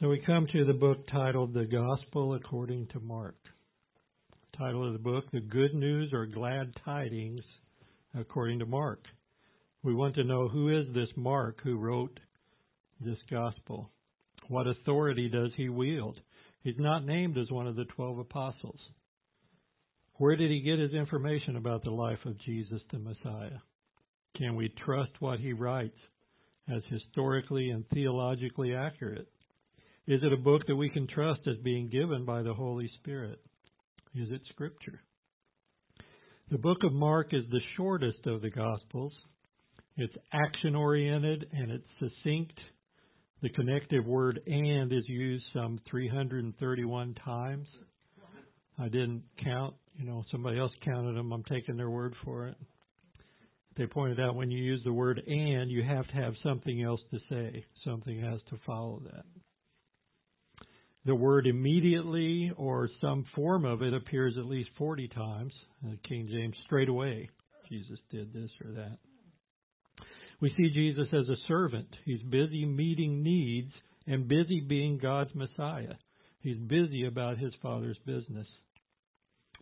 So 0.00 0.08
we 0.08 0.22
come 0.24 0.46
to 0.52 0.64
the 0.64 0.74
book 0.74 1.08
titled 1.10 1.54
The 1.54 1.64
Gospel 1.64 2.34
According 2.34 2.86
to 2.92 3.00
Mark. 3.00 3.34
Title 4.56 4.86
of 4.86 4.92
the 4.92 4.98
book, 5.00 5.24
The 5.32 5.40
Good 5.40 5.74
News 5.74 6.12
or 6.12 6.24
Glad 6.24 6.72
Tidings 6.84 7.42
According 8.16 8.60
to 8.60 8.66
Mark. 8.66 9.02
We 9.82 9.96
want 9.96 10.14
to 10.14 10.22
know 10.22 10.46
who 10.46 10.68
is 10.68 10.86
this 10.94 11.08
Mark 11.16 11.58
who 11.64 11.78
wrote 11.78 12.16
this 13.00 13.18
gospel? 13.28 13.90
What 14.46 14.68
authority 14.68 15.28
does 15.28 15.50
he 15.56 15.68
wield? 15.68 16.20
He's 16.62 16.78
not 16.78 17.04
named 17.04 17.36
as 17.36 17.50
one 17.50 17.66
of 17.66 17.74
the 17.74 17.86
twelve 17.96 18.20
apostles. 18.20 18.78
Where 20.14 20.36
did 20.36 20.52
he 20.52 20.60
get 20.60 20.78
his 20.78 20.92
information 20.92 21.56
about 21.56 21.82
the 21.82 21.90
life 21.90 22.24
of 22.24 22.40
Jesus 22.42 22.82
the 22.92 23.00
Messiah? 23.00 23.58
Can 24.36 24.54
we 24.54 24.72
trust 24.84 25.10
what 25.18 25.40
he 25.40 25.52
writes 25.52 25.98
as 26.72 26.82
historically 26.88 27.70
and 27.70 27.84
theologically 27.88 28.76
accurate? 28.76 29.26
Is 30.08 30.22
it 30.22 30.32
a 30.32 30.38
book 30.38 30.62
that 30.66 30.74
we 30.74 30.88
can 30.88 31.06
trust 31.06 31.40
as 31.46 31.58
being 31.62 31.90
given 31.90 32.24
by 32.24 32.42
the 32.42 32.54
Holy 32.54 32.90
Spirit? 32.98 33.38
Is 34.14 34.30
it 34.30 34.40
Scripture? 34.48 35.02
The 36.50 36.56
book 36.56 36.78
of 36.82 36.94
Mark 36.94 37.34
is 37.34 37.44
the 37.50 37.60
shortest 37.76 38.26
of 38.26 38.40
the 38.40 38.48
Gospels. 38.48 39.12
It's 39.98 40.14
action 40.32 40.74
oriented 40.74 41.46
and 41.52 41.70
it's 41.70 41.84
succinct. 42.00 42.58
The 43.42 43.50
connective 43.50 44.06
word 44.06 44.40
and 44.46 44.90
is 44.90 45.04
used 45.08 45.44
some 45.52 45.78
331 45.90 47.14
times. 47.22 47.66
I 48.78 48.84
didn't 48.84 49.24
count, 49.44 49.74
you 49.98 50.06
know, 50.06 50.24
somebody 50.32 50.58
else 50.58 50.72
counted 50.86 51.16
them. 51.16 51.32
I'm 51.32 51.44
taking 51.44 51.76
their 51.76 51.90
word 51.90 52.14
for 52.24 52.46
it. 52.46 52.56
They 53.76 53.84
pointed 53.84 54.20
out 54.20 54.36
when 54.36 54.50
you 54.50 54.64
use 54.64 54.80
the 54.86 54.92
word 54.92 55.20
and, 55.26 55.70
you 55.70 55.82
have 55.82 56.06
to 56.08 56.14
have 56.14 56.32
something 56.42 56.82
else 56.82 57.02
to 57.10 57.18
say. 57.28 57.62
Something 57.84 58.22
has 58.22 58.40
to 58.48 58.58
follow 58.64 59.02
that. 59.04 59.26
The 61.04 61.14
word 61.14 61.46
immediately 61.46 62.52
or 62.56 62.90
some 63.00 63.24
form 63.34 63.64
of 63.64 63.82
it 63.82 63.94
appears 63.94 64.34
at 64.38 64.46
least 64.46 64.70
40 64.76 65.08
times. 65.08 65.52
Uh, 65.84 65.92
King 66.06 66.28
James, 66.30 66.54
straight 66.66 66.88
away, 66.88 67.30
Jesus 67.68 67.98
did 68.10 68.32
this 68.32 68.50
or 68.64 68.72
that. 68.72 68.98
We 70.40 70.52
see 70.56 70.70
Jesus 70.70 71.08
as 71.12 71.28
a 71.28 71.36
servant. 71.48 71.88
He's 72.04 72.22
busy 72.22 72.64
meeting 72.64 73.22
needs 73.22 73.72
and 74.06 74.28
busy 74.28 74.60
being 74.60 74.98
God's 74.98 75.34
Messiah. 75.34 75.94
He's 76.40 76.58
busy 76.58 77.06
about 77.06 77.38
his 77.38 77.52
Father's 77.60 77.98
business. 78.06 78.46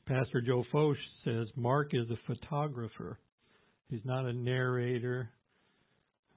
Pastor 0.06 0.40
Joe 0.40 0.64
Focht 0.72 0.96
says 1.24 1.48
Mark 1.56 1.90
is 1.92 2.06
a 2.10 2.18
photographer. 2.26 3.18
He's 3.88 4.04
not 4.04 4.26
a 4.26 4.32
narrator. 4.32 5.30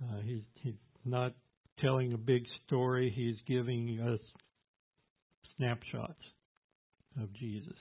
Uh, 0.02 0.22
he's, 0.24 0.42
he's 0.56 0.74
not 1.06 1.34
telling 1.80 2.14
a 2.14 2.18
big 2.18 2.44
story. 2.66 3.14
He's 3.16 3.36
giving 3.48 4.00
us 4.00 4.20
snapshots 5.60 6.24
of 7.22 7.32
Jesus. 7.34 7.78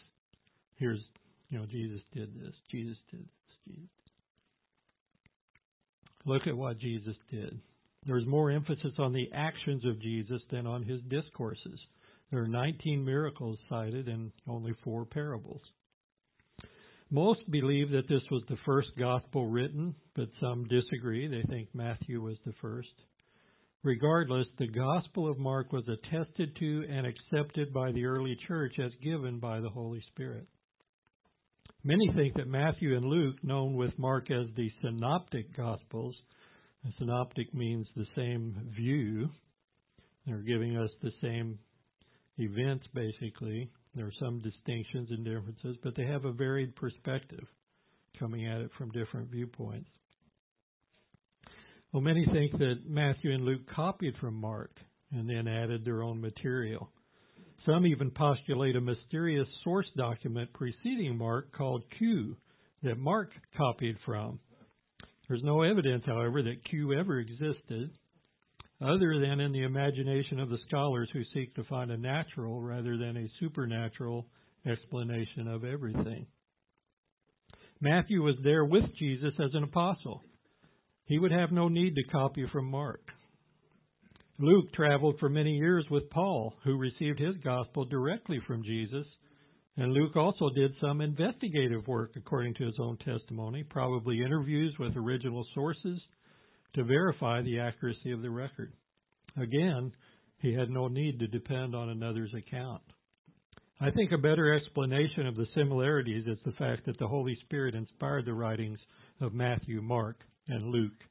Here's, 0.77 1.01
you 1.49 1.59
know, 1.59 1.65
Jesus 1.65 2.03
did 2.13 2.35
this. 2.35 2.53
Jesus 2.71 2.99
did 3.11 3.21
this. 3.21 3.57
Jesus. 3.67 3.89
Look 6.27 6.47
at 6.47 6.57
what 6.57 6.79
Jesus 6.79 7.17
did. 7.31 7.59
There's 8.07 8.27
more 8.27 8.51
emphasis 8.51 8.93
on 8.99 9.13
the 9.13 9.31
actions 9.33 9.85
of 9.87 10.01
Jesus 10.01 10.43
than 10.51 10.67
on 10.67 10.83
his 10.83 11.01
discourses. 11.09 11.79
There 12.31 12.43
are 12.43 12.49
19 12.49 13.05
miracles 13.05 13.59
cited 13.69 14.09
and 14.09 14.31
only 14.47 14.75
four 14.85 15.07
parables. 15.07 15.63
Most 17.11 17.51
believe 17.51 17.91
that 17.91 18.09
this 18.09 18.23
was 18.31 18.43
the 18.49 18.59
first 18.67 18.89
gospel 18.99 19.47
written, 19.47 19.95
but 20.15 20.29
some 20.41 20.69
disagree. 20.69 21.27
They 21.27 21.43
think 21.49 21.69
Matthew 21.73 22.21
was 22.21 22.37
the 22.45 22.53
first. 22.61 22.89
Regardless, 23.89 24.47
the 24.59 24.69
Gospel 24.69 25.31
of 25.31 25.39
Mark 25.39 25.73
was 25.73 25.89
attested 25.89 26.55
to 26.57 26.85
and 26.91 27.07
accepted 27.07 27.73
by 27.73 27.91
the 27.91 28.05
early 28.05 28.37
church 28.47 28.75
as 28.79 28.93
given 29.03 29.39
by 29.39 29.61
the 29.61 29.71
Holy 29.71 30.05
Spirit. 30.13 30.47
Many 31.85 32.13
think 32.15 32.35
that 32.35 32.49
Matthew 32.49 32.95
and 32.99 33.07
Luke, 33.07 33.37
known 33.43 33.77
with 33.77 33.99
Mark 33.99 34.31
as 34.31 34.45
the 34.57 34.71
Synoptic 34.83 35.57
Gospels, 35.57 36.15
the 36.85 36.93
synoptic 36.99 37.55
means 37.55 37.87
the 37.97 38.05
same 38.15 38.71
view. 38.77 39.31
They're 40.27 40.43
giving 40.43 40.77
us 40.77 40.91
the 41.01 41.13
same 41.23 41.59
events, 42.37 42.85
basically. 42.93 43.71
There 43.95 44.05
are 44.05 44.21
some 44.21 44.41
distinctions 44.41 45.09
and 45.13 45.25
differences, 45.25 45.79
but 45.83 45.97
they 45.97 46.05
have 46.05 46.27
a 46.27 46.33
varied 46.33 46.77
perspective, 46.77 47.47
coming 48.19 48.47
at 48.47 48.61
it 48.61 48.71
from 48.77 48.91
different 48.91 49.31
viewpoints. 49.31 49.89
Well, 51.99 52.15
many 52.15 52.27
think 52.33 52.53
that 52.59 52.89
Matthew 52.89 53.33
and 53.33 53.45
Luke 53.45 53.63
copied 53.75 54.15
from 54.21 54.35
Mark 54.35 54.71
and 55.11 55.29
then 55.29 55.49
added 55.49 55.85
their 55.85 56.05
own 56.05 56.21
material. 56.21 56.93
Some 57.67 57.89
even 57.89 58.13
postulate 58.13 58.77
a 58.77 58.81
mysterious 58.81 59.49
source 59.65 59.89
document 59.97 60.53
preceding 60.53 61.19
Mark 61.19 61.53
called 61.53 61.83
Q 61.99 62.37
that 62.85 62.99
Mark 62.99 63.31
copied 63.57 63.97
from. 64.07 64.39
There's 65.27 65.43
no 65.43 65.63
evidence, 65.63 66.05
however, 66.07 66.41
that 66.41 66.65
Q 66.71 66.93
ever 66.93 67.19
existed, 67.19 67.91
other 68.81 69.19
than 69.19 69.41
in 69.41 69.51
the 69.51 69.65
imagination 69.65 70.39
of 70.39 70.51
the 70.51 70.59
scholars 70.69 71.11
who 71.13 71.23
seek 71.35 71.53
to 71.57 71.65
find 71.65 71.91
a 71.91 71.97
natural 71.97 72.63
rather 72.63 72.97
than 72.97 73.17
a 73.17 73.31
supernatural 73.41 74.25
explanation 74.65 75.49
of 75.49 75.65
everything. 75.65 76.29
Matthew 77.81 78.23
was 78.23 78.37
there 78.45 78.65
with 78.65 78.85
Jesus 79.01 79.35
as 79.41 79.51
an 79.55 79.65
apostle. 79.65 80.23
He 81.09 81.19
would 81.19 81.33
have 81.33 81.51
no 81.51 81.69
need 81.69 81.95
to 81.95 82.05
copy 82.05 82.45
from 82.53 82.71
Mark. 82.71 83.01
Luke 84.39 84.73
traveled 84.75 85.17
for 85.19 85.31
many 85.31 85.53
years 85.53 85.85
with 85.91 86.11
Paul, 86.11 86.55
who 86.65 86.77
received 86.77 87.19
his 87.19 87.35
gospel 87.43 87.87
directly 87.87 88.39
from 88.47 88.63
Jesus. 88.63 89.07
And 89.79 89.93
Luke 89.93 90.17
also 90.17 90.51
did 90.55 90.73
some 90.81 91.01
investigative 91.01 91.87
work, 91.89 92.11
according 92.15 92.55
to 92.55 92.67
his 92.67 92.75
own 92.79 92.99
testimony, 92.99 93.65
probably 93.65 94.21
interviews 94.21 94.75
with 94.79 94.97
original 94.97 95.47
sources 95.55 95.99
to 96.75 96.85
verify 96.85 97.41
the 97.41 97.59
accuracy 97.59 98.13
of 98.13 98.21
the 98.21 98.31
record. 98.31 98.73
Again, 99.41 99.93
he 100.41 100.53
had 100.53 100.69
no 100.69 100.89
need 100.89 101.19
to 101.21 101.27
depend 101.27 101.75
on 101.75 101.89
another's 101.89 102.35
account. 102.35 102.83
I 103.81 103.91
think 103.93 104.13
a 104.13 104.19
better 104.19 104.55
explanation 104.55 105.27
of 105.27 105.37
the 105.37 105.47
similarities 105.55 106.27
is 106.27 106.39
the 106.45 106.53
fact 106.53 106.85
that 106.85 106.99
the 106.99 107.09
Holy 107.09 107.37
Spirit 107.45 107.75
inspired 107.75 108.27
the 108.27 108.35
writings 108.35 108.79
of 109.21 109.33
Matthew, 109.33 109.81
Mark, 109.81 110.17
and 110.49 110.71
Luke. 110.71 111.05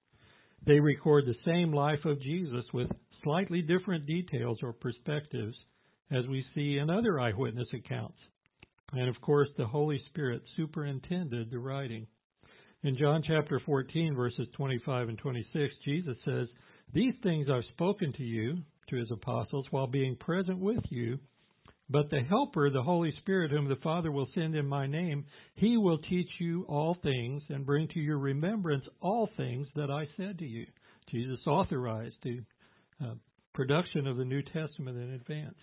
They 0.65 0.79
record 0.79 1.25
the 1.25 1.35
same 1.45 1.71
life 1.71 2.03
of 2.05 2.21
Jesus 2.21 2.65
with 2.73 2.89
slightly 3.23 3.61
different 3.61 4.05
details 4.05 4.59
or 4.61 4.73
perspectives 4.73 5.55
as 6.11 6.25
we 6.27 6.45
see 6.55 6.77
in 6.77 6.89
other 6.89 7.19
eyewitness 7.19 7.67
accounts. 7.73 8.17
And 8.93 9.09
of 9.09 9.19
course, 9.21 9.49
the 9.57 9.67
Holy 9.67 10.01
Spirit 10.09 10.41
superintended 10.55 11.51
the 11.51 11.59
writing. 11.59 12.07
In 12.83 12.97
John 12.97 13.23
chapter 13.27 13.59
14, 13.65 14.15
verses 14.15 14.47
25 14.55 15.09
and 15.09 15.17
26, 15.17 15.73
Jesus 15.83 16.15
says, 16.23 16.47
These 16.93 17.15
things 17.21 17.47
I've 17.51 17.63
spoken 17.73 18.13
to 18.13 18.23
you, 18.23 18.59
to 18.89 18.95
his 18.95 19.11
apostles, 19.11 19.65
while 19.71 19.87
being 19.87 20.15
present 20.15 20.59
with 20.59 20.79
you, 20.89 21.19
but 21.89 22.09
the 22.09 22.21
Helper, 22.21 22.69
the 22.69 22.83
Holy 22.83 23.13
Spirit, 23.19 23.51
whom 23.51 23.69
the 23.69 23.77
Father 23.77 24.11
will 24.11 24.27
send 24.35 24.55
in 24.55 24.67
my 24.67 24.87
name, 24.87 25.25
he 25.55 25.77
will 25.77 25.97
teach 25.97 26.29
you 26.39 26.65
all 26.67 26.97
things 27.01 27.43
and 27.49 27.65
bring 27.65 27.87
to 27.89 27.99
your 27.99 28.17
remembrance 28.17 28.83
all 29.01 29.29
things 29.37 29.67
that 29.75 29.89
I 29.89 30.07
said 30.17 30.39
to 30.39 30.45
you. 30.45 30.65
Jesus 31.09 31.39
authorized 31.47 32.15
the 32.23 32.41
uh, 33.03 33.13
production 33.53 34.05
of 34.05 34.17
the 34.17 34.25
New 34.25 34.41
Testament 34.41 34.97
in 34.97 35.13
advance. 35.13 35.55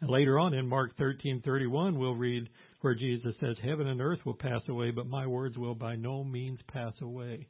And 0.00 0.10
later 0.10 0.38
on 0.38 0.52
in 0.52 0.68
Mark 0.68 0.96
13:31 0.98 1.96
we'll 1.96 2.14
read 2.14 2.48
where 2.80 2.94
Jesus 2.94 3.34
says 3.40 3.56
heaven 3.62 3.86
and 3.86 4.00
earth 4.00 4.20
will 4.26 4.34
pass 4.34 4.60
away 4.68 4.90
but 4.90 5.06
my 5.06 5.26
words 5.26 5.56
will 5.56 5.74
by 5.74 5.96
no 5.96 6.22
means 6.22 6.58
pass 6.72 6.92
away. 7.00 7.46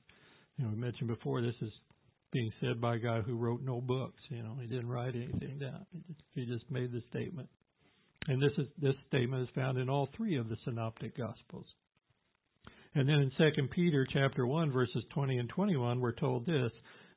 Know, 0.59 0.69
we 0.69 0.77
mentioned 0.77 1.09
before 1.09 1.43
this 1.43 1.55
is 1.61 1.72
being 2.33 2.51
said 2.61 2.81
by 2.81 2.97
a 2.97 2.99
guy 2.99 3.21
who 3.21 3.37
wrote 3.37 3.63
no 3.63 3.81
books. 3.81 4.21
You 4.29 4.43
know, 4.43 4.57
he 4.61 4.67
didn't 4.67 4.89
write 4.89 5.15
anything 5.15 5.59
down. 5.59 5.87
He 6.35 6.45
just, 6.45 6.71
made 6.71 6.93
the 6.93 7.03
statement. 7.11 7.49
And 8.28 8.43
this 8.43 8.53
is 8.59 8.67
this 8.81 8.95
statement 9.07 9.45
is 9.45 9.55
found 9.55 9.78
in 9.78 9.89
all 9.89 10.09
three 10.17 10.37
of 10.37 10.49
the 10.49 10.57
synoptic 10.65 11.17
gospels. 11.17 11.67
And 12.95 13.09
then 13.09 13.17
in 13.17 13.31
2 13.39 13.69
Peter 13.75 14.07
chapter 14.13 14.47
1 14.47 14.73
verses 14.73 15.05
20 15.15 15.39
and 15.39 15.49
21 15.49 16.01
we're 16.01 16.13
told 16.13 16.47
this, 16.47 16.73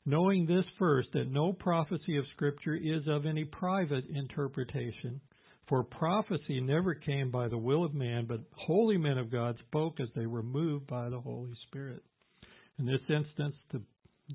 knowing 0.06 0.46
this 0.46 0.66
first 0.78 1.10
that 1.14 1.32
no 1.32 1.54
prophecy 1.54 2.18
of 2.18 2.26
scripture 2.36 2.76
is 2.76 3.08
of 3.08 3.26
any 3.26 3.46
private 3.46 4.06
interpretation, 4.08 5.20
for 5.68 5.84
prophecy 5.84 6.62
never 6.62 6.94
came 6.96 7.32
by 7.32 7.48
the 7.48 7.58
will 7.58 7.86
of 7.86 7.94
man, 7.94 8.26
but 8.28 8.42
holy 8.56 8.98
men 8.98 9.18
of 9.18 9.32
God 9.32 9.56
spoke 9.68 10.00
as 10.00 10.10
they 10.16 10.26
were 10.26 10.44
moved 10.44 10.88
by 10.88 11.10
the 11.10 11.20
Holy 11.20 11.54
Spirit. 11.68 12.04
In 12.78 12.86
this 12.86 13.02
instance, 13.10 13.56
the 13.72 13.82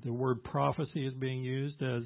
the 0.03 0.13
word 0.13 0.43
prophecy 0.43 1.05
is 1.05 1.13
being 1.13 1.43
used 1.43 1.81
as 1.81 2.03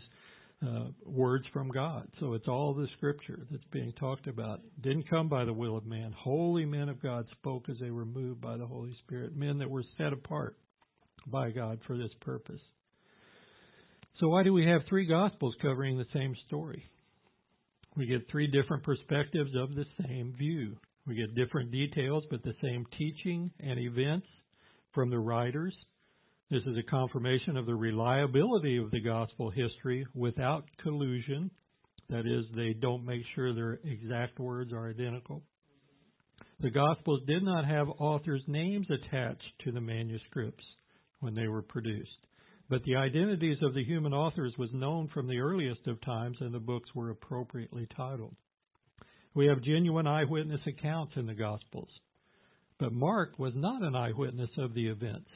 uh, 0.66 0.88
words 1.06 1.46
from 1.54 1.70
God. 1.70 2.08
So 2.20 2.34
it's 2.34 2.48
all 2.48 2.74
the 2.74 2.88
scripture 2.98 3.46
that's 3.50 3.64
being 3.72 3.94
talked 3.94 4.28
about. 4.28 4.62
Didn't 4.82 5.10
come 5.10 5.30
by 5.30 5.46
the 5.46 5.54
will 5.54 5.78
of 5.78 5.86
man. 5.86 6.14
Holy 6.18 6.66
men 6.66 6.90
of 6.90 7.02
God 7.02 7.26
spoke 7.32 7.70
as 7.70 7.78
they 7.80 7.92
were 7.92 8.06
moved 8.06 8.42
by 8.42 8.58
the 8.58 8.66
Holy 8.66 8.96
Spirit, 9.06 9.36
men 9.36 9.58
that 9.60 9.70
were 9.70 9.86
set 9.98 10.12
apart 10.12 10.58
by 11.28 11.52
God 11.52 11.80
for 11.88 11.98
this 11.98 12.12
purpose. 12.22 12.62
So 14.20 14.28
why 14.28 14.44
do 14.44 14.52
we 14.52 14.66
have 14.66 14.82
three 14.90 15.06
gospels 15.06 15.56
covering 15.62 15.98
the 15.98 16.06
same 16.14 16.36
story? 16.48 16.84
We 17.96 18.06
get 18.06 18.30
three 18.30 18.48
different 18.48 18.84
perspectives 18.84 19.52
of 19.56 19.76
the 19.76 19.86
same 20.06 20.34
view. 20.38 20.76
We 21.08 21.16
get 21.16 21.36
different 21.36 21.72
details, 21.72 22.24
but 22.30 22.44
the 22.44 22.54
same 22.62 22.86
teaching 22.98 23.50
and 23.60 23.80
events 23.80 24.28
from 24.94 25.10
the 25.10 25.20
writers. 25.20 25.74
This 26.50 26.64
is 26.66 26.78
a 26.78 26.90
confirmation 26.90 27.58
of 27.58 27.68
the 27.68 27.76
reliability 27.76 28.78
of 28.78 28.90
the 28.90 29.02
gospel 29.02 29.52
history 29.52 30.08
without 30.16 30.66
collusion. 30.82 31.52
That 32.10 32.26
is, 32.26 32.46
they 32.56 32.74
don't 32.74 33.06
make 33.06 33.22
sure 33.36 33.54
their 33.54 33.80
exact 33.84 34.40
words 34.40 34.74
are 34.74 34.90
identical. 34.90 35.44
The 36.62 36.72
Gospels 36.72 37.22
did 37.28 37.44
not 37.44 37.66
have 37.66 37.88
authors' 38.00 38.44
names 38.48 38.88
attached 38.90 39.44
to 39.64 39.72
the 39.72 39.80
manuscripts 39.80 40.64
when 41.20 41.36
they 41.36 41.48
were 41.48 41.62
produced, 41.62 42.10
but 42.68 42.84
the 42.84 42.96
identities 42.96 43.60
of 43.62 43.74
the 43.74 43.84
human 43.84 44.14
authors 44.14 44.54
was 44.58 44.70
known 44.74 45.08
from 45.14 45.28
the 45.28 45.40
earliest 45.40 45.86
of 45.88 46.02
times, 46.02 46.38
and 46.42 46.54
the 46.54 46.60
books 46.60 46.90
were 46.96 47.12
appropriately 47.12 47.88
titled. 47.96 48.36
We 49.36 49.46
have 49.46 49.62
genuine 49.62 50.08
eyewitness 50.08 50.62
accounts 50.66 51.14
in 51.16 51.28
the 51.28 51.34
Gospels, 51.34 51.90
but 52.80 52.92
Mark 52.92 53.38
was 53.38 53.54
not 53.56 53.84
an 53.84 53.96
eyewitness 53.96 54.50
of 54.58 54.74
the 54.74 54.88
events. 54.88 55.30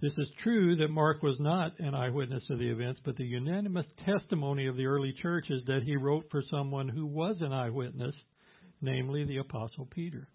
This 0.00 0.12
is 0.16 0.28
true 0.44 0.76
that 0.76 0.90
Mark 0.90 1.22
was 1.24 1.36
not 1.40 1.78
an 1.80 1.94
eyewitness 1.94 2.44
of 2.50 2.60
the 2.60 2.70
events, 2.70 3.00
but 3.04 3.16
the 3.16 3.24
unanimous 3.24 3.86
testimony 4.04 4.66
of 4.66 4.76
the 4.76 4.86
early 4.86 5.12
church 5.20 5.46
is 5.50 5.62
that 5.66 5.82
he 5.84 5.96
wrote 5.96 6.26
for 6.30 6.42
someone 6.50 6.88
who 6.88 7.04
was 7.04 7.36
an 7.40 7.52
eyewitness, 7.52 8.14
namely 8.80 9.24
the 9.24 9.38
Apostle 9.38 9.88
Peter. 9.90 10.28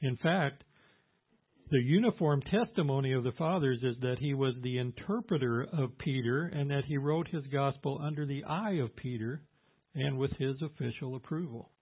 In 0.00 0.16
fact, 0.18 0.62
the 1.70 1.80
uniform 1.80 2.40
testimony 2.42 3.12
of 3.12 3.24
the 3.24 3.32
fathers 3.32 3.80
is 3.82 3.96
that 4.02 4.18
he 4.20 4.34
was 4.34 4.54
the 4.62 4.78
interpreter 4.78 5.66
of 5.72 5.98
Peter 5.98 6.44
and 6.44 6.70
that 6.70 6.84
he 6.86 6.98
wrote 6.98 7.26
his 7.26 7.44
gospel 7.52 7.98
under 8.00 8.26
the 8.26 8.44
eye 8.44 8.78
of 8.80 8.94
Peter 8.94 9.42
and 9.96 10.16
with 10.18 10.30
his 10.38 10.54
official 10.62 11.16
approval. 11.16 11.72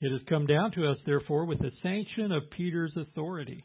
It 0.00 0.10
has 0.10 0.22
come 0.28 0.46
down 0.46 0.72
to 0.72 0.90
us, 0.90 0.98
therefore, 1.06 1.44
with 1.44 1.60
the 1.60 1.70
sanction 1.84 2.32
of 2.32 2.50
Peter's 2.56 2.96
authority. 2.96 3.64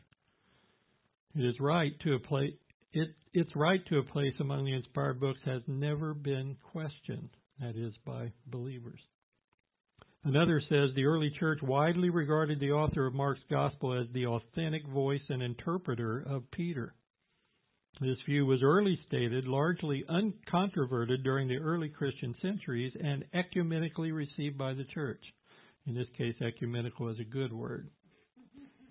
It 1.35 1.45
is 1.45 1.59
right 1.59 1.93
to 2.01 2.15
a 2.15 2.19
place. 2.19 2.53
It, 2.91 3.09
its 3.33 3.55
right 3.55 3.85
to 3.87 3.99
a 3.99 4.03
place 4.03 4.33
among 4.39 4.65
the 4.65 4.73
inspired 4.73 5.19
books 5.19 5.39
has 5.45 5.61
never 5.67 6.13
been 6.13 6.57
questioned, 6.71 7.29
that 7.59 7.75
is, 7.75 7.93
by 8.05 8.31
believers. 8.47 8.99
Another 10.23 10.61
says 10.67 10.89
the 10.95 11.05
early 11.05 11.31
church 11.39 11.59
widely 11.61 12.09
regarded 12.09 12.59
the 12.59 12.71
author 12.71 13.05
of 13.05 13.13
Mark's 13.13 13.43
gospel 13.49 13.93
as 13.93 14.07
the 14.11 14.25
authentic 14.25 14.85
voice 14.87 15.21
and 15.29 15.41
interpreter 15.41 16.25
of 16.27 16.49
Peter. 16.51 16.95
This 18.01 18.17
view 18.25 18.45
was 18.45 18.61
early 18.63 18.99
stated, 19.07 19.45
largely 19.45 20.03
uncontroverted 20.09 21.23
during 21.23 21.47
the 21.47 21.57
early 21.57 21.89
Christian 21.89 22.35
centuries, 22.41 22.93
and 23.01 23.23
ecumenically 23.33 24.11
received 24.11 24.57
by 24.57 24.73
the 24.73 24.85
church. 24.93 25.21
In 25.85 25.95
this 25.95 26.07
case, 26.17 26.35
ecumenical 26.41 27.09
is 27.09 27.19
a 27.19 27.23
good 27.23 27.53
word. 27.53 27.89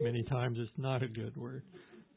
Many 0.01 0.23
times 0.25 0.59
it's 0.61 0.71
not 0.79 1.03
a 1.03 1.09
good 1.09 1.37
word 1.37 1.63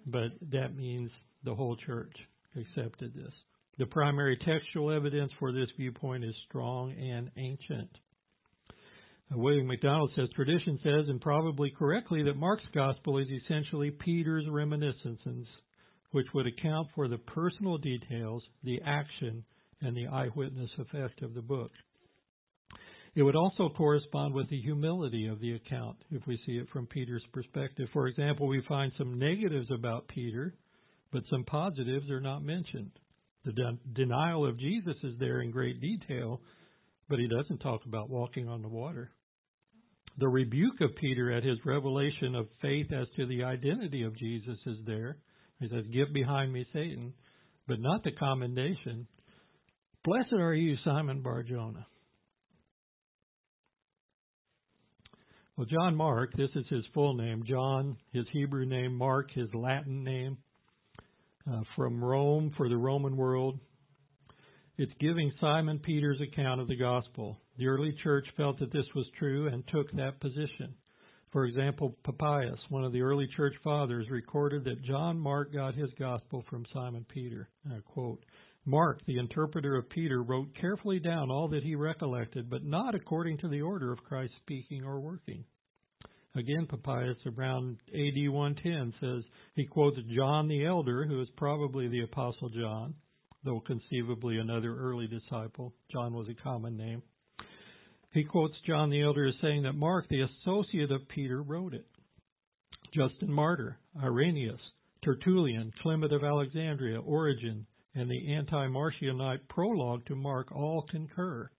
but 0.06 0.31
that 0.51 0.75
means 0.75 1.12
the 1.44 1.56
whole 1.56 1.75
church 1.75 2.15
accepted 2.56 3.13
this. 3.13 3.33
The 3.77 3.86
primary 3.86 4.38
textual 4.38 4.92
evidence 4.92 5.31
for 5.39 5.51
this 5.51 5.69
viewpoint 5.77 6.24
is 6.24 6.36
strong 6.48 6.92
and 6.92 7.31
ancient. 7.38 7.89
Uh, 8.69 9.38
William 9.38 9.68
MacDonald 9.68 10.12
says 10.15 10.27
tradition 10.36 10.80
says, 10.83 11.07
and 11.07 11.21
probably 11.21 11.71
correctly, 11.71 12.24
that 12.24 12.36
Mark's 12.36 12.63
gospel 12.74 13.18
is 13.18 13.27
essentially 13.44 13.92
Peter's 13.92 14.45
reminiscences, 14.50 15.48
which 16.12 16.27
would 16.33 16.47
account 16.47 16.89
for 16.94 17.07
the 17.07 17.18
personal 17.18 17.77
details, 17.77 18.44
the 18.63 18.81
action, 18.86 19.44
and 19.81 19.95
the 19.95 20.07
eyewitness 20.07 20.69
effect 20.77 21.24
of 21.24 21.33
the 21.33 21.42
book. 21.42 21.71
It 23.13 23.23
would 23.23 23.35
also 23.35 23.69
correspond 23.69 24.33
with 24.33 24.49
the 24.49 24.61
humility 24.61 25.27
of 25.27 25.41
the 25.41 25.53
account 25.53 25.97
if 26.11 26.25
we 26.27 26.39
see 26.45 26.53
it 26.53 26.69
from 26.71 26.87
Peter's 26.87 27.25
perspective. 27.33 27.89
For 27.91 28.07
example, 28.07 28.47
we 28.47 28.63
find 28.69 28.91
some 28.97 29.19
negatives 29.19 29.69
about 29.69 30.07
Peter, 30.07 30.53
but 31.11 31.23
some 31.29 31.43
positives 31.43 32.09
are 32.09 32.21
not 32.21 32.41
mentioned. 32.41 32.91
The 33.43 33.51
de- 33.51 33.79
denial 33.93 34.47
of 34.47 34.59
Jesus 34.59 34.95
is 35.03 35.19
there 35.19 35.41
in 35.41 35.51
great 35.51 35.81
detail, 35.81 36.41
but 37.09 37.19
he 37.19 37.27
doesn't 37.27 37.59
talk 37.59 37.81
about 37.85 38.09
walking 38.09 38.47
on 38.47 38.61
the 38.61 38.69
water. 38.69 39.11
The 40.17 40.29
rebuke 40.29 40.79
of 40.79 40.95
Peter 40.95 41.31
at 41.31 41.43
his 41.43 41.57
revelation 41.65 42.35
of 42.35 42.47
faith 42.61 42.93
as 42.93 43.07
to 43.17 43.25
the 43.25 43.43
identity 43.43 44.03
of 44.03 44.17
Jesus 44.17 44.57
is 44.65 44.77
there. 44.85 45.17
He 45.59 45.67
says, 45.67 45.85
Get 45.93 46.13
behind 46.13 46.53
me, 46.53 46.65
Satan, 46.71 47.13
but 47.67 47.79
not 47.79 48.03
the 48.03 48.11
commendation. 48.11 49.07
Blessed 50.05 50.33
are 50.33 50.53
you, 50.53 50.77
Simon 50.85 51.21
Barjona. 51.21 51.85
Well, 55.57 55.68
John 55.68 55.95
Mark, 55.95 56.31
this 56.38 56.50
is 56.56 56.65
his 56.69 56.83
full 56.94 57.13
name. 57.13 57.44
John, 57.48 57.98
his 58.13 58.25
Hebrew 58.31 58.65
name, 58.65 58.95
Mark, 58.95 59.31
his 59.31 59.50
Latin 59.53 60.03
name, 60.03 60.38
uh, 61.45 61.62
from 61.75 62.03
Rome 62.03 62.53
for 62.56 62.69
the 62.69 62.77
Roman 62.77 63.18
world. 63.18 63.59
It's 64.77 64.94
giving 65.00 65.31
Simon 65.42 65.80
Peter's 65.80 66.21
account 66.21 66.62
of 66.62 66.68
the 66.68 66.77
gospel. 66.77 67.38
The 67.57 67.68
early 67.68 67.94
church 68.01 68.25
felt 68.38 68.59
that 68.59 68.71
this 68.71 68.86
was 68.95 69.06
true 69.19 69.50
and 69.50 69.63
took 69.68 69.92
that 69.92 70.21
position. 70.21 70.74
For 71.31 71.45
example, 71.45 71.97
Papias, 72.04 72.59
one 72.69 72.86
of 72.86 72.94
the 72.94 73.01
early 73.01 73.27
church 73.36 73.54
fathers, 73.63 74.07
recorded 74.09 74.63
that 74.63 74.81
John 74.83 75.19
Mark 75.19 75.54
got 75.54 75.75
his 75.75 75.89
gospel 76.00 76.44
from 76.50 76.65
Simon 76.74 77.06
Peter. 77.13 77.50
Quote, 77.86 78.24
Mark, 78.65 79.01
the 79.05 79.17
interpreter 79.17 79.75
of 79.75 79.89
Peter, 79.89 80.21
wrote 80.21 80.49
carefully 80.59 80.99
down 80.99 81.31
all 81.31 81.47
that 81.49 81.63
he 81.63 81.75
recollected, 81.75 82.49
but 82.49 82.63
not 82.63 82.93
according 82.93 83.39
to 83.39 83.47
the 83.47 83.61
order 83.61 83.91
of 83.91 84.03
Christ's 84.03 84.35
speaking 84.43 84.83
or 84.83 84.99
working. 84.99 85.43
Again, 86.35 86.67
Papias 86.67 87.17
around 87.25 87.77
AD 87.89 88.29
110 88.29 88.93
says 89.01 89.23
he 89.55 89.65
quotes 89.65 89.97
John 90.15 90.47
the 90.47 90.65
Elder, 90.65 91.05
who 91.05 91.21
is 91.21 91.27
probably 91.35 91.87
the 91.87 92.03
Apostle 92.03 92.49
John, 92.49 92.93
though 93.43 93.59
conceivably 93.59 94.37
another 94.37 94.77
early 94.77 95.07
disciple. 95.07 95.73
John 95.91 96.13
was 96.13 96.27
a 96.29 96.43
common 96.43 96.77
name. 96.77 97.01
He 98.13 98.23
quotes 98.23 98.55
John 98.65 98.89
the 98.89 99.01
Elder 99.01 99.27
as 99.27 99.35
saying 99.41 99.63
that 99.63 99.73
Mark, 99.73 100.07
the 100.07 100.21
associate 100.21 100.91
of 100.91 101.07
Peter, 101.09 101.41
wrote 101.41 101.73
it. 101.73 101.85
Justin 102.93 103.31
Martyr, 103.31 103.77
Irenaeus, 104.01 104.59
Tertullian, 105.03 105.71
Clement 105.81 106.13
of 106.13 106.23
Alexandria, 106.23 106.99
Origen, 106.99 107.65
and 107.95 108.09
the 108.09 108.33
anti-Marcionite 108.33 109.47
prologue 109.49 110.05
to 110.05 110.15
Mark 110.15 110.51
all 110.51 110.85
concur 110.89 111.49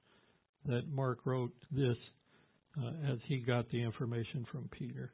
that 0.66 0.88
Mark 0.90 1.20
wrote 1.24 1.52
this 1.70 1.96
uh, 2.80 3.12
as 3.12 3.18
he 3.26 3.38
got 3.38 3.68
the 3.70 3.82
information 3.82 4.46
from 4.50 4.68
Peter. 4.70 5.12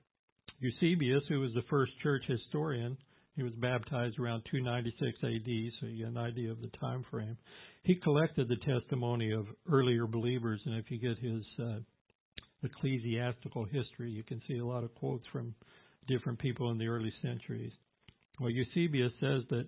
Eusebius, 0.61 1.23
who 1.29 1.41
was 1.41 1.53
the 1.55 1.63
first 1.71 1.93
church 2.03 2.23
historian, 2.27 2.97
he 3.35 3.43
was 3.43 3.53
baptized 3.55 4.19
around 4.19 4.43
296 4.51 5.19
AD, 5.23 5.73
so 5.81 5.87
you 5.87 6.05
get 6.05 6.09
an 6.09 6.19
idea 6.19 6.51
of 6.51 6.61
the 6.61 6.71
time 6.81 7.05
frame. 7.11 7.37
He 7.85 7.95
collected 7.95 8.49
the 8.49 8.57
testimony 8.57 9.33
of 9.33 9.47
earlier 9.71 10.07
believers, 10.07 10.61
and 10.67 10.77
if 10.77 10.91
you 10.91 10.99
get 10.99 11.19
his 11.19 11.45
uh, 11.63 11.79
ecclesiastical 12.65 13.65
history, 13.65 14.11
you 14.11 14.25
can 14.25 14.43
see 14.49 14.59
a 14.59 14.67
lot 14.67 14.83
of 14.83 14.95
quotes 14.97 15.25
from 15.33 15.55
different 16.09 16.39
people 16.41 16.71
in 16.71 16.79
the 16.79 16.89
early 16.89 17.13
centuries. 17.23 17.73
Well, 18.41 18.51
Eusebius 18.51 19.13
says 19.21 19.43
that 19.51 19.67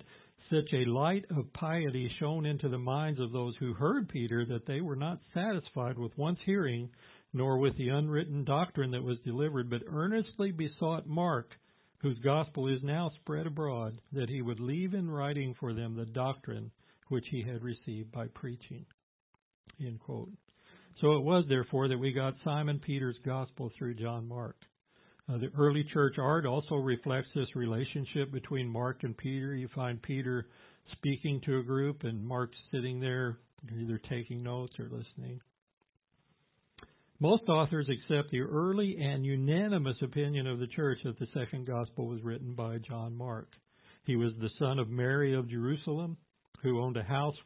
such 0.50 0.72
a 0.72 0.90
light 0.90 1.24
of 1.36 1.52
piety 1.52 2.10
shone 2.18 2.44
into 2.44 2.68
the 2.68 2.78
minds 2.78 3.20
of 3.20 3.32
those 3.32 3.54
who 3.58 3.72
heard 3.72 4.08
Peter 4.08 4.44
that 4.46 4.66
they 4.66 4.80
were 4.80 4.96
not 4.96 5.20
satisfied 5.32 5.96
with 5.96 6.16
once 6.18 6.38
hearing, 6.44 6.90
nor 7.32 7.58
with 7.58 7.76
the 7.76 7.88
unwritten 7.88 8.44
doctrine 8.44 8.90
that 8.90 9.02
was 9.02 9.18
delivered, 9.24 9.70
but 9.70 9.82
earnestly 9.86 10.50
besought 10.50 11.06
Mark, 11.06 11.50
whose 11.98 12.18
gospel 12.18 12.66
is 12.66 12.82
now 12.82 13.10
spread 13.20 13.46
abroad, 13.46 14.00
that 14.12 14.28
he 14.28 14.42
would 14.42 14.58
leave 14.58 14.94
in 14.94 15.08
writing 15.08 15.54
for 15.60 15.72
them 15.72 15.94
the 15.94 16.06
doctrine 16.06 16.70
which 17.08 17.26
he 17.30 17.42
had 17.42 17.62
received 17.62 18.10
by 18.10 18.26
preaching. 18.34 18.84
So 19.78 21.12
it 21.14 21.22
was, 21.22 21.44
therefore, 21.48 21.88
that 21.88 21.98
we 21.98 22.12
got 22.12 22.34
Simon 22.44 22.80
Peter's 22.84 23.18
gospel 23.24 23.70
through 23.78 23.94
John 23.94 24.26
Mark. 24.26 24.56
Uh, 25.30 25.38
the 25.38 25.50
early 25.56 25.84
church 25.92 26.16
art 26.18 26.44
also 26.44 26.74
reflects 26.74 27.28
this 27.34 27.54
relationship 27.54 28.32
between 28.32 28.68
Mark 28.68 29.04
and 29.04 29.16
Peter. 29.16 29.54
You 29.54 29.68
find 29.74 30.02
Peter 30.02 30.46
speaking 30.92 31.40
to 31.46 31.58
a 31.58 31.62
group 31.62 32.02
and 32.02 32.24
Mark 32.24 32.50
sitting 32.72 32.98
there 32.98 33.38
either 33.78 34.00
taking 34.08 34.42
notes 34.42 34.72
or 34.78 34.86
listening. 34.86 35.40
Most 37.20 37.44
authors 37.48 37.86
accept 37.88 38.30
the 38.30 38.40
early 38.40 38.96
and 39.00 39.24
unanimous 39.24 39.96
opinion 40.02 40.46
of 40.46 40.58
the 40.58 40.66
church 40.66 40.98
that 41.04 41.18
the 41.18 41.28
second 41.34 41.66
gospel 41.66 42.08
was 42.08 42.22
written 42.24 42.54
by 42.54 42.78
John 42.78 43.14
Mark. 43.14 43.48
He 44.06 44.16
was 44.16 44.32
the 44.40 44.50
son 44.58 44.78
of 44.78 44.88
Mary 44.88 45.34
of 45.34 45.48
Jerusalem, 45.48 46.16
who 46.62 46.80
owned 46.80 46.96
a 46.96 47.04
house 47.04 47.36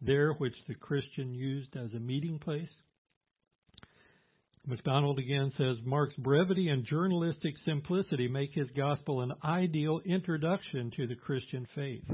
there 0.00 0.32
which 0.32 0.54
the 0.66 0.74
Christian 0.74 1.32
used 1.34 1.76
as 1.76 1.92
a 1.94 2.00
meeting 2.00 2.38
place. 2.38 2.70
MacDonald 4.66 5.18
again 5.18 5.52
says 5.56 5.76
Mark's 5.84 6.16
brevity 6.16 6.68
and 6.68 6.84
journalistic 6.84 7.54
simplicity 7.64 8.28
make 8.28 8.52
his 8.52 8.68
gospel 8.76 9.22
an 9.22 9.32
ideal 9.42 10.00
introduction 10.04 10.92
to 10.96 11.06
the 11.06 11.14
Christian 11.14 11.66
faith. 11.74 12.04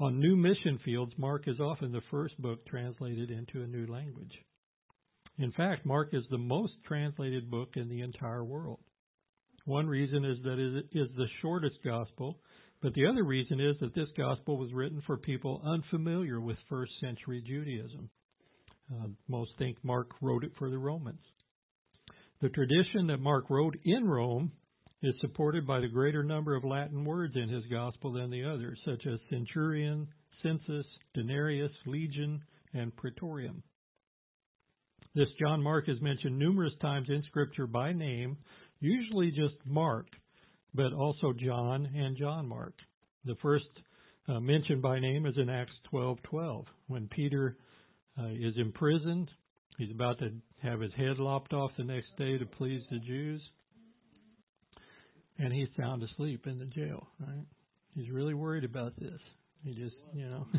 On 0.00 0.18
new 0.18 0.36
mission 0.36 0.78
fields, 0.84 1.12
Mark 1.16 1.46
is 1.46 1.60
often 1.60 1.92
the 1.92 2.02
first 2.10 2.40
book 2.40 2.66
translated 2.66 3.30
into 3.30 3.62
a 3.62 3.66
new 3.66 3.86
language. 3.86 4.32
In 5.38 5.52
fact, 5.52 5.84
Mark 5.84 6.10
is 6.12 6.24
the 6.30 6.38
most 6.38 6.72
translated 6.86 7.50
book 7.50 7.70
in 7.76 7.88
the 7.88 8.00
entire 8.00 8.44
world. 8.44 8.80
One 9.66 9.86
reason 9.86 10.24
is 10.24 10.38
that 10.44 10.58
it 10.58 10.86
is 10.92 11.08
the 11.16 11.26
shortest 11.42 11.76
gospel, 11.84 12.38
but 12.82 12.94
the 12.94 13.06
other 13.06 13.24
reason 13.24 13.60
is 13.60 13.76
that 13.80 13.94
this 13.94 14.08
gospel 14.16 14.56
was 14.58 14.72
written 14.72 15.02
for 15.06 15.16
people 15.16 15.60
unfamiliar 15.64 16.40
with 16.40 16.56
first 16.68 16.92
century 17.00 17.42
Judaism. 17.46 18.08
Uh, 18.90 19.08
most 19.28 19.50
think 19.58 19.76
Mark 19.82 20.08
wrote 20.22 20.44
it 20.44 20.52
for 20.58 20.70
the 20.70 20.78
Romans. 20.78 21.20
The 22.42 22.48
tradition 22.50 23.06
that 23.06 23.20
Mark 23.20 23.48
wrote 23.48 23.76
in 23.84 24.06
Rome 24.06 24.52
is 25.02 25.14
supported 25.20 25.66
by 25.66 25.80
the 25.80 25.88
greater 25.88 26.22
number 26.22 26.54
of 26.54 26.64
Latin 26.64 27.04
words 27.04 27.34
in 27.34 27.48
his 27.48 27.64
gospel 27.70 28.12
than 28.12 28.30
the 28.30 28.44
others, 28.44 28.78
such 28.84 29.06
as 29.06 29.18
centurion, 29.30 30.08
census, 30.42 30.86
denarius, 31.14 31.72
legion, 31.86 32.42
and 32.74 32.94
praetorium. 32.96 33.62
This 35.14 35.28
John 35.40 35.62
Mark 35.62 35.88
is 35.88 36.00
mentioned 36.02 36.38
numerous 36.38 36.74
times 36.82 37.08
in 37.08 37.22
Scripture 37.28 37.66
by 37.66 37.94
name, 37.94 38.36
usually 38.80 39.30
just 39.30 39.54
Mark, 39.64 40.06
but 40.74 40.92
also 40.92 41.32
John 41.32 41.86
and 41.96 42.18
John 42.18 42.46
Mark. 42.46 42.74
The 43.24 43.36
first 43.40 43.64
uh, 44.28 44.40
mentioned 44.40 44.82
by 44.82 45.00
name 45.00 45.24
is 45.24 45.34
in 45.38 45.48
Acts 45.48 45.72
12:12 45.90 46.66
when 46.88 47.08
Peter 47.08 47.56
uh, 48.18 48.26
is 48.26 48.54
imprisoned. 48.58 49.30
He's 49.78 49.90
about 49.90 50.18
to 50.20 50.32
have 50.62 50.80
his 50.80 50.92
head 50.94 51.18
lopped 51.18 51.52
off 51.52 51.70
the 51.76 51.84
next 51.84 52.16
day 52.16 52.38
to 52.38 52.46
please 52.46 52.82
the 52.90 52.98
Jews, 52.98 53.42
and 55.38 55.52
he's 55.52 55.68
sound 55.76 56.02
asleep 56.02 56.46
in 56.46 56.58
the 56.58 56.64
jail. 56.64 57.06
Right? 57.20 57.44
He's 57.94 58.10
really 58.10 58.34
worried 58.34 58.64
about 58.64 58.98
this. 58.98 59.20
He 59.64 59.74
just, 59.74 59.96
you 60.14 60.28
know. 60.28 60.46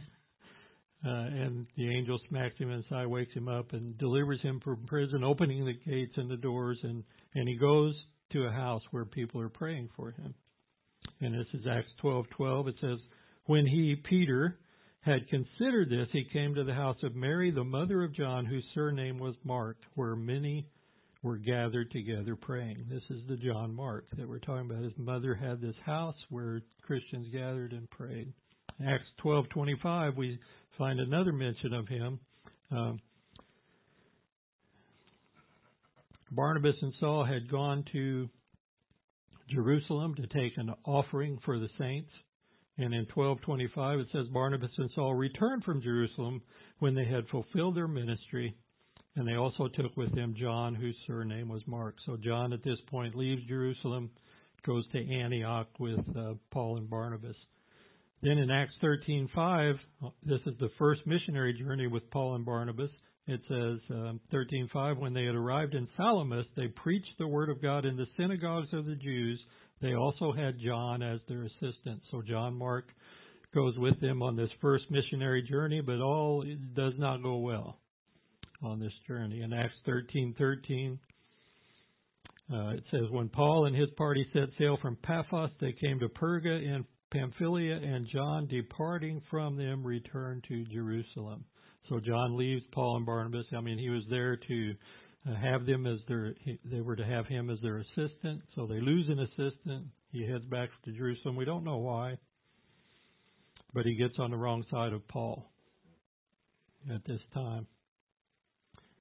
Uh, 1.05 1.09
and 1.09 1.67
the 1.77 1.87
angel 1.87 2.19
smacks 2.27 2.57
him 2.57 2.71
inside, 2.71 3.05
wakes 3.05 3.31
him 3.33 3.47
up, 3.47 3.71
and 3.73 3.95
delivers 3.99 4.41
him 4.41 4.59
from 4.59 4.83
prison, 4.87 5.23
opening 5.23 5.63
the 5.63 5.75
gates 5.89 6.13
and 6.17 6.29
the 6.29 6.35
doors, 6.35 6.79
and 6.81 7.03
and 7.35 7.47
he 7.47 7.55
goes 7.55 7.93
to 8.31 8.45
a 8.45 8.51
house 8.51 8.81
where 8.89 9.05
people 9.05 9.39
are 9.39 9.47
praying 9.47 9.87
for 9.95 10.09
him. 10.09 10.33
And 11.21 11.35
this 11.35 11.47
is 11.53 11.67
Acts 11.67 11.91
12:12. 12.01 12.67
It 12.69 12.75
says, 12.81 12.99
"When 13.45 13.67
he 13.67 13.95
Peter 13.95 14.57
had 15.01 15.27
considered 15.29 15.89
this, 15.89 16.07
he 16.11 16.25
came 16.25 16.55
to 16.55 16.63
the 16.63 16.73
house 16.73 16.97
of 17.03 17.15
Mary, 17.15 17.51
the 17.51 17.63
mother 17.63 18.03
of 18.03 18.13
John, 18.13 18.45
whose 18.45 18.65
surname 18.73 19.19
was 19.19 19.35
Mark, 19.43 19.77
where 19.95 20.15
many 20.15 20.67
were 21.23 21.37
gathered 21.37 21.91
together 21.91 22.35
praying." 22.35 22.85
This 22.89 23.03
is 23.09 23.25
the 23.27 23.37
John 23.37 23.73
Mark 23.73 24.09
that 24.17 24.27
we're 24.27 24.39
talking 24.39 24.69
about. 24.69 24.83
His 24.83 24.97
mother 24.97 25.33
had 25.33 25.61
this 25.61 25.77
house 25.77 26.17
where 26.29 26.61
Christians 26.81 27.29
gathered 27.29 27.73
and 27.73 27.89
prayed. 27.89 28.33
Acts 28.85 29.09
12:25, 29.17 30.17
we 30.17 30.39
find 30.77 30.99
another 30.99 31.31
mention 31.31 31.73
of 31.73 31.87
him. 31.87 32.19
Um, 32.69 32.99
Barnabas 36.31 36.75
and 36.81 36.93
Saul 36.99 37.23
had 37.23 37.49
gone 37.49 37.83
to 37.93 38.29
Jerusalem 39.49 40.15
to 40.15 40.27
take 40.27 40.57
an 40.57 40.73
offering 40.85 41.39
for 41.39 41.57
the 41.57 41.69
saints. 41.77 42.11
And 42.77 42.93
in 42.93 43.07
1225 43.13 43.99
it 43.99 44.07
says 44.11 44.27
Barnabas 44.27 44.69
and 44.77 44.89
Saul 44.93 45.15
returned 45.15 45.63
from 45.63 45.81
Jerusalem 45.81 46.41
when 46.79 46.93
they 46.93 47.05
had 47.05 47.27
fulfilled 47.29 47.75
their 47.75 47.87
ministry, 47.87 48.55
and 49.15 49.27
they 49.27 49.33
also 49.33 49.67
took 49.67 49.97
with 49.97 50.13
them 50.13 50.35
John, 50.39 50.75
whose 50.75 50.95
surname 51.07 51.49
was 51.49 51.61
Mark. 51.65 51.95
So 52.05 52.17
John 52.17 52.53
at 52.53 52.63
this 52.63 52.77
point 52.89 53.15
leaves 53.15 53.41
Jerusalem, 53.47 54.11
goes 54.65 54.85
to 54.91 54.99
Antioch 54.99 55.67
with 55.79 55.99
uh, 56.15 56.33
Paul 56.51 56.77
and 56.77 56.89
Barnabas. 56.89 57.35
Then 58.21 58.37
in 58.37 58.51
Acts 58.51 58.73
13:5, 58.83 59.79
this 60.23 60.41
is 60.45 60.53
the 60.59 60.69
first 60.77 61.01
missionary 61.05 61.53
journey 61.53 61.87
with 61.87 62.09
Paul 62.11 62.35
and 62.35 62.45
Barnabas. 62.45 62.89
It 63.27 63.41
says 63.47 63.79
um, 63.89 64.19
13:5, 64.33 64.99
when 64.99 65.13
they 65.13 65.25
had 65.25 65.35
arrived 65.35 65.75
in 65.75 65.87
Salamis, 65.97 66.45
they 66.55 66.67
preached 66.67 67.17
the 67.19 67.27
word 67.27 67.49
of 67.49 67.61
God 67.61 67.85
in 67.85 67.95
the 67.95 68.07
synagogues 68.17 68.69
of 68.73 68.85
the 68.85 68.95
Jews. 68.95 69.39
They 69.81 69.93
also 69.93 70.31
had 70.31 70.59
John 70.59 71.03
as 71.03 71.19
their 71.27 71.43
assistant. 71.43 72.01
So 72.11 72.21
John 72.21 72.57
Mark 72.57 72.85
goes 73.53 73.77
with 73.77 73.99
them 74.01 74.21
on 74.21 74.35
this 74.35 74.49
first 74.61 74.85
missionary 74.89 75.43
journey, 75.43 75.81
but 75.81 76.01
all 76.01 76.43
does 76.75 76.93
not 76.97 77.23
go 77.23 77.37
well 77.37 77.77
on 78.63 78.79
this 78.79 78.93
journey. 79.07 79.41
In 79.41 79.53
Acts 79.53 79.75
13:13, 79.85 80.99
uh, 82.51 82.69
it 82.69 82.83
says, 82.91 83.09
when 83.11 83.29
Paul 83.29 83.65
and 83.65 83.75
his 83.75 83.89
party 83.97 84.25
set 84.31 84.49
sail 84.57 84.77
from 84.81 84.95
Paphos, 85.03 85.49
they 85.59 85.73
came 85.73 85.99
to 85.99 86.07
Perga 86.07 86.63
in 86.63 86.85
Pamphylia, 87.11 87.75
and 87.75 88.07
John, 88.07 88.47
departing 88.47 89.21
from 89.29 89.57
them, 89.57 89.85
returned 89.85 90.43
to 90.47 90.65
Jerusalem. 90.65 91.43
So 91.89 91.99
John 91.99 92.37
leaves 92.37 92.63
Paul 92.71 92.97
and 92.97 93.05
Barnabas. 93.05 93.45
I 93.55 93.61
mean, 93.61 93.77
he 93.77 93.89
was 93.89 94.03
there 94.09 94.37
to 94.37 94.73
have 95.35 95.65
them 95.65 95.85
as 95.85 95.99
their, 96.07 96.33
they 96.65 96.81
were 96.81 96.95
to 96.95 97.05
have 97.05 97.27
him 97.27 97.49
as 97.49 97.59
their 97.61 97.77
assistant. 97.79 98.41
So 98.55 98.65
they 98.67 98.79
lose 98.79 99.07
an 99.09 99.19
assistant. 99.19 99.87
He 100.11 100.25
heads 100.25 100.45
back 100.45 100.69
to 100.85 100.91
Jerusalem. 100.91 101.35
We 101.35 101.45
don't 101.45 101.63
know 101.63 101.77
why, 101.77 102.17
but 103.73 103.85
he 103.85 103.95
gets 103.95 104.15
on 104.19 104.31
the 104.31 104.37
wrong 104.37 104.65
side 104.71 104.93
of 104.93 105.07
Paul 105.07 105.51
at 106.93 107.03
this 107.05 107.21
time 107.33 107.67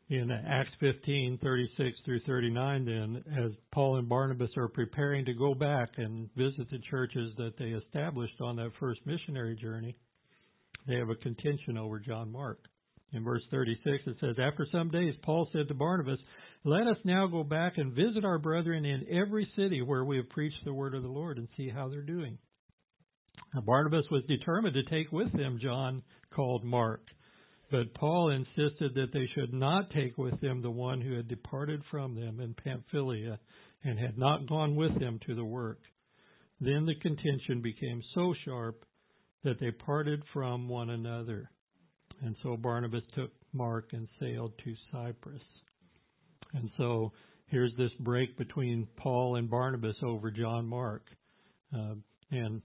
in 0.08 0.30
Acts 0.30 0.70
15, 0.78 1.38
36 1.42 1.98
through 2.04 2.20
39, 2.20 2.84
then, 2.84 3.24
as 3.44 3.50
Paul 3.72 3.96
and 3.96 4.08
Barnabas 4.08 4.50
are 4.56 4.68
preparing 4.68 5.24
to 5.24 5.34
go 5.34 5.54
back 5.54 5.90
and 5.96 6.28
visit 6.36 6.70
the 6.70 6.78
churches 6.90 7.32
that 7.38 7.54
they 7.58 7.70
established 7.70 8.40
on 8.40 8.56
that 8.56 8.70
first 8.78 9.00
missionary 9.04 9.56
journey, 9.56 9.96
they 10.86 10.94
have 10.94 11.10
a 11.10 11.16
contention 11.16 11.76
over 11.76 11.98
John 11.98 12.30
Mark. 12.30 12.58
In 13.16 13.24
verse 13.24 13.42
36, 13.50 14.04
it 14.06 14.16
says, 14.20 14.36
After 14.38 14.66
some 14.70 14.90
days, 14.90 15.14
Paul 15.22 15.48
said 15.52 15.68
to 15.68 15.74
Barnabas, 15.74 16.18
Let 16.64 16.86
us 16.86 16.98
now 17.04 17.26
go 17.26 17.42
back 17.42 17.74
and 17.78 17.94
visit 17.94 18.24
our 18.24 18.38
brethren 18.38 18.84
in 18.84 19.06
every 19.10 19.48
city 19.56 19.80
where 19.80 20.04
we 20.04 20.18
have 20.18 20.28
preached 20.28 20.64
the 20.64 20.74
word 20.74 20.94
of 20.94 21.02
the 21.02 21.08
Lord 21.08 21.38
and 21.38 21.48
see 21.56 21.70
how 21.70 21.88
they're 21.88 22.02
doing. 22.02 22.36
Now, 23.54 23.62
Barnabas 23.62 24.04
was 24.10 24.22
determined 24.28 24.74
to 24.74 24.82
take 24.90 25.10
with 25.12 25.32
them 25.32 25.58
John 25.62 26.02
called 26.34 26.62
Mark. 26.62 27.00
But 27.70 27.94
Paul 27.94 28.30
insisted 28.30 28.94
that 28.94 29.12
they 29.12 29.28
should 29.34 29.52
not 29.52 29.90
take 29.90 30.16
with 30.18 30.38
them 30.40 30.60
the 30.60 30.70
one 30.70 31.00
who 31.00 31.14
had 31.14 31.26
departed 31.26 31.82
from 31.90 32.14
them 32.14 32.40
in 32.40 32.54
Pamphylia 32.54 33.38
and 33.82 33.98
had 33.98 34.18
not 34.18 34.46
gone 34.46 34.76
with 34.76 34.98
them 35.00 35.18
to 35.26 35.34
the 35.34 35.44
work. 35.44 35.80
Then 36.60 36.86
the 36.86 36.94
contention 37.00 37.62
became 37.62 38.02
so 38.14 38.34
sharp 38.44 38.84
that 39.42 39.58
they 39.58 39.70
parted 39.70 40.22
from 40.32 40.68
one 40.68 40.90
another. 40.90 41.50
And 42.22 42.36
so 42.42 42.56
Barnabas 42.56 43.02
took 43.14 43.30
Mark 43.52 43.90
and 43.92 44.08
sailed 44.20 44.52
to 44.64 44.74
Cyprus. 44.92 45.42
And 46.54 46.70
so 46.78 47.12
here's 47.46 47.72
this 47.76 47.90
break 48.00 48.36
between 48.38 48.86
Paul 48.96 49.36
and 49.36 49.50
Barnabas 49.50 49.96
over 50.02 50.30
John 50.30 50.66
Mark. 50.66 51.02
Uh, 51.74 51.94
and 52.30 52.62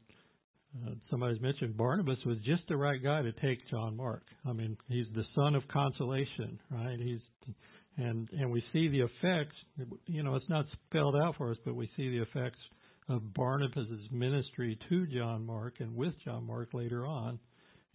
uh, 0.86 0.92
somebody's 1.10 1.42
mentioned 1.42 1.76
Barnabas 1.76 2.18
was 2.26 2.38
just 2.46 2.64
the 2.70 2.78
right 2.78 3.02
guy 3.02 3.22
to 3.22 3.32
take 3.34 3.60
John 3.70 3.98
Mark. 3.98 4.24
I 4.46 4.54
mean, 4.54 4.78
he's 4.88 5.08
the 5.14 5.26
son 5.36 5.56
of 5.56 5.68
consolation, 5.68 6.60
right? 6.70 6.98
He's 7.00 7.20
and 7.98 8.30
and 8.32 8.50
we 8.50 8.64
see 8.72 8.88
the 8.88 9.02
effects. 9.02 9.56
You 10.08 10.24
know, 10.24 10.36
it's 10.36 10.50
not 10.50 10.66
spelled 10.88 11.16
out 11.16 11.36
for 11.38 11.52
us, 11.52 11.58
but 11.66 11.76
we 11.76 11.90
see 11.98 12.10
the 12.10 12.22
effects 12.22 12.60
of 13.10 13.34
Barnabas's 13.34 14.08
ministry 14.12 14.80
to 14.90 15.06
John 15.08 15.46
Mark 15.46 15.76
and 15.80 15.96
with 15.96 16.14
John 16.24 16.48
Mark 16.48 16.70
later 16.74 17.06
on 17.06 17.40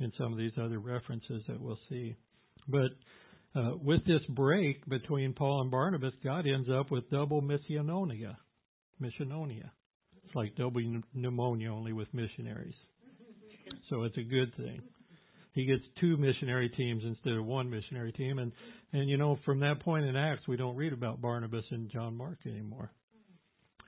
in 0.00 0.12
some 0.18 0.32
of 0.32 0.38
these 0.38 0.52
other 0.60 0.78
references 0.78 1.42
that 1.48 1.60
we'll 1.60 1.78
see. 1.88 2.16
But 2.68 2.90
uh, 3.54 3.72
with 3.82 4.04
this 4.04 4.22
break 4.28 4.86
between 4.86 5.32
Paul 5.32 5.62
and 5.62 5.70
Barnabas, 5.70 6.12
God 6.22 6.46
ends 6.46 6.68
up 6.70 6.90
with 6.90 7.08
double 7.10 7.40
missiononia. 7.40 8.36
Missiononia 9.00 9.70
It's 10.24 10.34
like 10.34 10.56
double 10.56 10.82
pneumonia 11.14 11.72
only 11.72 11.92
with 11.92 12.12
missionaries. 12.12 12.74
So 13.90 14.02
it's 14.02 14.16
a 14.16 14.22
good 14.22 14.54
thing. 14.56 14.80
He 15.52 15.64
gets 15.64 15.82
two 16.00 16.16
missionary 16.18 16.68
teams 16.68 17.02
instead 17.04 17.32
of 17.32 17.46
one 17.46 17.70
missionary 17.70 18.12
team, 18.12 18.38
and 18.38 18.52
and 18.92 19.08
you 19.08 19.16
know 19.16 19.38
from 19.44 19.60
that 19.60 19.80
point 19.80 20.04
in 20.04 20.14
Acts 20.14 20.46
we 20.46 20.56
don't 20.56 20.76
read 20.76 20.92
about 20.92 21.22
Barnabas 21.22 21.64
and 21.70 21.90
John 21.90 22.14
Mark 22.14 22.38
anymore. 22.44 22.90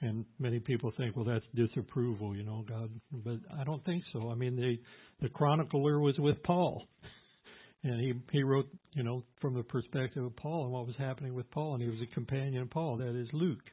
And 0.01 0.25
many 0.39 0.61
people 0.61 0.93
think, 0.97 1.17
well, 1.17 1.25
that's 1.25 1.45
disapproval, 1.55 2.37
you 2.37 2.45
know, 2.45 2.65
God. 2.69 2.91
But 3.13 3.39
I 3.59 3.65
don't 3.65 3.85
think 3.85 4.05
so. 4.13 4.31
I 4.31 4.35
mean, 4.35 4.55
the 4.55 4.79
the 5.21 5.29
chronicler 5.29 5.99
was 5.99 6.15
with 6.19 6.41
Paul, 6.45 6.87
and 7.83 8.01
he 8.01 8.15
he 8.31 8.43
wrote, 8.43 8.69
you 8.95 9.03
know, 9.03 9.25
from 9.41 9.55
the 9.55 9.65
perspective 9.65 10.25
of 10.25 10.37
Paul 10.37 10.65
and 10.65 10.73
what 10.73 10.87
was 10.87 10.97
happening 10.99 11.35
with 11.35 11.51
Paul, 11.51 11.75
and 11.75 11.83
he 11.83 11.89
was 11.89 11.99
a 12.01 12.15
companion 12.15 12.63
of 12.63 12.71
Paul. 12.71 12.99
That 12.99 13.21
is 13.21 13.29
Luke. 13.33 13.65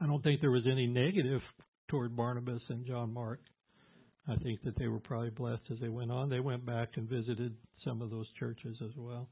I 0.00 0.06
don't 0.06 0.22
think 0.22 0.40
there 0.40 0.50
was 0.50 0.66
any 0.70 0.86
negative 0.86 1.42
toward 1.88 2.16
Barnabas 2.16 2.62
and 2.68 2.86
John 2.86 3.12
Mark. 3.12 3.40
I 4.28 4.36
think 4.36 4.62
that 4.62 4.78
they 4.78 4.86
were 4.86 5.00
probably 5.00 5.30
blessed 5.30 5.62
as 5.72 5.78
they 5.80 5.88
went 5.88 6.12
on. 6.12 6.30
They 6.30 6.40
went 6.40 6.64
back 6.64 6.90
and 6.94 7.08
visited 7.08 7.54
some 7.84 8.00
of 8.00 8.10
those 8.10 8.26
churches 8.38 8.76
as 8.82 8.92
well. 8.96 9.28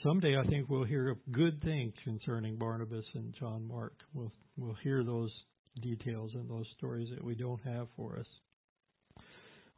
Someday 0.00 0.38
I 0.38 0.44
think 0.48 0.70
we'll 0.70 0.84
hear 0.84 1.16
good 1.32 1.62
things 1.62 1.92
concerning 2.02 2.56
Barnabas 2.56 3.04
and 3.14 3.34
John 3.38 3.68
Mark. 3.68 3.92
We'll 4.14 4.32
we'll 4.56 4.76
hear 4.82 5.04
those 5.04 5.30
details 5.82 6.30
and 6.34 6.48
those 6.48 6.66
stories 6.78 7.08
that 7.14 7.22
we 7.22 7.34
don't 7.34 7.60
have 7.64 7.88
for 7.94 8.18
us. 8.18 8.26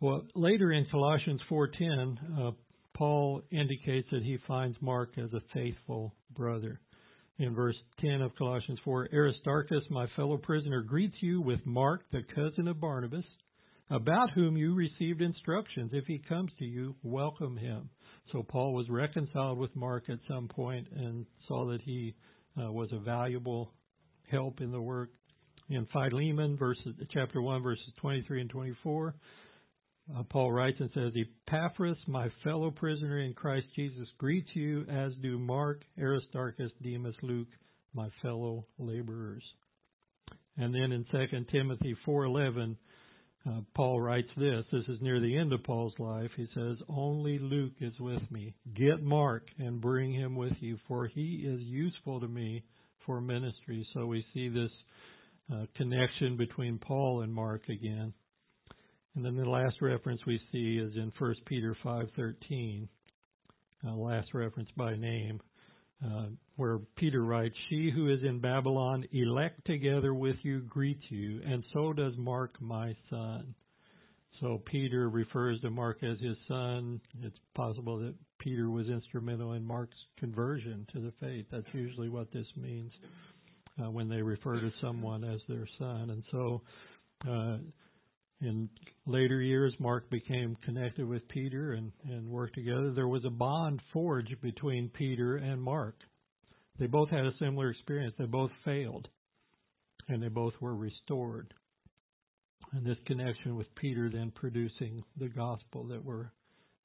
Well, 0.01 0.23
later 0.37 0.73
in 0.73 0.87
Colossians 0.91 1.41
4:10, 1.51 2.19
uh, 2.39 2.53
Paul 2.95 3.43
indicates 3.51 4.09
that 4.13 4.23
he 4.23 4.39
finds 4.47 4.81
Mark 4.81 5.19
as 5.19 5.33
a 5.33 5.43
faithful 5.53 6.15
brother. 6.31 6.81
In 7.39 7.53
verse 7.53 7.77
10 8.01 8.23
of 8.23 8.37
Colossians 8.37 8.79
4, 8.85 9.09
Aristarchus, 9.13 9.83
my 9.91 10.07
fellow 10.15 10.37
prisoner, 10.37 10.83
greets 10.83 11.17
you 11.21 11.41
with 11.41 11.67
Mark, 11.67 12.03
the 12.13 12.23
cousin 12.23 12.69
of 12.69 12.81
Barnabas, 12.81 13.25
about 13.91 14.31
whom 14.31 14.57
you 14.57 14.75
received 14.75 15.21
instructions. 15.21 15.91
If 15.93 16.07
he 16.07 16.21
comes 16.21 16.53
to 16.61 16.65
you, 16.65 16.95
welcome 17.03 17.57
him. 17.57 17.91
So 18.33 18.43
Paul 18.43 18.73
was 18.73 18.89
reconciled 18.89 19.59
with 19.59 19.75
Mark 19.77 20.05
at 20.09 20.19
some 20.29 20.49
point 20.49 20.89
and 20.95 21.27
saw 21.47 21.67
that 21.67 21.83
he 21.83 22.15
uh, 22.61 22.71
was 22.73 22.89
a 22.93 22.99
valuable 22.99 23.73
help 24.31 24.61
in 24.61 24.71
the 24.71 24.81
work. 24.81 25.11
In 25.71 25.87
Philemon, 25.93 26.57
verses, 26.57 26.95
chapter 27.11 27.41
1, 27.41 27.63
verses 27.63 27.85
23 28.01 28.43
and 28.43 28.51
24, 28.51 29.15
uh, 30.15 30.23
Paul 30.29 30.53
writes 30.53 30.77
and 30.81 30.91
says, 30.93 31.13
Epaphras, 31.49 31.97
my 32.07 32.29
fellow 32.43 32.71
prisoner 32.71 33.21
in 33.21 33.33
Christ 33.33 33.67
Jesus, 33.75 34.07
greets 34.19 34.49
you, 34.53 34.85
as 34.91 35.13
do 35.23 35.39
Mark, 35.39 35.83
Aristarchus, 35.99 36.71
Demas, 36.83 37.15
Luke, 37.23 37.49
my 37.95 38.09
fellow 38.21 38.67
laborers. 38.79 39.43
And 40.57 40.75
then 40.75 40.93
in 40.93 41.05
2 41.11 41.45
Timothy 41.51 41.97
4:11, 42.07 42.77
uh, 43.47 43.61
Paul 43.75 44.01
writes 44.01 44.29
this. 44.37 44.65
This 44.73 44.89
is 44.89 45.03
near 45.03 45.21
the 45.21 45.37
end 45.37 45.53
of 45.53 45.63
Paul's 45.65 45.93
life. 45.99 46.31
He 46.37 46.47
says, 46.55 46.79
"Only 46.89 47.39
Luke 47.39 47.75
is 47.81 47.99
with 48.01 48.23
me. 48.31 48.55
Get 48.75 49.03
Mark 49.03 49.49
and 49.59 49.81
bring 49.81 50.13
him 50.13 50.35
with 50.35 50.55
you, 50.61 50.79
for 50.89 51.07
he 51.07 51.45
is 51.47 51.61
useful 51.61 52.21
to 52.21 52.29
me 52.29 52.63
for 53.05 53.21
ministry." 53.21 53.87
So 53.93 54.07
we 54.07 54.25
see 54.33 54.49
this 54.49 54.71
uh, 55.53 55.67
connection 55.77 56.37
between 56.39 56.79
Paul 56.79 57.21
and 57.21 57.33
Mark 57.33 57.69
again. 57.69 58.15
And 59.15 59.25
then 59.25 59.37
the 59.37 59.49
last 59.49 59.81
reference 59.83 60.21
we 60.27 60.41
see 60.51 60.79
is 60.79 60.97
in 60.97 61.13
1 61.19 61.35
Peter 61.47 61.77
5:13, 61.85 62.89
uh, 63.87 63.95
last 63.95 64.33
reference 64.33 64.71
by 64.77 64.97
name, 64.97 65.41
uh, 66.05 66.27
where 66.57 66.79
Peter 66.97 67.23
writes, 67.23 67.55
"She 67.69 67.91
who 67.95 68.09
is 68.09 68.23
in 68.23 68.41
Babylon, 68.41 69.07
elect 69.13 69.65
together 69.67 70.15
with 70.15 70.37
you, 70.43 70.61
greets 70.61 71.05
you, 71.11 71.41
and 71.45 71.65
so 71.73 71.93
does 71.93 72.17
Mark, 72.17 72.61
my 72.61 72.97
son." 73.11 73.55
So 74.41 74.61
Peter 74.67 75.09
refers 75.09 75.61
to 75.61 75.71
Mark 75.71 76.03
as 76.03 76.19
his 76.21 76.37
son. 76.49 77.01
It's 77.23 77.39
possible 77.55 77.99
that 77.99 78.15
Peter 78.39 78.69
was 78.69 78.89
instrumental 78.89 79.53
in 79.53 79.65
Mark's 79.65 79.97
conversion 80.19 80.87
to 80.93 81.01
the 81.01 81.13
faith. 81.21 81.47
That's 81.53 81.73
usually 81.73 82.09
what 82.09 82.33
this 82.33 82.47
means 82.57 82.91
uh, 83.83 83.91
when 83.91 84.09
they 84.09 84.23
refer 84.23 84.61
to 84.61 84.73
someone 84.81 85.25
as 85.25 85.41
their 85.49 85.69
son. 85.79 86.11
And 86.11 86.23
so 86.33 86.63
uh, 87.29 87.59
in 88.41 88.69
later 89.07 89.41
years, 89.41 89.75
Mark 89.79 90.11
became 90.11 90.57
connected 90.65 91.07
with 91.07 91.27
Peter 91.29 91.73
and, 91.73 91.93
and 92.05 92.29
worked 92.29 92.55
together. 92.55 92.93
There 92.93 93.09
was 93.09 93.25
a 93.25 93.31
bond 93.31 93.81
forged 93.93 94.41
between 94.43 94.91
Peter 94.91 95.37
and 95.37 95.63
Mark. 95.63 95.97
They 96.79 96.87
both 96.87 97.11
had 97.11 97.25
a 97.25 97.33
similar 97.39 97.71
experience. 97.71 98.15
They 98.19 98.27
both 98.27 98.51
failed, 98.65 99.09
and 100.09 100.23
they 100.23 100.29
both 100.29 100.55
were 100.61 100.75
restored. 100.75 101.55
And 102.73 102.85
this 102.85 102.99
connection 103.07 103.57
with 103.57 103.73
Peter 103.77 104.11
then 104.11 104.33
producing 104.35 105.05
the 105.17 105.29
gospel 105.29 105.85
that 105.89 106.05
we're 106.05 106.33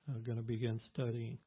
uh, 0.07 0.19
going 0.25 0.37
to 0.37 0.43
begin 0.43 0.79
studying. 0.93 1.39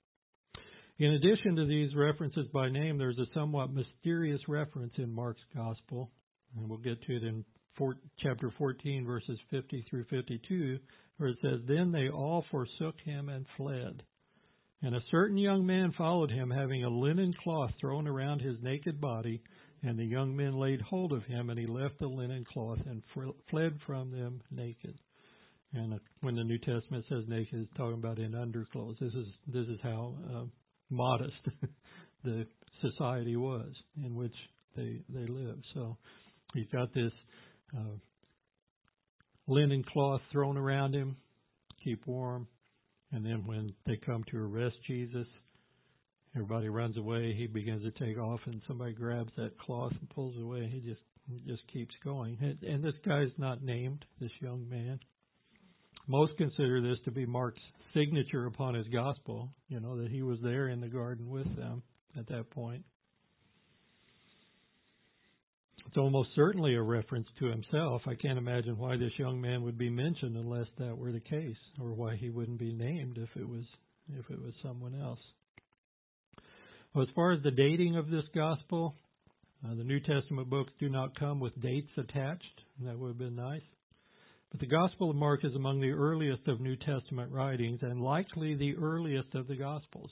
In 0.98 1.12
addition 1.12 1.56
to 1.56 1.66
these 1.66 1.94
references 1.94 2.46
by 2.52 2.68
name, 2.68 2.98
there's 2.98 3.18
a 3.18 3.26
somewhat 3.34 3.72
mysterious 3.72 4.40
reference 4.48 4.92
in 4.98 5.12
Mark's 5.12 5.42
gospel, 5.54 6.10
and 6.56 6.68
we'll 6.68 6.78
get 6.78 7.00
to 7.02 7.16
it 7.16 7.22
in 7.22 7.44
four, 7.76 7.96
chapter 8.22 8.52
14, 8.58 9.04
verses 9.06 9.38
50 9.50 9.86
through 9.88 10.04
52, 10.10 10.78
where 11.16 11.30
it 11.30 11.38
says, 11.42 11.60
Then 11.66 11.92
they 11.92 12.08
all 12.08 12.44
forsook 12.50 12.96
him 13.04 13.28
and 13.28 13.46
fled. 13.56 14.02
And 14.82 14.96
a 14.96 15.04
certain 15.10 15.36
young 15.36 15.64
man 15.64 15.92
followed 15.96 16.30
him, 16.30 16.50
having 16.50 16.84
a 16.84 16.88
linen 16.88 17.32
cloth 17.42 17.70
thrown 17.80 18.08
around 18.08 18.40
his 18.40 18.56
naked 18.62 19.00
body. 19.00 19.40
And 19.84 19.98
the 19.98 20.04
young 20.04 20.36
men 20.36 20.54
laid 20.54 20.80
hold 20.80 21.12
of 21.12 21.24
him, 21.24 21.50
and 21.50 21.58
he 21.58 21.66
left 21.66 21.98
the 21.98 22.06
linen 22.06 22.44
cloth 22.52 22.78
and 22.86 23.02
fled 23.50 23.78
from 23.86 24.10
them 24.10 24.40
naked. 24.50 24.96
And 25.74 25.98
when 26.20 26.36
the 26.36 26.44
New 26.44 26.58
Testament 26.58 27.04
says 27.08 27.24
naked, 27.26 27.60
it's 27.60 27.76
talking 27.76 27.98
about 27.98 28.18
in 28.18 28.34
underclothes. 28.34 28.96
This 29.00 29.12
is 29.14 29.26
this 29.46 29.66
is 29.66 29.78
how 29.82 30.14
uh, 30.32 30.44
modest 30.90 31.32
the 32.24 32.46
society 32.80 33.36
was 33.36 33.72
in 34.04 34.14
which 34.14 34.34
they 34.76 35.00
they 35.08 35.26
lived. 35.26 35.64
So 35.74 35.96
he's 36.54 36.68
got 36.72 36.92
this 36.94 37.12
uh, 37.76 37.96
linen 39.46 39.84
cloth 39.92 40.20
thrown 40.30 40.56
around 40.56 40.94
him, 40.94 41.16
keep 41.82 42.06
warm. 42.06 42.46
And 43.12 43.24
then 43.24 43.44
when 43.46 43.74
they 43.86 43.96
come 43.96 44.24
to 44.30 44.38
arrest 44.38 44.76
Jesus, 44.86 45.26
everybody 46.34 46.68
runs 46.68 46.96
away. 46.96 47.34
He 47.36 47.46
begins 47.46 47.82
to 47.82 47.90
take 47.90 48.18
off, 48.18 48.40
and 48.46 48.62
somebody 48.66 48.94
grabs 48.94 49.32
that 49.36 49.58
cloth 49.58 49.92
and 50.00 50.08
pulls 50.10 50.36
away. 50.38 50.68
He 50.72 50.80
just 50.80 51.02
just 51.46 51.62
keeps 51.72 51.94
going. 52.02 52.36
And 52.62 52.82
this 52.82 52.94
guy's 53.06 53.30
not 53.38 53.62
named, 53.62 54.04
this 54.20 54.30
young 54.40 54.68
man. 54.68 54.98
Most 56.08 56.36
consider 56.36 56.80
this 56.80 56.98
to 57.04 57.10
be 57.10 57.26
Mark's 57.26 57.60
signature 57.94 58.46
upon 58.46 58.74
his 58.74 58.88
gospel, 58.88 59.50
you 59.68 59.78
know, 59.80 60.02
that 60.02 60.10
he 60.10 60.22
was 60.22 60.38
there 60.42 60.68
in 60.68 60.80
the 60.80 60.88
garden 60.88 61.28
with 61.30 61.56
them 61.56 61.82
at 62.18 62.26
that 62.28 62.50
point. 62.50 62.84
It's 65.86 65.96
almost 65.96 66.30
certainly 66.34 66.74
a 66.74 66.82
reference 66.82 67.28
to 67.38 67.46
himself. 67.46 68.02
I 68.06 68.14
can't 68.14 68.38
imagine 68.38 68.78
why 68.78 68.96
this 68.96 69.12
young 69.18 69.40
man 69.40 69.62
would 69.62 69.76
be 69.76 69.90
mentioned 69.90 70.36
unless 70.36 70.66
that 70.78 70.96
were 70.96 71.12
the 71.12 71.20
case, 71.20 71.56
or 71.80 71.92
why 71.92 72.16
he 72.16 72.30
wouldn't 72.30 72.58
be 72.58 72.72
named 72.72 73.18
if 73.18 73.28
it 73.36 73.48
was 73.48 73.64
if 74.18 74.28
it 74.30 74.40
was 74.40 74.52
someone 74.62 75.00
else. 75.00 75.20
Well, 76.94 77.04
as 77.04 77.14
far 77.14 77.32
as 77.32 77.42
the 77.42 77.50
dating 77.50 77.96
of 77.96 78.10
this 78.10 78.24
gospel, 78.34 78.94
uh, 79.64 79.74
the 79.74 79.84
New 79.84 80.00
Testament 80.00 80.50
books 80.50 80.72
do 80.78 80.88
not 80.88 81.18
come 81.18 81.40
with 81.40 81.60
dates 81.60 81.90
attached. 81.96 82.60
That 82.80 82.98
would 82.98 83.08
have 83.08 83.18
been 83.18 83.36
nice. 83.36 83.62
But 84.50 84.60
the 84.60 84.66
Gospel 84.66 85.10
of 85.10 85.16
Mark 85.16 85.44
is 85.44 85.54
among 85.54 85.80
the 85.80 85.92
earliest 85.92 86.46
of 86.48 86.60
New 86.60 86.76
Testament 86.76 87.32
writings 87.32 87.78
and 87.82 88.02
likely 88.02 88.54
the 88.54 88.76
earliest 88.76 89.34
of 89.34 89.46
the 89.46 89.56
Gospels. 89.56 90.10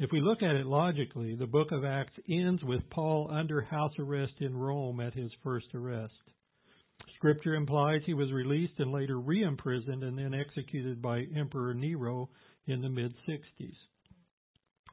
If 0.00 0.10
we 0.12 0.22
look 0.22 0.42
at 0.42 0.56
it 0.56 0.64
logically, 0.64 1.36
the 1.36 1.46
book 1.46 1.72
of 1.72 1.84
Acts 1.84 2.14
ends 2.26 2.64
with 2.64 2.88
Paul 2.88 3.28
under 3.30 3.60
house 3.60 3.92
arrest 3.98 4.32
in 4.40 4.56
Rome 4.56 4.98
at 4.98 5.12
his 5.12 5.30
first 5.44 5.66
arrest. 5.74 6.14
Scripture 7.16 7.54
implies 7.54 8.00
he 8.06 8.14
was 8.14 8.32
released 8.32 8.72
and 8.78 8.92
later 8.92 9.20
re 9.20 9.42
imprisoned 9.42 10.02
and 10.02 10.16
then 10.16 10.32
executed 10.32 11.02
by 11.02 11.24
Emperor 11.36 11.74
Nero 11.74 12.30
in 12.66 12.80
the 12.80 12.88
mid 12.88 13.12
60s. 13.28 13.74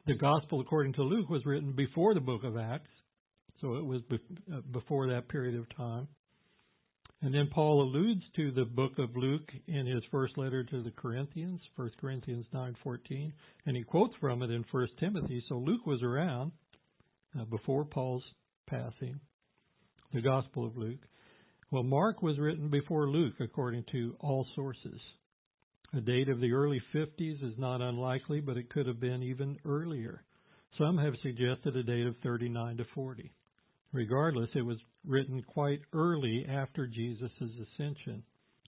The 0.08 0.16
Gospel, 0.16 0.60
according 0.60 0.92
to 0.96 1.04
Luke, 1.04 1.30
was 1.30 1.46
written 1.46 1.72
before 1.72 2.14
the 2.14 2.20
book 2.20 2.44
of 2.44 2.58
Acts, 2.58 2.92
so 3.62 3.76
it 3.76 3.86
was 3.86 4.02
uh, 4.12 4.60
before 4.72 5.08
that 5.08 5.30
period 5.30 5.58
of 5.58 5.74
time. 5.78 6.10
And 7.22 7.34
then 7.34 7.50
Paul 7.52 7.82
alludes 7.82 8.22
to 8.36 8.52
the 8.52 8.66
book 8.66 9.00
of 9.00 9.16
Luke 9.16 9.50
in 9.68 9.88
his 9.88 10.04
first 10.12 10.38
letter 10.38 10.64
to 10.64 10.84
the 10.84 10.92
Corinthians, 10.92 11.60
1 11.76 11.92
Corinthians 12.00 12.46
9:14, 12.54 13.34
and 13.66 13.76
he 13.76 13.84
quotes 13.84 14.16
from 14.18 14.44
it 14.44 14.52
in 14.52 14.64
1 14.70 14.88
Timothy. 15.00 15.44
So 15.50 15.58
Luke 15.58 15.86
was 15.88 16.04
around 16.04 16.52
uh, 17.38 17.46
before 17.46 17.86
Paul's 17.86 18.24
passing, 18.68 19.20
the 20.14 20.22
Gospel 20.22 20.66
of 20.66 20.78
Luke. 20.78 21.08
Well, 21.72 21.84
Mark 21.84 22.22
was 22.22 22.38
written 22.38 22.70
before 22.70 23.10
Luke, 23.10 23.40
according 23.40 23.86
to 23.92 24.16
all 24.20 24.46
sources. 24.56 25.02
A 25.94 26.02
date 26.02 26.30
of 26.30 26.40
the 26.40 26.54
early 26.54 26.82
50s 26.94 27.44
is 27.44 27.58
not 27.58 27.82
unlikely, 27.82 28.42
but 28.42 28.58
it 28.58 28.70
could 28.70 28.86
have 28.86 29.00
been 29.00 29.24
even 29.24 29.58
earlier. 29.66 30.24
Some 30.78 30.98
have 30.98 31.14
suggested 31.24 31.76
a 31.76 31.84
date 31.84 32.06
of 32.06 32.16
39 32.24 32.78
to 32.78 32.86
40. 32.94 33.32
Regardless, 33.94 34.50
it 34.56 34.62
was 34.62 34.78
written 35.06 35.42
quite 35.44 35.80
early 35.94 36.46
after 36.50 36.88
Jesus' 36.88 37.32
ascension. 37.42 38.24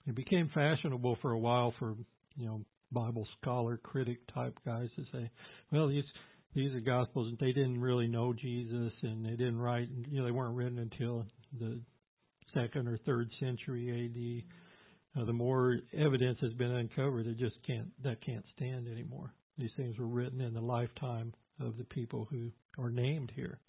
It 0.06 0.14
became 0.14 0.50
fashionable 0.54 1.18
for 1.20 1.32
a 1.32 1.38
while 1.38 1.74
for, 1.78 1.94
you 2.36 2.46
know, 2.46 2.64
Bible 2.92 3.26
scholar, 3.40 3.76
critic 3.76 4.18
type 4.34 4.58
guys 4.64 4.88
to 4.96 5.04
say, 5.12 5.30
well, 5.70 5.88
these 5.88 6.04
these 6.54 6.74
are 6.74 6.80
gospels 6.80 7.28
and 7.28 7.38
they 7.38 7.52
didn't 7.52 7.80
really 7.80 8.08
know 8.08 8.32
Jesus 8.32 8.92
and 9.02 9.24
they 9.24 9.36
didn't 9.36 9.60
write, 9.60 9.88
you 10.08 10.18
know, 10.18 10.24
they 10.24 10.32
weren't 10.32 10.56
written 10.56 10.78
until 10.78 11.24
the 11.60 11.80
second 12.52 12.88
or 12.88 12.98
third 13.06 13.30
century 13.38 14.44
AD. 15.14 15.20
Uh, 15.20 15.24
the 15.26 15.32
more 15.32 15.76
evidence 15.96 16.38
has 16.40 16.52
been 16.54 16.72
uncovered, 16.72 17.26
it 17.26 17.38
just 17.38 17.56
can't 17.66 17.88
that 18.02 18.24
can't 18.24 18.44
stand 18.56 18.88
anymore. 18.88 19.32
These 19.58 19.70
things 19.76 19.98
were 19.98 20.06
written 20.06 20.40
in 20.40 20.54
the 20.54 20.60
lifetime 20.60 21.32
of 21.60 21.76
the 21.76 21.84
people 21.84 22.26
who 22.30 22.50
are 22.78 22.90
named 22.90 23.32
here. 23.34 23.60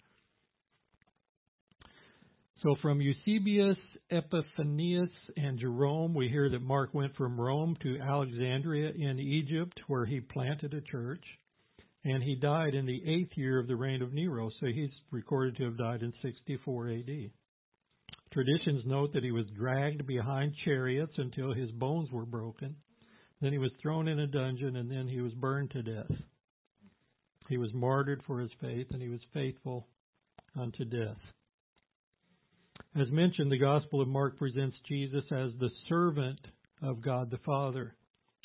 So 2.62 2.76
from 2.80 3.00
Eusebius, 3.00 3.76
Epiphanius, 4.12 5.10
and 5.36 5.58
Jerome, 5.58 6.14
we 6.14 6.28
hear 6.28 6.48
that 6.48 6.62
Mark 6.62 6.94
went 6.94 7.16
from 7.16 7.40
Rome 7.40 7.76
to 7.82 7.98
Alexandria 7.98 8.92
in 8.96 9.18
Egypt, 9.18 9.80
where 9.88 10.04
he 10.04 10.20
planted 10.20 10.72
a 10.72 10.80
church, 10.80 11.24
and 12.04 12.22
he 12.22 12.36
died 12.36 12.74
in 12.74 12.86
the 12.86 13.02
eighth 13.04 13.32
year 13.34 13.58
of 13.58 13.66
the 13.66 13.74
reign 13.74 14.00
of 14.00 14.12
Nero, 14.12 14.48
so 14.60 14.66
he's 14.66 14.92
recorded 15.10 15.56
to 15.56 15.64
have 15.64 15.76
died 15.76 16.02
in 16.02 16.12
64 16.22 16.90
AD. 16.90 17.30
Traditions 18.32 18.84
note 18.86 19.12
that 19.12 19.24
he 19.24 19.32
was 19.32 19.46
dragged 19.56 20.06
behind 20.06 20.54
chariots 20.64 21.14
until 21.16 21.52
his 21.52 21.70
bones 21.72 22.12
were 22.12 22.26
broken. 22.26 22.76
Then 23.40 23.50
he 23.50 23.58
was 23.58 23.72
thrown 23.82 24.06
in 24.06 24.20
a 24.20 24.28
dungeon, 24.28 24.76
and 24.76 24.88
then 24.88 25.08
he 25.08 25.20
was 25.20 25.32
burned 25.32 25.72
to 25.72 25.82
death. 25.82 26.16
He 27.48 27.56
was 27.56 27.74
martyred 27.74 28.22
for 28.24 28.38
his 28.38 28.52
faith, 28.60 28.86
and 28.92 29.02
he 29.02 29.08
was 29.08 29.20
faithful 29.34 29.88
unto 30.56 30.84
death. 30.84 31.18
As 32.94 33.10
mentioned, 33.10 33.50
the 33.50 33.58
Gospel 33.58 34.02
of 34.02 34.08
Mark 34.08 34.36
presents 34.36 34.76
Jesus 34.86 35.24
as 35.30 35.50
the 35.58 35.70
servant 35.88 36.38
of 36.82 37.00
God 37.00 37.30
the 37.30 37.38
Father. 37.38 37.94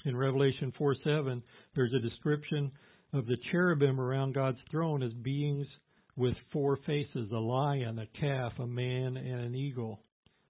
In 0.06 0.16
Revelation 0.16 0.72
4 0.78 0.96
7, 1.04 1.44
there's 1.76 1.94
a 1.94 2.00
description 2.00 2.72
of 3.12 3.26
the 3.26 3.36
cherubim 3.52 4.00
around 4.00 4.36
God's 4.36 4.60
throne 4.72 5.04
as 5.04 5.12
beings 5.12 5.68
with 6.16 6.34
four 6.54 6.78
faces 6.86 7.30
a 7.34 7.38
lion, 7.38 8.00
a 8.00 8.08
calf, 8.20 8.54
a 8.60 8.66
man, 8.66 9.18
and 9.18 9.42
an 9.42 9.54
eagle. 9.54 10.00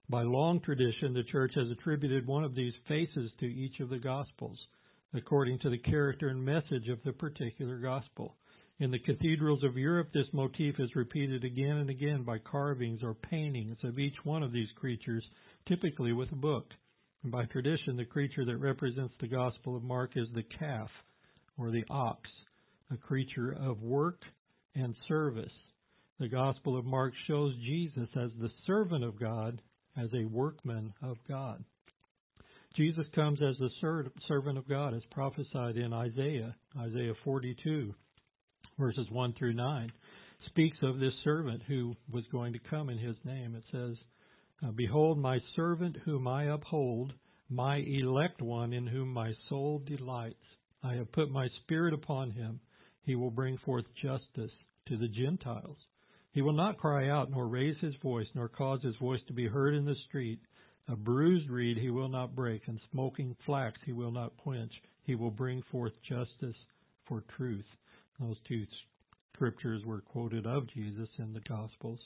By 0.08 0.22
long 0.22 0.60
tradition, 0.60 1.12
the 1.12 1.24
church 1.24 1.50
has 1.56 1.68
attributed 1.68 2.24
one 2.24 2.44
of 2.44 2.54
these 2.54 2.74
faces 2.86 3.32
to 3.40 3.46
each 3.46 3.80
of 3.80 3.88
the 3.88 3.98
Gospels, 3.98 4.58
according 5.12 5.58
to 5.60 5.70
the 5.70 5.78
character 5.78 6.28
and 6.28 6.44
message 6.44 6.88
of 6.88 7.02
the 7.04 7.12
particular 7.14 7.78
Gospel. 7.78 8.36
In 8.80 8.92
the 8.92 8.98
cathedrals 9.00 9.64
of 9.64 9.76
Europe, 9.76 10.10
this 10.12 10.32
motif 10.32 10.76
is 10.78 10.94
repeated 10.94 11.42
again 11.42 11.78
and 11.78 11.90
again 11.90 12.22
by 12.22 12.38
carvings 12.38 13.02
or 13.02 13.12
paintings 13.14 13.76
of 13.82 13.98
each 13.98 14.14
one 14.22 14.44
of 14.44 14.52
these 14.52 14.68
creatures, 14.76 15.24
typically 15.66 16.12
with 16.12 16.30
a 16.30 16.36
book. 16.36 16.66
And 17.24 17.32
by 17.32 17.46
tradition, 17.46 17.96
the 17.96 18.04
creature 18.04 18.44
that 18.44 18.58
represents 18.58 19.14
the 19.18 19.26
Gospel 19.26 19.76
of 19.76 19.82
Mark 19.82 20.12
is 20.14 20.28
the 20.32 20.44
calf 20.60 20.90
or 21.58 21.72
the 21.72 21.82
ox, 21.90 22.20
a 22.92 22.96
creature 22.96 23.56
of 23.60 23.82
work 23.82 24.22
and 24.76 24.94
service. 25.08 25.50
The 26.20 26.28
Gospel 26.28 26.78
of 26.78 26.84
Mark 26.84 27.14
shows 27.26 27.54
Jesus 27.66 28.08
as 28.14 28.30
the 28.40 28.50
servant 28.64 29.02
of 29.02 29.18
God, 29.18 29.60
as 29.96 30.08
a 30.14 30.24
workman 30.26 30.94
of 31.02 31.16
God. 31.28 31.64
Jesus 32.76 33.06
comes 33.12 33.40
as 33.42 33.56
the 33.58 33.70
servant 34.28 34.56
of 34.56 34.68
God, 34.68 34.94
as 34.94 35.02
prophesied 35.10 35.76
in 35.76 35.92
Isaiah, 35.92 36.54
Isaiah 36.78 37.14
42, 37.24 37.92
verses 38.78 39.06
1 39.10 39.34
through 39.38 39.54
9, 39.54 39.92
speaks 40.46 40.76
of 40.82 40.98
this 40.98 41.12
servant 41.24 41.62
who 41.66 41.94
was 42.12 42.24
going 42.30 42.52
to 42.52 42.58
come 42.70 42.88
in 42.88 42.98
his 42.98 43.16
name. 43.24 43.54
It 43.54 43.64
says, 43.72 43.96
uh, 44.64 44.70
Behold, 44.72 45.18
my 45.18 45.38
servant 45.56 45.96
whom 46.04 46.26
I 46.28 46.44
uphold, 46.44 47.12
my 47.50 47.76
elect 47.76 48.42
one 48.42 48.72
in 48.72 48.86
whom 48.86 49.12
my 49.12 49.32
soul 49.48 49.82
delights. 49.86 50.36
I 50.82 50.94
have 50.94 51.12
put 51.12 51.30
my 51.30 51.48
spirit 51.62 51.94
upon 51.94 52.30
him. 52.30 52.60
He 53.02 53.16
will 53.16 53.30
bring 53.30 53.58
forth 53.58 53.84
justice 54.00 54.52
to 54.88 54.96
the 54.96 55.08
Gentiles. 55.08 55.76
He 56.32 56.42
will 56.42 56.52
not 56.52 56.78
cry 56.78 57.08
out, 57.08 57.30
nor 57.30 57.48
raise 57.48 57.76
his 57.80 57.94
voice, 58.02 58.26
nor 58.34 58.48
cause 58.48 58.82
his 58.82 58.96
voice 58.96 59.20
to 59.26 59.32
be 59.32 59.46
heard 59.46 59.74
in 59.74 59.84
the 59.84 59.96
street. 60.08 60.38
A 60.88 60.96
bruised 60.96 61.50
reed 61.50 61.78
he 61.78 61.90
will 61.90 62.08
not 62.08 62.34
break, 62.34 62.62
and 62.68 62.78
smoking 62.92 63.34
flax 63.44 63.78
he 63.84 63.92
will 63.92 64.12
not 64.12 64.36
quench. 64.36 64.72
He 65.04 65.14
will 65.14 65.30
bring 65.30 65.62
forth 65.72 65.92
justice 66.08 66.56
for 67.06 67.24
truth. 67.36 67.64
Those 68.20 68.36
two 68.46 68.66
scriptures 69.34 69.84
were 69.84 70.00
quoted 70.00 70.46
of 70.46 70.68
Jesus 70.74 71.08
in 71.18 71.32
the 71.32 71.40
Gospels. 71.40 72.00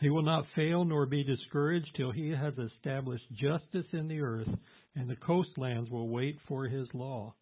He 0.00 0.10
will 0.10 0.22
not 0.22 0.46
fail 0.54 0.84
nor 0.84 1.06
be 1.06 1.24
discouraged 1.24 1.88
till 1.96 2.10
he 2.10 2.30
has 2.30 2.54
established 2.58 3.24
justice 3.32 3.86
in 3.92 4.08
the 4.08 4.20
earth, 4.20 4.48
and 4.94 5.08
the 5.08 5.16
coastlands 5.16 5.90
will 5.90 6.08
wait 6.08 6.38
for 6.48 6.66
his 6.66 6.88
law. 6.92 7.34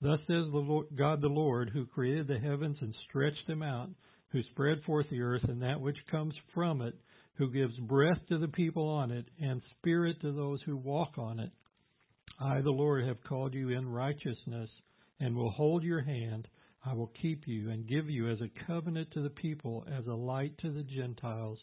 Thus 0.00 0.20
says 0.20 0.46
the 0.52 0.58
Lord, 0.58 0.86
God 0.96 1.20
the 1.20 1.28
Lord, 1.28 1.70
who 1.70 1.86
created 1.86 2.28
the 2.28 2.38
heavens 2.38 2.76
and 2.80 2.94
stretched 3.08 3.46
them 3.48 3.62
out, 3.62 3.88
who 4.30 4.42
spread 4.50 4.82
forth 4.84 5.06
the 5.10 5.22
earth 5.22 5.42
and 5.48 5.62
that 5.62 5.80
which 5.80 5.96
comes 6.10 6.34
from 6.54 6.82
it, 6.82 6.94
who 7.34 7.50
gives 7.50 7.76
breath 7.78 8.18
to 8.28 8.38
the 8.38 8.48
people 8.48 8.88
on 8.88 9.10
it, 9.10 9.26
and 9.40 9.62
spirit 9.78 10.20
to 10.20 10.32
those 10.32 10.60
who 10.66 10.76
walk 10.76 11.18
on 11.18 11.40
it. 11.40 11.50
I, 12.38 12.60
the 12.60 12.70
Lord, 12.70 13.06
have 13.06 13.24
called 13.24 13.54
you 13.54 13.70
in 13.70 13.88
righteousness, 13.88 14.68
and 15.18 15.34
will 15.34 15.50
hold 15.50 15.82
your 15.82 16.02
hand. 16.02 16.46
I 16.84 16.94
will 16.94 17.12
keep 17.20 17.46
you 17.46 17.70
and 17.70 17.88
give 17.88 18.08
you 18.08 18.30
as 18.30 18.38
a 18.40 18.66
covenant 18.66 19.10
to 19.12 19.22
the 19.22 19.30
people, 19.30 19.84
as 19.90 20.06
a 20.06 20.14
light 20.14 20.56
to 20.58 20.70
the 20.70 20.84
Gentiles 20.84 21.58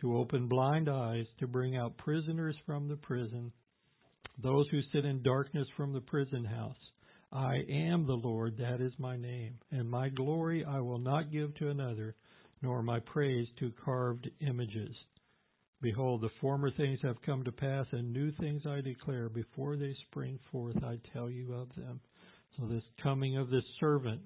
to 0.00 0.16
open 0.16 0.48
blind 0.48 0.88
eyes, 0.88 1.26
to 1.38 1.46
bring 1.46 1.76
out 1.76 1.96
prisoners 1.96 2.56
from 2.66 2.88
the 2.88 2.96
prison, 2.96 3.52
those 4.42 4.66
who 4.70 4.80
sit 4.92 5.04
in 5.04 5.22
darkness 5.22 5.66
from 5.76 5.92
the 5.92 6.00
prison 6.00 6.44
house. 6.44 6.76
I 7.32 7.56
am 7.68 8.06
the 8.06 8.20
Lord, 8.22 8.56
that 8.58 8.80
is 8.80 8.92
my 8.98 9.16
name, 9.16 9.58
and 9.70 9.88
my 9.88 10.08
glory 10.10 10.64
I 10.64 10.80
will 10.80 10.98
not 10.98 11.32
give 11.32 11.54
to 11.56 11.70
another, 11.70 12.14
nor 12.62 12.82
my 12.82 13.00
praise 13.00 13.48
to 13.58 13.72
carved 13.84 14.28
images. 14.40 14.94
Behold, 15.80 16.22
the 16.22 16.30
former 16.40 16.70
things 16.70 16.98
have 17.02 17.20
come 17.22 17.44
to 17.44 17.52
pass, 17.52 17.86
and 17.92 18.12
new 18.12 18.32
things 18.32 18.62
I 18.66 18.80
declare. 18.80 19.28
Before 19.28 19.76
they 19.76 19.94
spring 20.08 20.38
forth, 20.50 20.76
I 20.82 20.98
tell 21.12 21.30
you 21.30 21.52
of 21.54 21.68
them. 21.76 22.00
So, 22.56 22.66
this 22.66 22.82
coming 23.02 23.36
of 23.36 23.50
this 23.50 23.64
servant 23.78 24.22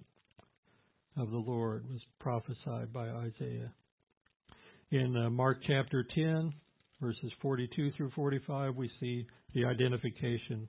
of 1.21 1.31
the 1.31 1.37
Lord 1.37 1.85
was 1.91 2.01
prophesied 2.19 2.93
by 2.93 3.09
Isaiah. 3.09 3.71
In 4.91 5.15
uh, 5.17 5.29
Mark 5.29 5.59
chapter 5.67 6.05
10, 6.15 6.53
verses 7.01 7.31
42 7.43 7.93
through 7.97 8.11
45, 8.17 8.75
we 8.75 8.91
see 8.99 9.27
the 9.55 9.67
identification 9.67 10.67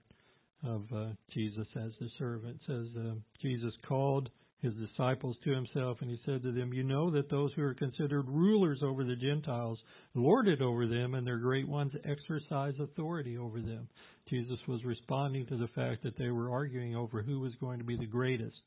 of 0.67 0.83
uh, 0.93 1.05
Jesus 1.33 1.67
as 1.77 1.91
the 1.99 2.09
servant. 2.19 2.57
It 2.57 2.61
says 2.67 2.87
uh, 2.97 3.13
Jesus 3.41 3.73
called 3.87 4.29
his 4.61 4.73
disciples 4.73 5.37
to 5.43 5.55
himself 5.55 5.97
and 6.01 6.09
he 6.09 6.19
said 6.25 6.43
to 6.43 6.51
them, 6.51 6.73
You 6.73 6.83
know 6.83 7.09
that 7.11 7.29
those 7.29 7.51
who 7.55 7.63
are 7.63 7.73
considered 7.73 8.27
rulers 8.27 8.81
over 8.83 9.05
the 9.05 9.15
Gentiles 9.15 9.79
lord 10.13 10.49
it 10.49 10.61
over 10.61 10.85
them, 10.85 11.15
and 11.15 11.25
their 11.25 11.39
great 11.39 11.67
ones 11.67 11.93
exercise 12.03 12.73
authority 12.79 13.37
over 13.37 13.61
them. 13.61 13.87
Jesus 14.29 14.59
was 14.67 14.83
responding 14.83 15.47
to 15.47 15.57
the 15.57 15.69
fact 15.69 16.03
that 16.03 16.17
they 16.17 16.29
were 16.29 16.51
arguing 16.51 16.95
over 16.95 17.21
who 17.21 17.39
was 17.39 17.53
going 17.61 17.79
to 17.79 17.85
be 17.85 17.97
the 17.97 18.05
greatest 18.05 18.57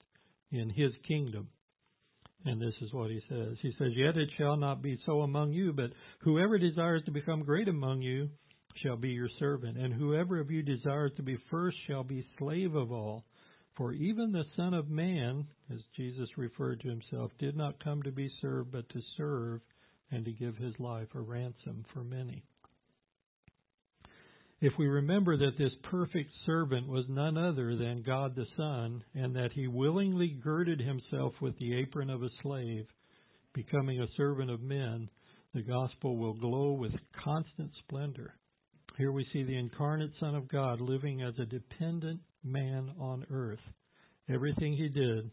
in 0.50 0.70
his 0.70 0.92
kingdom. 1.06 1.48
And 2.44 2.60
this 2.60 2.74
is 2.82 2.92
what 2.92 3.10
he 3.10 3.22
says. 3.28 3.56
He 3.62 3.72
says, 3.78 3.92
Yet 3.96 4.16
it 4.16 4.28
shall 4.36 4.56
not 4.56 4.82
be 4.82 4.98
so 5.06 5.22
among 5.22 5.52
you, 5.52 5.72
but 5.72 5.90
whoever 6.20 6.58
desires 6.58 7.02
to 7.06 7.10
become 7.10 7.42
great 7.42 7.68
among 7.68 8.02
you 8.02 8.28
shall 8.82 8.96
be 8.96 9.10
your 9.10 9.30
servant, 9.38 9.78
and 9.78 9.94
whoever 9.94 10.38
of 10.40 10.50
you 10.50 10.62
desires 10.62 11.12
to 11.16 11.22
be 11.22 11.38
first 11.50 11.76
shall 11.86 12.04
be 12.04 12.26
slave 12.38 12.74
of 12.74 12.92
all. 12.92 13.24
For 13.76 13.92
even 13.92 14.30
the 14.30 14.44
Son 14.56 14.74
of 14.74 14.88
Man, 14.88 15.46
as 15.72 15.80
Jesus 15.96 16.28
referred 16.36 16.80
to 16.80 16.88
himself, 16.88 17.32
did 17.38 17.56
not 17.56 17.82
come 17.82 18.02
to 18.02 18.12
be 18.12 18.30
served, 18.40 18.72
but 18.72 18.88
to 18.90 19.00
serve 19.16 19.60
and 20.10 20.24
to 20.24 20.32
give 20.32 20.56
his 20.56 20.74
life 20.78 21.08
a 21.14 21.20
ransom 21.20 21.84
for 21.92 22.04
many. 22.04 22.44
If 24.64 24.72
we 24.78 24.86
remember 24.86 25.36
that 25.36 25.58
this 25.58 25.74
perfect 25.90 26.30
servant 26.46 26.88
was 26.88 27.04
none 27.06 27.36
other 27.36 27.76
than 27.76 28.02
God 28.02 28.34
the 28.34 28.46
Son, 28.56 29.04
and 29.14 29.36
that 29.36 29.52
he 29.52 29.66
willingly 29.66 30.28
girded 30.42 30.80
himself 30.80 31.34
with 31.42 31.54
the 31.58 31.76
apron 31.76 32.08
of 32.08 32.22
a 32.22 32.30
slave, 32.40 32.86
becoming 33.52 34.00
a 34.00 34.08
servant 34.16 34.50
of 34.50 34.62
men, 34.62 35.10
the 35.52 35.60
gospel 35.60 36.16
will 36.16 36.32
glow 36.32 36.72
with 36.72 36.92
constant 37.22 37.72
splendor. 37.80 38.36
Here 38.96 39.12
we 39.12 39.26
see 39.34 39.42
the 39.42 39.58
incarnate 39.58 40.12
Son 40.18 40.34
of 40.34 40.48
God 40.48 40.80
living 40.80 41.20
as 41.20 41.34
a 41.38 41.44
dependent 41.44 42.20
man 42.42 42.90
on 42.98 43.26
earth. 43.30 43.60
Everything 44.30 44.72
he 44.72 44.88
did 44.88 45.30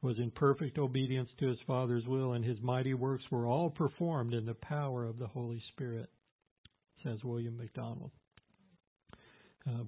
was 0.00 0.16
in 0.18 0.30
perfect 0.30 0.78
obedience 0.78 1.30
to 1.40 1.48
his 1.48 1.58
Father's 1.66 2.06
will, 2.06 2.34
and 2.34 2.44
his 2.44 2.60
mighty 2.62 2.94
works 2.94 3.24
were 3.32 3.48
all 3.48 3.70
performed 3.70 4.32
in 4.32 4.46
the 4.46 4.54
power 4.54 5.06
of 5.06 5.18
the 5.18 5.26
Holy 5.26 5.60
Spirit, 5.72 6.08
says 7.02 7.18
William 7.24 7.56
MacDonald. 7.56 8.12
Uh, 9.68 9.84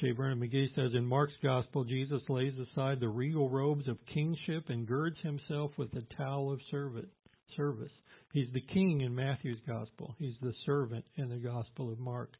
J. 0.00 0.10
Vernon 0.10 0.40
McGee 0.40 0.74
says 0.74 0.90
in 0.94 1.06
Mark's 1.06 1.34
Gospel, 1.42 1.84
Jesus 1.84 2.20
lays 2.28 2.54
aside 2.58 2.98
the 3.00 3.08
regal 3.08 3.48
robes 3.48 3.86
of 3.88 3.96
kingship 4.12 4.64
and 4.68 4.86
girds 4.86 5.16
himself 5.22 5.70
with 5.78 5.90
the 5.92 6.04
towel 6.16 6.52
of 6.52 6.60
service. 6.70 7.90
He's 8.32 8.48
the 8.52 8.60
king 8.60 9.02
in 9.02 9.14
Matthew's 9.14 9.60
Gospel. 9.66 10.16
He's 10.18 10.34
the 10.42 10.52
servant 10.66 11.04
in 11.16 11.28
the 11.28 11.36
Gospel 11.36 11.92
of 11.92 12.00
Mark. 12.00 12.32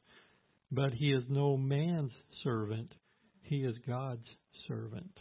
But 0.73 0.93
he 0.93 1.13
is 1.13 1.23
no 1.29 1.57
man's 1.57 2.11
servant. 2.43 2.91
He 3.43 3.59
is 3.59 3.77
God's 3.87 4.27
servant. 4.67 5.13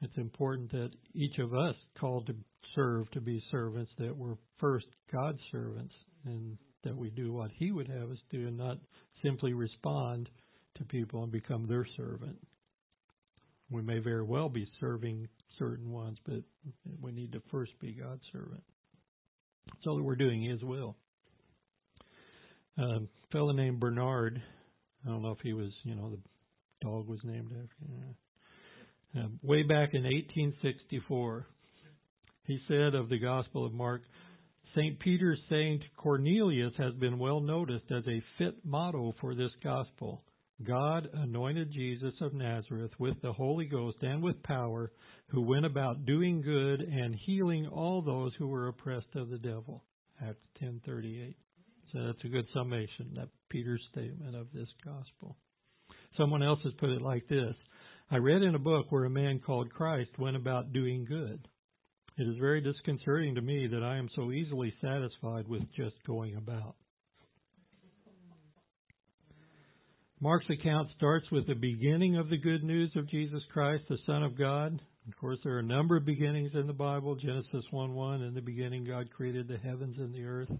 It's 0.00 0.16
important 0.16 0.72
that 0.72 0.90
each 1.14 1.38
of 1.38 1.52
us 1.52 1.74
called 1.98 2.26
to 2.28 2.34
serve 2.74 3.10
to 3.10 3.20
be 3.20 3.42
servants, 3.50 3.90
that 3.98 4.16
we're 4.16 4.36
first 4.58 4.86
God's 5.12 5.40
servants 5.52 5.92
and 6.24 6.56
that 6.84 6.96
we 6.96 7.10
do 7.10 7.32
what 7.32 7.50
he 7.58 7.70
would 7.70 7.88
have 7.88 8.10
us 8.10 8.18
do 8.30 8.48
and 8.48 8.56
not 8.56 8.78
simply 9.22 9.52
respond 9.52 10.28
to 10.76 10.84
people 10.84 11.22
and 11.22 11.32
become 11.32 11.66
their 11.66 11.86
servant. 11.96 12.36
We 13.70 13.82
may 13.82 13.98
very 13.98 14.22
well 14.22 14.48
be 14.48 14.68
serving 14.80 15.28
certain 15.58 15.90
ones, 15.90 16.18
but 16.26 16.42
we 17.00 17.12
need 17.12 17.32
to 17.32 17.42
first 17.50 17.72
be 17.80 17.92
God's 17.92 18.22
servant 18.32 18.62
so 19.84 19.96
that 19.96 20.02
we're 20.02 20.16
doing 20.16 20.42
His 20.42 20.62
will. 20.62 20.96
A 22.78 23.00
fellow 23.30 23.52
named 23.52 23.78
Bernard, 23.78 24.40
I 25.04 25.08
don't 25.08 25.22
know 25.22 25.32
if 25.32 25.40
he 25.42 25.52
was, 25.52 25.70
you 25.84 25.94
know, 25.94 26.10
the 26.10 26.18
dog 26.80 27.06
was 27.08 27.18
named 27.24 27.52
after. 27.52 29.20
Uh, 29.20 29.28
way 29.42 29.62
back 29.62 29.90
in 29.92 30.04
1864, 30.04 31.46
he 32.44 32.58
said 32.68 32.94
of 32.94 33.08
the 33.08 33.18
Gospel 33.18 33.66
of 33.66 33.72
Mark, 33.72 34.02
St. 34.74 34.98
Peter's 35.00 35.40
saying 35.48 35.80
to 35.80 35.86
Cornelius 35.96 36.72
has 36.78 36.94
been 36.94 37.18
well 37.18 37.40
noticed 37.40 37.90
as 37.90 38.04
a 38.06 38.22
fit 38.38 38.54
motto 38.64 39.14
for 39.20 39.34
this 39.34 39.50
gospel. 39.64 40.22
God 40.64 41.08
anointed 41.12 41.72
Jesus 41.72 42.14
of 42.20 42.34
Nazareth 42.34 42.92
with 42.98 43.20
the 43.22 43.32
Holy 43.32 43.64
Ghost 43.64 43.96
and 44.02 44.22
with 44.22 44.42
power, 44.42 44.92
who 45.28 45.40
went 45.42 45.64
about 45.64 46.04
doing 46.04 46.42
good 46.42 46.80
and 46.80 47.16
healing 47.26 47.66
all 47.66 48.02
those 48.02 48.32
who 48.38 48.46
were 48.46 48.68
oppressed 48.68 49.14
of 49.16 49.30
the 49.30 49.38
devil. 49.38 49.84
Acts 50.22 50.46
10:38. 50.60 51.34
So 51.92 52.04
that's 52.04 52.24
a 52.24 52.28
good 52.28 52.46
summation, 52.52 53.14
that 53.14 53.30
Peter's 53.48 53.84
statement 53.90 54.36
of 54.36 54.52
this 54.52 54.68
gospel. 54.84 55.36
Someone 56.16 56.42
else 56.42 56.60
has 56.62 56.74
put 56.74 56.90
it 56.90 57.02
like 57.02 57.26
this 57.26 57.56
I 58.10 58.16
read 58.16 58.42
in 58.42 58.54
a 58.54 58.58
book 58.58 58.90
where 58.90 59.04
a 59.04 59.10
man 59.10 59.38
called 59.38 59.70
Christ 59.70 60.18
went 60.18 60.36
about 60.36 60.72
doing 60.72 61.04
good. 61.04 61.48
It 62.20 62.28
is 62.28 62.36
very 62.36 62.60
disconcerting 62.60 63.34
to 63.36 63.40
me 63.40 63.66
that 63.66 63.82
I 63.82 63.96
am 63.96 64.10
so 64.14 64.30
easily 64.30 64.74
satisfied 64.82 65.48
with 65.48 65.62
just 65.74 65.96
going 66.06 66.36
about. 66.36 66.74
Mark's 70.20 70.44
account 70.50 70.90
starts 70.98 71.24
with 71.32 71.46
the 71.46 71.54
beginning 71.54 72.18
of 72.18 72.28
the 72.28 72.36
good 72.36 72.62
news 72.62 72.90
of 72.94 73.08
Jesus 73.08 73.40
Christ, 73.50 73.84
the 73.88 73.96
Son 74.04 74.22
of 74.22 74.36
God. 74.36 74.78
Of 75.08 75.16
course, 75.18 75.38
there 75.42 75.54
are 75.54 75.60
a 75.60 75.62
number 75.62 75.96
of 75.96 76.04
beginnings 76.04 76.50
in 76.52 76.66
the 76.66 76.74
Bible. 76.74 77.16
Genesis 77.16 77.64
1 77.70 77.94
1, 77.94 78.20
in 78.20 78.34
the 78.34 78.42
beginning, 78.42 78.84
God 78.84 79.08
created 79.16 79.48
the 79.48 79.56
heavens 79.56 79.96
and 79.96 80.12
the 80.12 80.26
earth. 80.26 80.50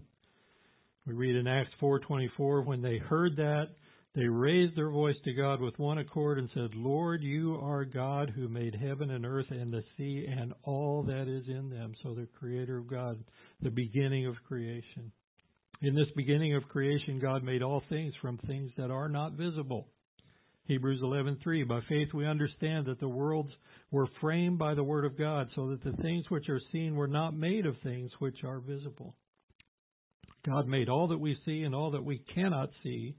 We 1.05 1.13
read 1.13 1.35
in 1.35 1.45
Acts 1.45 1.75
4:24 1.79 2.65
when 2.65 2.81
they 2.81 2.97
heard 2.97 3.35
that 3.35 3.67
they 4.13 4.27
raised 4.27 4.75
their 4.75 4.89
voice 4.89 5.15
to 5.23 5.33
God 5.33 5.61
with 5.61 5.79
one 5.79 5.97
accord 5.97 6.37
and 6.37 6.49
said, 6.53 6.75
"Lord, 6.75 7.23
you 7.23 7.55
are 7.55 7.85
God 7.85 8.29
who 8.29 8.49
made 8.49 8.75
heaven 8.75 9.09
and 9.11 9.25
earth 9.25 9.49
and 9.51 9.71
the 9.71 9.83
sea 9.95 10.25
and 10.27 10.53
all 10.63 11.03
that 11.03 11.29
is 11.29 11.47
in 11.47 11.69
them." 11.69 11.95
So 12.03 12.13
the 12.13 12.27
creator 12.27 12.77
of 12.77 12.87
God, 12.87 13.23
the 13.61 13.71
beginning 13.71 14.25
of 14.25 14.35
creation. 14.43 15.13
In 15.81 15.95
this 15.95 16.11
beginning 16.11 16.55
of 16.55 16.67
creation, 16.67 17.19
God 17.19 17.41
made 17.41 17.63
all 17.63 17.79
things 17.89 18.13
from 18.15 18.37
things 18.39 18.71
that 18.75 18.91
are 18.91 19.07
not 19.07 19.33
visible. 19.33 19.87
Hebrews 20.65 21.01
11:3 21.01 21.63
By 21.63 21.81
faith 21.81 22.13
we 22.13 22.25
understand 22.25 22.87
that 22.87 22.99
the 22.99 23.09
worlds 23.09 23.51
were 23.91 24.07
framed 24.19 24.59
by 24.59 24.73
the 24.73 24.83
word 24.83 25.05
of 25.05 25.17
God, 25.17 25.49
so 25.55 25.69
that 25.69 25.83
the 25.83 25.93
things 26.01 26.29
which 26.29 26.49
are 26.49 26.61
seen 26.71 26.95
were 26.95 27.07
not 27.07 27.33
made 27.33 27.65
of 27.65 27.77
things 27.79 28.11
which 28.19 28.43
are 28.43 28.59
visible. 28.59 29.15
God 30.43 30.67
made 30.67 30.89
all 30.89 31.07
that 31.07 31.19
we 31.19 31.35
see 31.45 31.63
and 31.63 31.73
all 31.73 31.91
that 31.91 32.03
we 32.03 32.19
cannot 32.19 32.71
see 32.83 33.15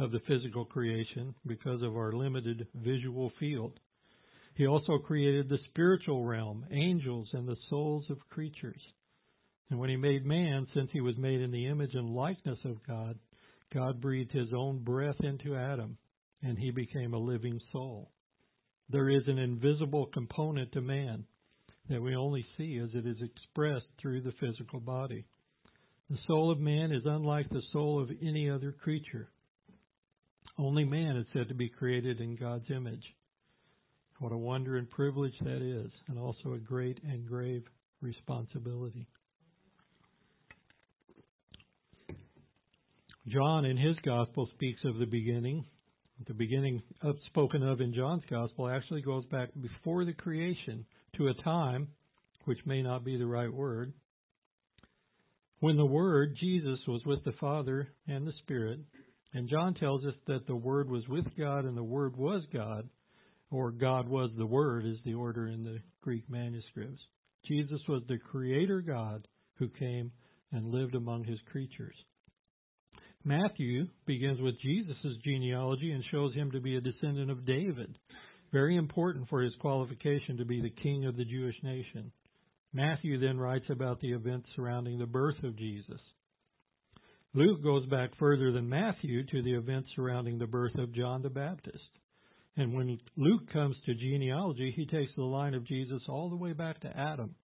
of 0.00 0.10
the 0.10 0.20
physical 0.26 0.64
creation 0.64 1.34
because 1.46 1.82
of 1.82 1.94
our 1.94 2.12
limited 2.12 2.66
visual 2.74 3.30
field. 3.38 3.78
He 4.54 4.66
also 4.66 4.98
created 4.98 5.48
the 5.48 5.58
spiritual 5.70 6.24
realm, 6.24 6.64
angels, 6.70 7.28
and 7.32 7.46
the 7.46 7.56
souls 7.68 8.04
of 8.10 8.18
creatures. 8.30 8.80
And 9.70 9.78
when 9.78 9.90
he 9.90 9.96
made 9.96 10.24
man, 10.24 10.66
since 10.74 10.90
he 10.92 11.00
was 11.00 11.16
made 11.16 11.40
in 11.40 11.52
the 11.52 11.66
image 11.66 11.94
and 11.94 12.14
likeness 12.14 12.58
of 12.64 12.84
God, 12.86 13.18
God 13.72 14.00
breathed 14.00 14.32
his 14.32 14.48
own 14.56 14.82
breath 14.82 15.20
into 15.20 15.54
Adam, 15.54 15.96
and 16.42 16.58
he 16.58 16.70
became 16.72 17.14
a 17.14 17.18
living 17.18 17.60
soul. 17.70 18.10
There 18.88 19.08
is 19.08 19.22
an 19.28 19.38
invisible 19.38 20.06
component 20.06 20.72
to 20.72 20.80
man 20.80 21.24
that 21.88 22.02
we 22.02 22.16
only 22.16 22.44
see 22.56 22.78
as 22.82 22.90
it 22.94 23.06
is 23.06 23.18
expressed 23.22 23.86
through 24.00 24.22
the 24.22 24.34
physical 24.40 24.80
body. 24.80 25.24
The 26.08 26.18
soul 26.26 26.50
of 26.50 26.58
man 26.58 26.90
is 26.90 27.02
unlike 27.04 27.50
the 27.50 27.62
soul 27.72 28.02
of 28.02 28.10
any 28.22 28.50
other 28.50 28.72
creature. 28.72 29.28
Only 30.60 30.84
man 30.84 31.16
is 31.16 31.26
said 31.32 31.48
to 31.48 31.54
be 31.54 31.70
created 31.70 32.20
in 32.20 32.36
God's 32.36 32.70
image. 32.70 33.02
What 34.18 34.30
a 34.30 34.36
wonder 34.36 34.76
and 34.76 34.90
privilege 34.90 35.32
that 35.40 35.62
is, 35.62 35.90
and 36.08 36.18
also 36.18 36.52
a 36.52 36.58
great 36.58 36.98
and 37.02 37.26
grave 37.26 37.62
responsibility. 38.02 39.06
John, 43.26 43.64
in 43.64 43.78
his 43.78 43.96
gospel, 44.04 44.50
speaks 44.52 44.80
of 44.84 44.98
the 44.98 45.06
beginning. 45.06 45.64
The 46.26 46.34
beginning 46.34 46.82
spoken 47.28 47.62
of 47.62 47.80
in 47.80 47.94
John's 47.94 48.24
gospel 48.28 48.68
actually 48.68 49.00
goes 49.00 49.24
back 49.26 49.48
before 49.58 50.04
the 50.04 50.12
creation 50.12 50.84
to 51.16 51.28
a 51.28 51.42
time, 51.42 51.88
which 52.44 52.58
may 52.66 52.82
not 52.82 53.02
be 53.02 53.16
the 53.16 53.26
right 53.26 53.52
word, 53.52 53.94
when 55.60 55.76
the 55.76 55.84
Word, 55.84 56.36
Jesus, 56.40 56.78
was 56.88 57.02
with 57.04 57.22
the 57.24 57.34
Father 57.38 57.88
and 58.08 58.26
the 58.26 58.32
Spirit, 58.42 58.80
and 59.32 59.48
John 59.48 59.74
tells 59.74 60.04
us 60.04 60.14
that 60.26 60.46
the 60.46 60.56
Word 60.56 60.90
was 60.90 61.06
with 61.08 61.26
God 61.38 61.64
and 61.64 61.76
the 61.76 61.82
Word 61.82 62.16
was 62.16 62.42
God, 62.52 62.88
or 63.50 63.70
God 63.70 64.08
was 64.08 64.30
the 64.36 64.46
Word 64.46 64.86
is 64.86 64.98
the 65.04 65.14
order 65.14 65.46
in 65.46 65.64
the 65.64 65.78
Greek 66.02 66.28
manuscripts. 66.28 67.00
Jesus 67.46 67.80
was 67.88 68.02
the 68.08 68.18
Creator 68.18 68.82
God 68.82 69.26
who 69.54 69.68
came 69.68 70.10
and 70.52 70.72
lived 70.72 70.94
among 70.94 71.24
His 71.24 71.38
creatures. 71.50 71.94
Matthew 73.24 73.86
begins 74.06 74.40
with 74.40 74.60
Jesus' 74.60 74.96
genealogy 75.22 75.92
and 75.92 76.02
shows 76.10 76.34
him 76.34 76.50
to 76.52 76.60
be 76.60 76.76
a 76.76 76.80
descendant 76.80 77.30
of 77.30 77.44
David, 77.44 77.98
very 78.50 78.76
important 78.76 79.28
for 79.28 79.42
his 79.42 79.52
qualification 79.60 80.38
to 80.38 80.46
be 80.46 80.62
the 80.62 80.82
king 80.82 81.04
of 81.04 81.16
the 81.16 81.24
Jewish 81.26 81.56
nation. 81.62 82.12
Matthew 82.72 83.18
then 83.18 83.38
writes 83.38 83.66
about 83.68 84.00
the 84.00 84.12
events 84.12 84.48
surrounding 84.56 84.98
the 84.98 85.06
birth 85.06 85.42
of 85.44 85.56
Jesus. 85.56 86.00
Luke 87.32 87.62
goes 87.62 87.86
back 87.86 88.10
further 88.18 88.50
than 88.50 88.68
Matthew 88.68 89.24
to 89.24 89.42
the 89.42 89.54
events 89.54 89.88
surrounding 89.94 90.38
the 90.38 90.48
birth 90.48 90.74
of 90.76 90.92
John 90.92 91.22
the 91.22 91.30
Baptist. 91.30 91.78
And 92.56 92.74
when 92.74 92.98
Luke 93.16 93.42
comes 93.52 93.76
to 93.86 93.94
genealogy, 93.94 94.72
he 94.74 94.84
takes 94.86 95.12
the 95.14 95.22
line 95.22 95.54
of 95.54 95.64
Jesus 95.64 96.02
all 96.08 96.28
the 96.28 96.36
way 96.36 96.52
back 96.52 96.80
to 96.80 96.88
Adam, 96.88 97.36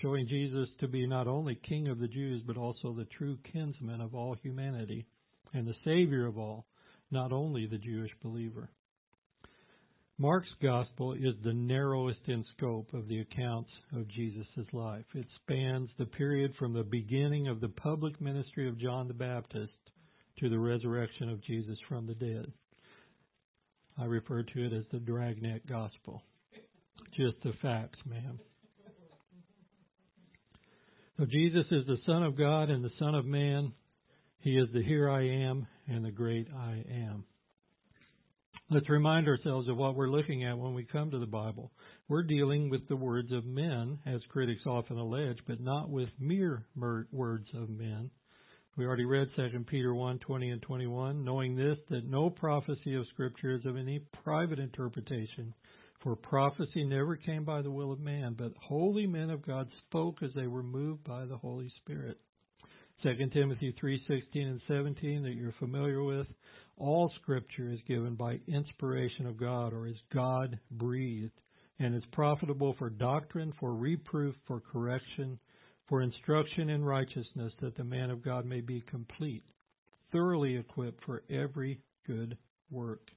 showing 0.00 0.26
Jesus 0.26 0.68
to 0.80 0.88
be 0.88 1.06
not 1.06 1.28
only 1.28 1.60
King 1.68 1.88
of 1.88 1.98
the 1.98 2.08
Jews, 2.08 2.42
but 2.46 2.56
also 2.56 2.94
the 2.94 3.06
true 3.18 3.36
kinsman 3.52 4.00
of 4.00 4.14
all 4.14 4.36
humanity 4.42 5.06
and 5.52 5.66
the 5.66 5.76
Savior 5.84 6.26
of 6.26 6.38
all, 6.38 6.64
not 7.10 7.30
only 7.30 7.66
the 7.66 7.76
Jewish 7.76 8.12
believer. 8.22 8.70
Mark's 10.20 10.52
gospel 10.62 11.14
is 11.14 11.34
the 11.42 11.54
narrowest 11.54 12.20
in 12.26 12.44
scope 12.54 12.92
of 12.92 13.08
the 13.08 13.20
accounts 13.20 13.70
of 13.96 14.06
Jesus' 14.08 14.44
life. 14.74 15.06
It 15.14 15.24
spans 15.42 15.88
the 15.98 16.04
period 16.04 16.52
from 16.58 16.74
the 16.74 16.82
beginning 16.82 17.48
of 17.48 17.62
the 17.62 17.70
public 17.70 18.20
ministry 18.20 18.68
of 18.68 18.78
John 18.78 19.08
the 19.08 19.14
Baptist 19.14 19.72
to 20.40 20.50
the 20.50 20.58
resurrection 20.58 21.30
of 21.30 21.42
Jesus 21.42 21.78
from 21.88 22.06
the 22.06 22.12
dead. 22.12 22.52
I 23.98 24.04
refer 24.04 24.42
to 24.42 24.66
it 24.66 24.74
as 24.74 24.84
the 24.92 24.98
dragnet 24.98 25.66
gospel. 25.66 26.22
Just 27.16 27.42
the 27.42 27.54
facts, 27.62 27.98
ma'am. 28.04 28.38
So 31.18 31.24
Jesus 31.24 31.64
is 31.70 31.86
the 31.86 31.98
Son 32.04 32.24
of 32.24 32.36
God 32.36 32.68
and 32.68 32.84
the 32.84 32.92
Son 32.98 33.14
of 33.14 33.24
Man. 33.24 33.72
He 34.40 34.58
is 34.58 34.68
the 34.74 34.82
here 34.82 35.08
I 35.08 35.22
am 35.22 35.66
and 35.88 36.04
the 36.04 36.10
great 36.10 36.46
I 36.54 36.84
am. 36.90 37.24
Let's 38.72 38.88
remind 38.88 39.26
ourselves 39.26 39.68
of 39.68 39.76
what 39.76 39.96
we're 39.96 40.12
looking 40.12 40.44
at 40.44 40.56
when 40.56 40.74
we 40.74 40.84
come 40.84 41.10
to 41.10 41.18
the 41.18 41.26
Bible. 41.26 41.72
We're 42.06 42.22
dealing 42.22 42.70
with 42.70 42.86
the 42.86 42.94
words 42.94 43.32
of 43.32 43.44
men, 43.44 43.98
as 44.06 44.20
critics 44.28 44.64
often 44.64 44.96
allege, 44.96 45.38
but 45.48 45.58
not 45.58 45.90
with 45.90 46.08
mere 46.20 46.66
words 46.76 47.48
of 47.52 47.68
men. 47.68 48.12
We 48.76 48.86
already 48.86 49.06
read 49.06 49.26
2 49.34 49.64
Peter 49.66 49.92
1 49.92 50.20
20 50.20 50.50
and 50.50 50.62
21, 50.62 51.24
knowing 51.24 51.56
this, 51.56 51.78
that 51.88 52.08
no 52.08 52.30
prophecy 52.30 52.94
of 52.94 53.08
Scripture 53.08 53.56
is 53.56 53.66
of 53.66 53.76
any 53.76 54.04
private 54.22 54.60
interpretation, 54.60 55.52
for 56.04 56.14
prophecy 56.14 56.84
never 56.84 57.16
came 57.16 57.44
by 57.44 57.62
the 57.62 57.72
will 57.72 57.90
of 57.90 57.98
man, 57.98 58.36
but 58.38 58.52
holy 58.62 59.04
men 59.04 59.30
of 59.30 59.44
God 59.44 59.68
spoke 59.88 60.22
as 60.22 60.30
they 60.36 60.46
were 60.46 60.62
moved 60.62 61.02
by 61.02 61.24
the 61.24 61.38
Holy 61.38 61.72
Spirit. 61.82 62.20
2 63.02 63.30
Timothy 63.32 63.74
3:16 63.82 64.46
and 64.46 64.60
17 64.68 65.22
that 65.22 65.34
you're 65.34 65.54
familiar 65.58 66.02
with 66.02 66.26
all 66.80 67.12
scripture 67.20 67.70
is 67.70 67.80
given 67.86 68.14
by 68.14 68.40
inspiration 68.48 69.26
of 69.26 69.36
God 69.36 69.72
or 69.72 69.86
is 69.86 69.96
God 70.12 70.58
breathed 70.70 71.38
and 71.78 71.94
is 71.94 72.02
profitable 72.12 72.74
for 72.78 72.90
doctrine, 72.90 73.52
for 73.60 73.74
reproof, 73.74 74.34
for 74.46 74.60
correction, 74.60 75.38
for 75.88 76.02
instruction 76.02 76.70
in 76.70 76.84
righteousness, 76.84 77.52
that 77.60 77.76
the 77.76 77.84
man 77.84 78.10
of 78.10 78.22
God 78.22 78.44
may 78.44 78.60
be 78.60 78.82
complete, 78.82 79.44
thoroughly 80.12 80.56
equipped 80.56 81.04
for 81.04 81.22
every 81.30 81.80
good 82.06 82.36
work. 82.70 83.10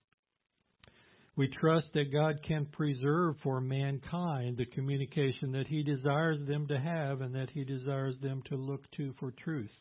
We 1.35 1.47
trust 1.47 1.87
that 1.93 2.13
God 2.13 2.35
can 2.47 2.67
preserve 2.67 3.35
for 3.41 3.59
mankind 3.59 4.57
the 4.57 4.67
communication 4.67 5.51
that 5.53 5.65
He 5.67 5.81
desires 5.81 6.39
them 6.47 6.67
to 6.67 6.79
have 6.79 7.21
and 7.21 7.33
that 7.33 7.49
He 7.51 7.63
desires 7.63 8.15
them 8.21 8.43
to 8.49 8.55
look 8.55 8.81
to 8.97 9.13
for 9.19 9.31
truth. 9.43 9.71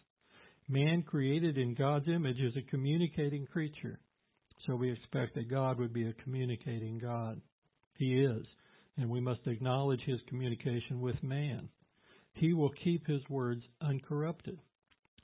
Man 0.69 1.03
created 1.03 1.59
in 1.59 1.75
God's 1.75 2.09
image 2.09 2.41
is 2.41 2.57
a 2.57 2.71
communicating 2.71 3.45
creature. 3.47 4.01
So 4.67 4.77
we 4.77 4.91
expect 4.91 5.35
that 5.35 5.51
God 5.51 5.79
would 5.79 5.93
be 5.93 6.09
a 6.09 6.15
communicating 6.23 6.99
God. 6.99 7.41
He 7.99 8.15
is, 8.15 8.47
and 8.97 9.11
we 9.11 9.21
must 9.21 9.47
acknowledge 9.47 10.01
his 10.07 10.21
communication 10.29 11.01
with 11.01 11.23
man. 11.23 11.69
He 12.35 12.55
will 12.55 12.73
keep 12.83 13.07
his 13.07 13.21
words 13.29 13.63
uncorrupted. 13.83 14.59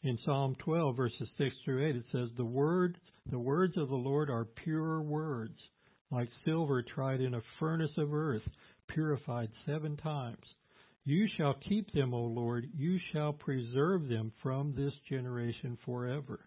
In 0.02 0.18
Psalm 0.26 0.56
12 0.62 0.94
verses 0.94 1.28
6 1.38 1.50
through 1.64 1.88
8 1.88 1.96
it 1.96 2.04
says 2.12 2.28
the 2.36 2.44
words 2.44 2.96
the 3.30 3.38
words 3.38 3.76
of 3.76 3.88
the 3.88 3.96
Lord 3.96 4.30
are 4.30 4.44
pure 4.44 5.00
words 5.00 5.58
like 6.10 6.28
silver 6.44 6.82
tried 6.82 7.20
in 7.20 7.34
a 7.34 7.42
furnace 7.58 7.96
of 7.96 8.14
earth 8.14 8.42
purified 8.88 9.50
7 9.66 9.96
times. 9.98 10.44
You 11.04 11.26
shall 11.36 11.54
keep 11.68 11.92
them, 11.92 12.12
O 12.12 12.22
Lord, 12.22 12.68
you 12.76 12.98
shall 13.12 13.32
preserve 13.32 14.08
them 14.08 14.32
from 14.42 14.74
this 14.74 14.92
generation 15.08 15.78
forever. 15.84 16.40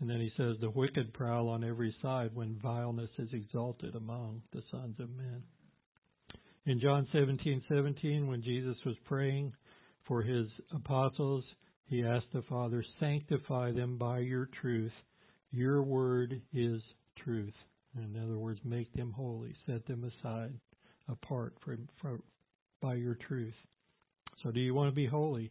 And 0.00 0.08
then 0.08 0.20
he 0.20 0.32
says, 0.36 0.56
The 0.60 0.70
wicked 0.70 1.12
prowl 1.12 1.48
on 1.48 1.64
every 1.64 1.94
side 2.00 2.30
when 2.34 2.58
vileness 2.62 3.10
is 3.18 3.28
exalted 3.32 3.94
among 3.94 4.42
the 4.52 4.62
sons 4.70 4.96
of 5.00 5.10
men. 5.10 5.42
In 6.66 6.80
John 6.80 7.08
17, 7.12 7.62
17, 7.68 8.26
when 8.26 8.42
Jesus 8.42 8.76
was 8.86 8.96
praying 9.06 9.52
for 10.06 10.22
his 10.22 10.46
apostles, 10.74 11.44
he 11.86 12.04
asked 12.04 12.32
the 12.32 12.42
Father, 12.48 12.84
Sanctify 13.00 13.72
them 13.72 13.98
by 13.98 14.20
your 14.20 14.48
truth. 14.60 14.92
Your 15.50 15.82
word 15.82 16.40
is 16.52 16.80
truth. 17.24 17.54
In 17.96 18.20
other 18.22 18.38
words, 18.38 18.60
make 18.64 18.92
them 18.92 19.12
holy, 19.12 19.54
set 19.66 19.86
them 19.86 20.04
aside, 20.04 20.52
apart 21.08 21.54
from, 21.64 21.88
from, 22.00 22.22
by 22.80 22.94
your 22.94 23.14
truth. 23.14 23.54
So, 24.42 24.50
do 24.50 24.60
you 24.60 24.74
want 24.74 24.90
to 24.90 24.94
be 24.94 25.06
holy? 25.06 25.50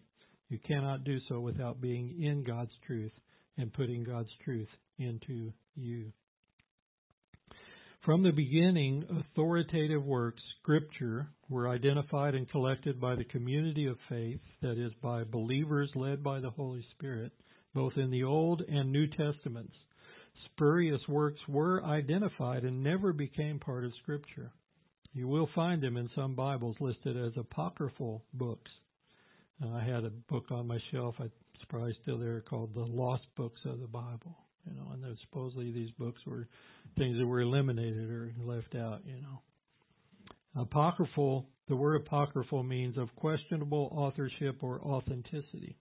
You 0.50 0.60
cannot 0.60 1.04
do 1.04 1.17
so 1.28 1.39
without 1.39 1.82
being 1.82 2.23
in 2.23 2.43
God's 2.43 2.71
truth 2.86 3.12
and 3.58 3.73
putting 3.73 4.04
God's 4.04 4.30
truth 4.45 4.69
into 4.97 5.52
you. 5.76 6.12
From 8.06 8.23
the 8.23 8.32
beginning, 8.32 9.04
authoritative 9.10 10.06
works, 10.06 10.41
Scripture, 10.62 11.28
were 11.50 11.67
identified 11.67 12.36
and 12.36 12.50
collected 12.50 13.02
by 13.02 13.15
the 13.15 13.26
community 13.26 13.86
of 13.88 13.97
faith, 14.08 14.39
that 14.62 14.78
is, 14.78 14.93
by 15.02 15.26
believers 15.26 15.89
led 15.95 16.23
by 16.23 16.39
the 16.39 16.52
Holy 16.52 16.86
Spirit, 16.91 17.34
both 17.73 17.97
in 17.97 18.10
the 18.10 18.23
Old 18.23 18.62
and 18.62 18.91
New 18.91 19.08
Testaments. 19.08 19.73
Spurious 20.57 21.01
works 21.07 21.39
were 21.47 21.83
identified 21.83 22.63
and 22.63 22.83
never 22.83 23.13
became 23.13 23.59
part 23.59 23.85
of 23.85 23.91
Scripture. 24.01 24.51
You 25.13 25.27
will 25.27 25.47
find 25.53 25.83
them 25.83 25.97
in 25.97 26.09
some 26.15 26.33
Bibles 26.33 26.75
listed 26.79 27.15
as 27.15 27.33
apocryphal 27.37 28.23
books. 28.33 28.71
Uh, 29.63 29.69
I 29.69 29.83
had 29.83 30.03
a 30.03 30.09
book 30.09 30.45
on 30.49 30.65
my 30.65 30.79
shelf, 30.91 31.13
it's 31.19 31.65
probably 31.69 31.95
still 32.01 32.17
there, 32.17 32.41
called 32.41 32.73
The 32.73 32.81
Lost 32.81 33.25
Books 33.35 33.59
of 33.65 33.79
the 33.79 33.87
Bible. 33.87 34.35
You 34.67 34.75
know, 34.75 34.91
and 34.93 35.17
supposedly 35.29 35.71
these 35.71 35.91
books 35.91 36.21
were 36.25 36.47
things 36.97 37.19
that 37.19 37.27
were 37.27 37.41
eliminated 37.41 38.09
or 38.09 38.33
left 38.43 38.73
out, 38.75 39.01
you 39.05 39.21
know. 39.21 39.41
Apocryphal, 40.59 41.45
the 41.69 41.75
word 41.75 42.01
apocryphal 42.01 42.63
means 42.63 42.97
of 42.97 43.15
questionable 43.15 43.89
authorship 43.95 44.63
or 44.63 44.81
authenticity. 44.81 45.77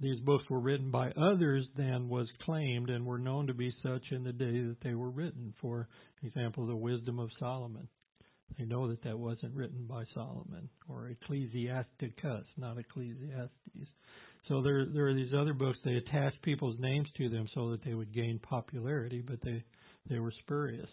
These 0.00 0.20
books 0.20 0.44
were 0.48 0.60
written 0.60 0.90
by 0.90 1.10
others 1.10 1.66
than 1.76 2.08
was 2.08 2.28
claimed 2.44 2.88
and 2.88 3.04
were 3.04 3.18
known 3.18 3.48
to 3.48 3.54
be 3.54 3.72
such 3.82 4.02
in 4.12 4.22
the 4.22 4.32
day 4.32 4.60
that 4.60 4.80
they 4.82 4.94
were 4.94 5.10
written. 5.10 5.54
For 5.60 5.88
example, 6.22 6.66
the 6.66 6.76
Wisdom 6.76 7.18
of 7.18 7.30
Solomon. 7.38 7.88
They 8.56 8.64
know 8.64 8.88
that 8.88 9.02
that 9.02 9.18
wasn't 9.18 9.54
written 9.54 9.86
by 9.86 10.04
Solomon 10.14 10.68
or 10.88 11.08
Ecclesiasticus, 11.08 12.44
not 12.56 12.78
Ecclesiastes. 12.78 13.90
So 14.48 14.62
there, 14.62 14.86
there 14.86 15.08
are 15.08 15.14
these 15.14 15.34
other 15.36 15.52
books. 15.52 15.78
They 15.84 15.96
attach 15.96 16.32
people's 16.42 16.78
names 16.78 17.08
to 17.18 17.28
them 17.28 17.46
so 17.54 17.70
that 17.70 17.84
they 17.84 17.94
would 17.94 18.14
gain 18.14 18.38
popularity, 18.38 19.20
but 19.20 19.40
they 19.42 19.62
they 20.08 20.18
were 20.18 20.32
spurious. 20.40 20.88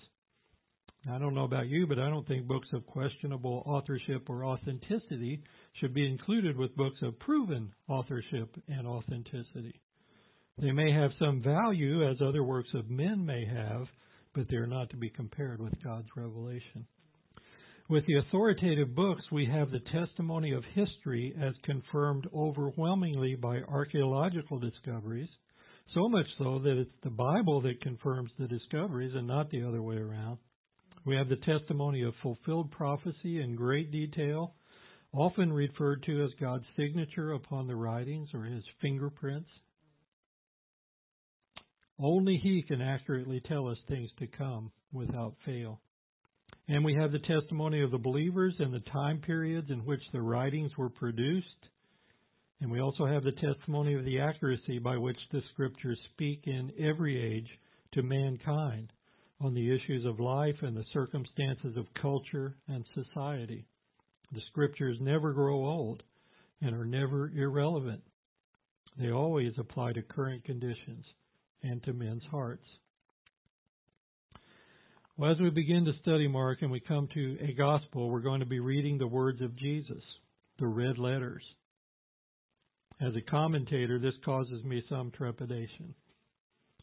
I 1.09 1.19
don't 1.19 1.35
know 1.35 1.43
about 1.43 1.67
you, 1.67 1.85
but 1.87 1.99
I 1.99 2.09
don't 2.09 2.27
think 2.27 2.47
books 2.47 2.67
of 2.73 2.85
questionable 2.85 3.63
authorship 3.65 4.29
or 4.29 4.43
authenticity 4.43 5.41
should 5.79 5.93
be 5.93 6.07
included 6.07 6.57
with 6.57 6.75
books 6.75 6.99
of 7.01 7.19
proven 7.19 7.73
authorship 7.87 8.55
and 8.67 8.87
authenticity. 8.87 9.81
They 10.57 10.71
may 10.71 10.91
have 10.91 11.11
some 11.19 11.41
value 11.41 12.09
as 12.09 12.21
other 12.21 12.43
works 12.43 12.69
of 12.73 12.89
men 12.89 13.25
may 13.25 13.45
have, 13.45 13.87
but 14.33 14.47
they 14.49 14.55
are 14.55 14.67
not 14.67 14.89
to 14.91 14.97
be 14.97 15.09
compared 15.09 15.61
with 15.61 15.73
God's 15.83 16.07
revelation. 16.15 16.87
With 17.87 18.05
the 18.07 18.15
authoritative 18.15 18.95
books, 18.95 19.21
we 19.31 19.45
have 19.45 19.69
the 19.69 19.81
testimony 19.91 20.53
of 20.53 20.63
history 20.73 21.35
as 21.39 21.53
confirmed 21.63 22.27
overwhelmingly 22.33 23.35
by 23.35 23.59
archaeological 23.59 24.59
discoveries, 24.59 25.29
so 25.93 26.09
much 26.09 26.25
so 26.39 26.57
that 26.59 26.79
it's 26.79 26.89
the 27.03 27.11
Bible 27.11 27.61
that 27.61 27.81
confirms 27.81 28.31
the 28.39 28.47
discoveries 28.47 29.13
and 29.13 29.27
not 29.27 29.51
the 29.51 29.61
other 29.61 29.83
way 29.83 29.97
around. 29.97 30.39
We 31.05 31.15
have 31.15 31.29
the 31.29 31.35
testimony 31.35 32.01
of 32.01 32.15
fulfilled 32.23 32.71
prophecy 32.71 33.41
in 33.41 33.55
great 33.55 33.91
detail, 33.91 34.55
often 35.15 35.51
referred 35.51 36.03
to 36.03 36.23
as 36.25 36.31
God's 36.39 36.65
signature 36.75 37.33
upon 37.33 37.67
the 37.67 37.75
writings 37.75 38.29
or 38.33 38.43
his 38.43 38.63
fingerprints. 38.81 39.49
Only 41.97 42.37
he 42.43 42.63
can 42.67 42.81
accurately 42.81 43.41
tell 43.47 43.67
us 43.67 43.77
things 43.87 44.09
to 44.19 44.27
come 44.27 44.71
without 44.91 45.35
fail. 45.45 45.79
And 46.67 46.83
we 46.83 46.95
have 46.95 47.11
the 47.11 47.19
testimony 47.19 47.81
of 47.81 47.91
the 47.91 47.97
believers 47.97 48.55
and 48.59 48.73
the 48.73 48.83
time 48.91 49.21
periods 49.21 49.69
in 49.69 49.85
which 49.85 50.01
the 50.11 50.21
writings 50.21 50.71
were 50.77 50.89
produced. 50.89 51.47
And 52.59 52.71
we 52.71 52.81
also 52.81 53.05
have 53.05 53.23
the 53.23 53.31
testimony 53.33 53.93
of 53.93 54.03
the 54.03 54.19
accuracy 54.19 54.79
by 54.79 54.97
which 54.97 55.17
the 55.31 55.41
scriptures 55.53 55.99
speak 56.13 56.41
in 56.45 56.71
every 56.79 57.21
age 57.21 57.47
to 57.93 58.03
mankind 58.03 58.91
on 59.41 59.53
the 59.53 59.73
issues 59.73 60.05
of 60.05 60.19
life 60.19 60.55
and 60.61 60.75
the 60.75 60.85
circumstances 60.91 61.77
of 61.77 61.85
culture 62.01 62.55
and 62.67 62.83
society. 62.93 63.65
The 64.35 64.41
scriptures 64.49 64.97
never 64.99 65.31
grow 65.31 65.65
old 65.65 66.03
and 66.61 66.75
are 66.75 66.83
never 66.83 67.29
irrelevant. 67.29 68.01
They 68.99 69.09
always 69.09 69.53
apply 69.57 69.93
to 69.93 70.01
current 70.01 70.43
conditions 70.43 71.05
and 71.63 71.81
to 71.83 71.93
men's 71.93 72.23
hearts. 72.29 72.65
Well, 75.15 75.31
as 75.31 75.39
we 75.39 75.49
begin 75.51 75.85
to 75.85 75.93
study 76.01 76.27
Mark 76.27 76.61
and 76.61 76.69
we 76.69 76.81
come 76.81 77.07
to 77.13 77.37
a 77.41 77.53
gospel, 77.53 78.09
we're 78.09 78.19
going 78.19 78.41
to 78.41 78.45
be 78.45 78.59
reading 78.59 78.97
the 78.97 79.07
words 79.07 79.41
of 79.41 79.55
Jesus, 79.55 80.03
the 80.59 80.67
red 80.67 80.97
letters. 80.97 81.43
As 82.99 83.15
a 83.15 83.31
commentator, 83.31 83.99
this 83.99 84.15
causes 84.25 84.61
me 84.65 84.83
some 84.89 85.11
trepidation. 85.11 85.95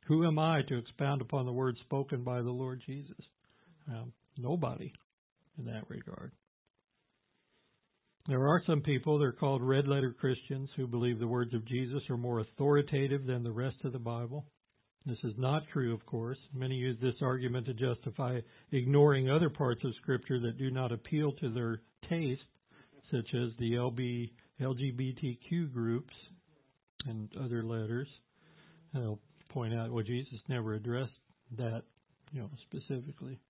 Who 0.07 0.27
am 0.27 0.39
I 0.39 0.63
to 0.69 0.79
expound 0.79 1.21
upon 1.21 1.45
the 1.45 1.53
words 1.53 1.79
spoken 1.81 2.25
by 2.25 2.41
the 2.41 2.51
Lord 2.51 2.83
Jesus? 2.87 3.25
Um, 3.89 4.15
nobody 4.39 4.91
in 5.59 5.67
that 5.67 5.85
regard. 5.91 6.33
There 8.29 8.47
are 8.47 8.63
some 8.67 8.83
people, 8.83 9.19
they're 9.19 9.33
called 9.33 9.63
red 9.63 9.89
letter 9.89 10.13
Christians, 10.13 10.71
who 10.77 10.87
believe 10.87 11.19
the 11.19 11.27
words 11.27 11.53
of 11.55 11.65
Jesus 11.67 12.03
are 12.09 12.17
more 12.17 12.39
authoritative 12.41 13.27
than 13.27 13.43
the 13.43 13.51
rest 13.51 13.79
of 13.85 13.93
the 13.93 13.99
Bible. 13.99 14.47
This 15.05 15.19
is 15.25 15.35
not 15.37 15.65
true, 15.73 15.93
of 15.93 16.07
course. 16.07 16.39
Many 16.55 16.77
use 16.77 16.97
this 17.03 17.17
argument 17.21 17.67
to 17.67 17.75
justify 17.75 18.39
ignoring 18.71 19.29
other 19.29 19.51
parts 19.51 19.83
of 19.85 19.93
Scripture 20.01 20.39
that 20.39 20.57
do 20.57 20.71
not 20.71 20.93
appeal 20.93 21.33
to 21.33 21.53
their 21.53 21.81
taste, 22.09 22.43
such 23.11 23.35
as 23.35 23.51
the 23.59 23.73
LB, 23.73 24.31
LGBTQ 24.61 25.73
groups 25.73 26.15
and 27.07 27.29
other 27.45 27.65
letters. 27.65 28.07
I'll 28.95 29.19
point 29.49 29.75
out, 29.75 29.91
well, 29.91 30.05
Jesus 30.05 30.39
never 30.49 30.75
addressed 30.75 31.11
that, 31.59 31.83
you 32.31 32.41
know, 32.41 32.51
specifically, 32.71 33.41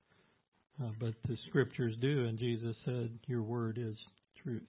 uh, 0.82 0.92
but 0.98 1.12
the 1.28 1.36
Scriptures 1.48 1.94
do, 2.00 2.24
and 2.24 2.38
Jesus 2.38 2.74
said, 2.86 3.18
"Your 3.26 3.42
word 3.42 3.76
is 3.76 3.96
truth." 4.42 4.68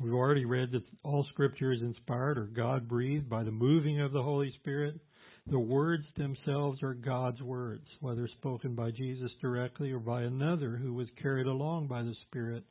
We've 0.00 0.12
already 0.12 0.44
read 0.44 0.72
that 0.72 0.82
all 1.02 1.24
scripture 1.32 1.72
is 1.72 1.80
inspired 1.80 2.36
or 2.36 2.46
God 2.46 2.86
breathed 2.86 3.30
by 3.30 3.44
the 3.44 3.50
moving 3.50 4.00
of 4.00 4.12
the 4.12 4.22
Holy 4.22 4.52
Spirit. 4.60 5.00
The 5.46 5.58
words 5.58 6.04
themselves 6.16 6.82
are 6.82 6.92
God's 6.92 7.40
words, 7.40 7.86
whether 8.00 8.28
spoken 8.38 8.74
by 8.74 8.90
Jesus 8.90 9.30
directly 9.40 9.92
or 9.92 10.00
by 10.00 10.22
another 10.22 10.76
who 10.76 10.92
was 10.92 11.08
carried 11.22 11.46
along 11.46 11.86
by 11.86 12.02
the 12.02 12.14
Spirit, 12.28 12.64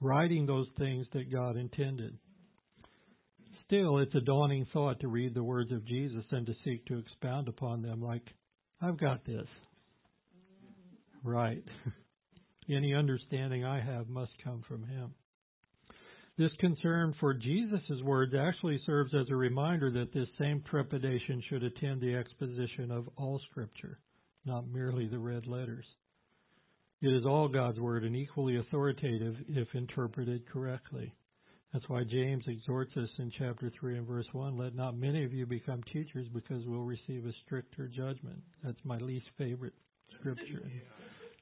writing 0.00 0.46
those 0.46 0.68
things 0.78 1.06
that 1.12 1.30
God 1.30 1.56
intended. 1.56 2.16
Still, 3.66 3.98
it's 3.98 4.14
a 4.14 4.20
daunting 4.20 4.66
thought 4.72 5.00
to 5.00 5.08
read 5.08 5.34
the 5.34 5.44
words 5.44 5.72
of 5.72 5.84
Jesus 5.84 6.24
and 6.30 6.46
to 6.46 6.54
seek 6.64 6.86
to 6.86 6.98
expound 6.98 7.48
upon 7.48 7.82
them 7.82 8.00
like, 8.00 8.22
I've 8.80 8.98
got 8.98 9.24
this. 9.26 9.46
Right. 11.22 11.64
Any 12.68 12.94
understanding 12.94 13.64
I 13.64 13.80
have 13.80 14.08
must 14.08 14.32
come 14.44 14.62
from 14.68 14.84
Him. 14.84 15.14
This 16.38 16.52
concern 16.60 17.14
for 17.20 17.34
Jesus' 17.34 18.02
words 18.02 18.32
actually 18.34 18.80
serves 18.86 19.12
as 19.14 19.26
a 19.30 19.36
reminder 19.36 19.90
that 19.90 20.14
this 20.14 20.28
same 20.38 20.62
trepidation 20.70 21.42
should 21.48 21.62
attend 21.62 22.00
the 22.00 22.14
exposition 22.14 22.90
of 22.90 23.08
all 23.16 23.40
Scripture, 23.50 23.98
not 24.46 24.66
merely 24.66 25.06
the 25.06 25.18
red 25.18 25.46
letters. 25.46 25.84
It 27.02 27.12
is 27.12 27.26
all 27.26 27.48
God's 27.48 27.80
Word 27.80 28.04
and 28.04 28.16
equally 28.16 28.56
authoritative 28.56 29.36
if 29.48 29.68
interpreted 29.74 30.48
correctly. 30.48 31.12
That's 31.72 31.88
why 31.88 32.04
James 32.04 32.44
exhorts 32.46 32.96
us 32.96 33.08
in 33.18 33.32
chapter 33.38 33.70
3 33.80 33.98
and 33.98 34.06
verse 34.06 34.26
1 34.32 34.56
let 34.56 34.74
not 34.74 34.96
many 34.96 35.24
of 35.24 35.32
you 35.32 35.46
become 35.46 35.82
teachers 35.92 36.28
because 36.32 36.64
we'll 36.66 36.82
receive 36.82 37.26
a 37.26 37.32
stricter 37.44 37.88
judgment. 37.88 38.38
That's 38.62 38.78
my 38.84 38.98
least 38.98 39.26
favorite 39.36 39.74
scripture. 40.18 40.62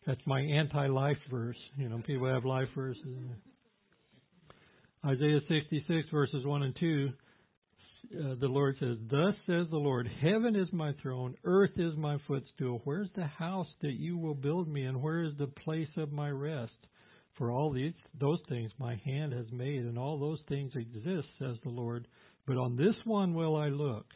That's 0.06 0.20
my 0.26 0.40
anti 0.40 0.86
life 0.86 1.18
verse. 1.30 1.56
You 1.76 1.88
know, 1.88 2.02
people 2.06 2.32
have 2.32 2.44
life 2.44 2.68
verses. 2.74 3.04
Isaiah 5.04 5.40
66 5.48 6.08
verses 6.10 6.44
1 6.44 6.62
and 6.62 6.76
2, 6.78 7.08
uh, 8.12 8.34
the 8.40 8.48
Lord 8.48 8.76
says, 8.80 8.96
Thus 9.10 9.34
says 9.46 9.66
the 9.70 9.78
Lord, 9.78 10.08
Heaven 10.20 10.56
is 10.56 10.68
my 10.72 10.92
throne, 11.02 11.36
earth 11.44 11.72
is 11.76 11.96
my 11.96 12.18
footstool. 12.26 12.80
Where's 12.84 13.08
the 13.14 13.26
house 13.26 13.68
that 13.82 13.94
you 13.98 14.18
will 14.18 14.34
build 14.34 14.68
me, 14.68 14.84
and 14.84 15.00
where 15.00 15.22
is 15.22 15.32
the 15.38 15.46
place 15.46 15.88
of 15.96 16.12
my 16.12 16.28
rest? 16.28 16.72
For 17.38 17.50
all 17.50 17.72
these 17.72 17.94
those 18.18 18.40
things 18.48 18.70
my 18.78 19.00
hand 19.04 19.32
has 19.32 19.46
made, 19.52 19.84
and 19.84 19.98
all 19.98 20.18
those 20.18 20.40
things 20.48 20.72
exist, 20.74 21.28
says 21.38 21.56
the 21.62 21.70
Lord, 21.70 22.06
But 22.46 22.58
on 22.58 22.76
this 22.76 22.96
one 23.04 23.32
will 23.32 23.56
I 23.56 23.68
look, 23.68 24.06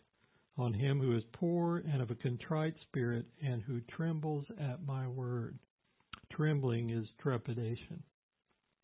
on 0.58 0.74
him 0.74 1.00
who 1.00 1.16
is 1.16 1.24
poor 1.32 1.78
and 1.78 2.02
of 2.02 2.10
a 2.10 2.14
contrite 2.14 2.74
spirit, 2.88 3.24
and 3.42 3.62
who 3.62 3.80
trembles 3.96 4.44
at 4.60 4.84
my 4.86 5.08
word. 5.08 5.58
Trembling 6.36 6.90
is 6.90 7.06
trepidation. 7.20 8.02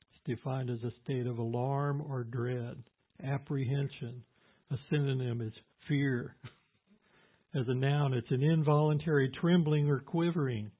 It's 0.00 0.38
defined 0.38 0.70
as 0.70 0.82
a 0.84 0.92
state 1.02 1.26
of 1.26 1.38
alarm 1.38 2.02
or 2.02 2.24
dread, 2.24 2.82
apprehension. 3.24 4.22
A 4.70 4.76
synonym 4.88 5.40
is 5.40 5.52
fear. 5.88 6.36
As 7.54 7.66
a 7.66 7.74
noun, 7.74 8.14
it's 8.14 8.30
an 8.30 8.42
involuntary 8.42 9.30
trembling 9.40 9.88
or 9.88 9.98
quivering. 9.98 10.70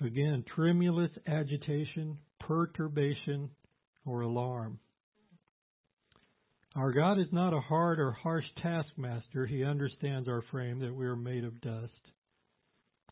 Again, 0.00 0.44
tremulous 0.54 1.10
agitation, 1.26 2.18
perturbation, 2.38 3.50
or 4.06 4.20
alarm. 4.20 4.78
Our 6.76 6.92
God 6.92 7.18
is 7.18 7.32
not 7.32 7.54
a 7.54 7.60
hard 7.60 7.98
or 7.98 8.12
harsh 8.12 8.44
taskmaster. 8.62 9.46
He 9.46 9.64
understands 9.64 10.28
our 10.28 10.42
frame, 10.50 10.80
that 10.80 10.94
we 10.94 11.06
are 11.06 11.16
made 11.16 11.44
of 11.44 11.60
dust. 11.60 12.03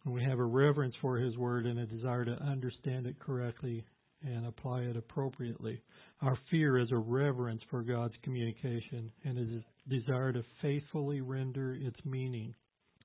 We 0.05 0.23
have 0.25 0.39
a 0.39 0.45
reverence 0.45 0.95
for 1.01 1.17
His 1.17 1.37
Word 1.37 1.65
and 1.65 1.79
a 1.79 1.87
desire 1.87 2.25
to 2.25 2.43
understand 2.43 3.07
it 3.07 3.19
correctly 3.21 3.85
and 4.25 4.47
apply 4.47 4.83
it 4.83 4.97
appropriately. 4.97 5.81
Our 6.21 6.37
fear 6.51 6.79
is 6.79 6.91
a 6.91 6.99
reverence 6.99 7.63
for 7.71 7.83
God's 7.83 8.15
communication 8.23 9.11
and 9.25 9.39
a 9.39 9.89
desire 9.89 10.33
to 10.33 10.43
faithfully 10.61 11.21
render 11.21 11.75
its 11.75 11.99
meaning. 12.05 12.55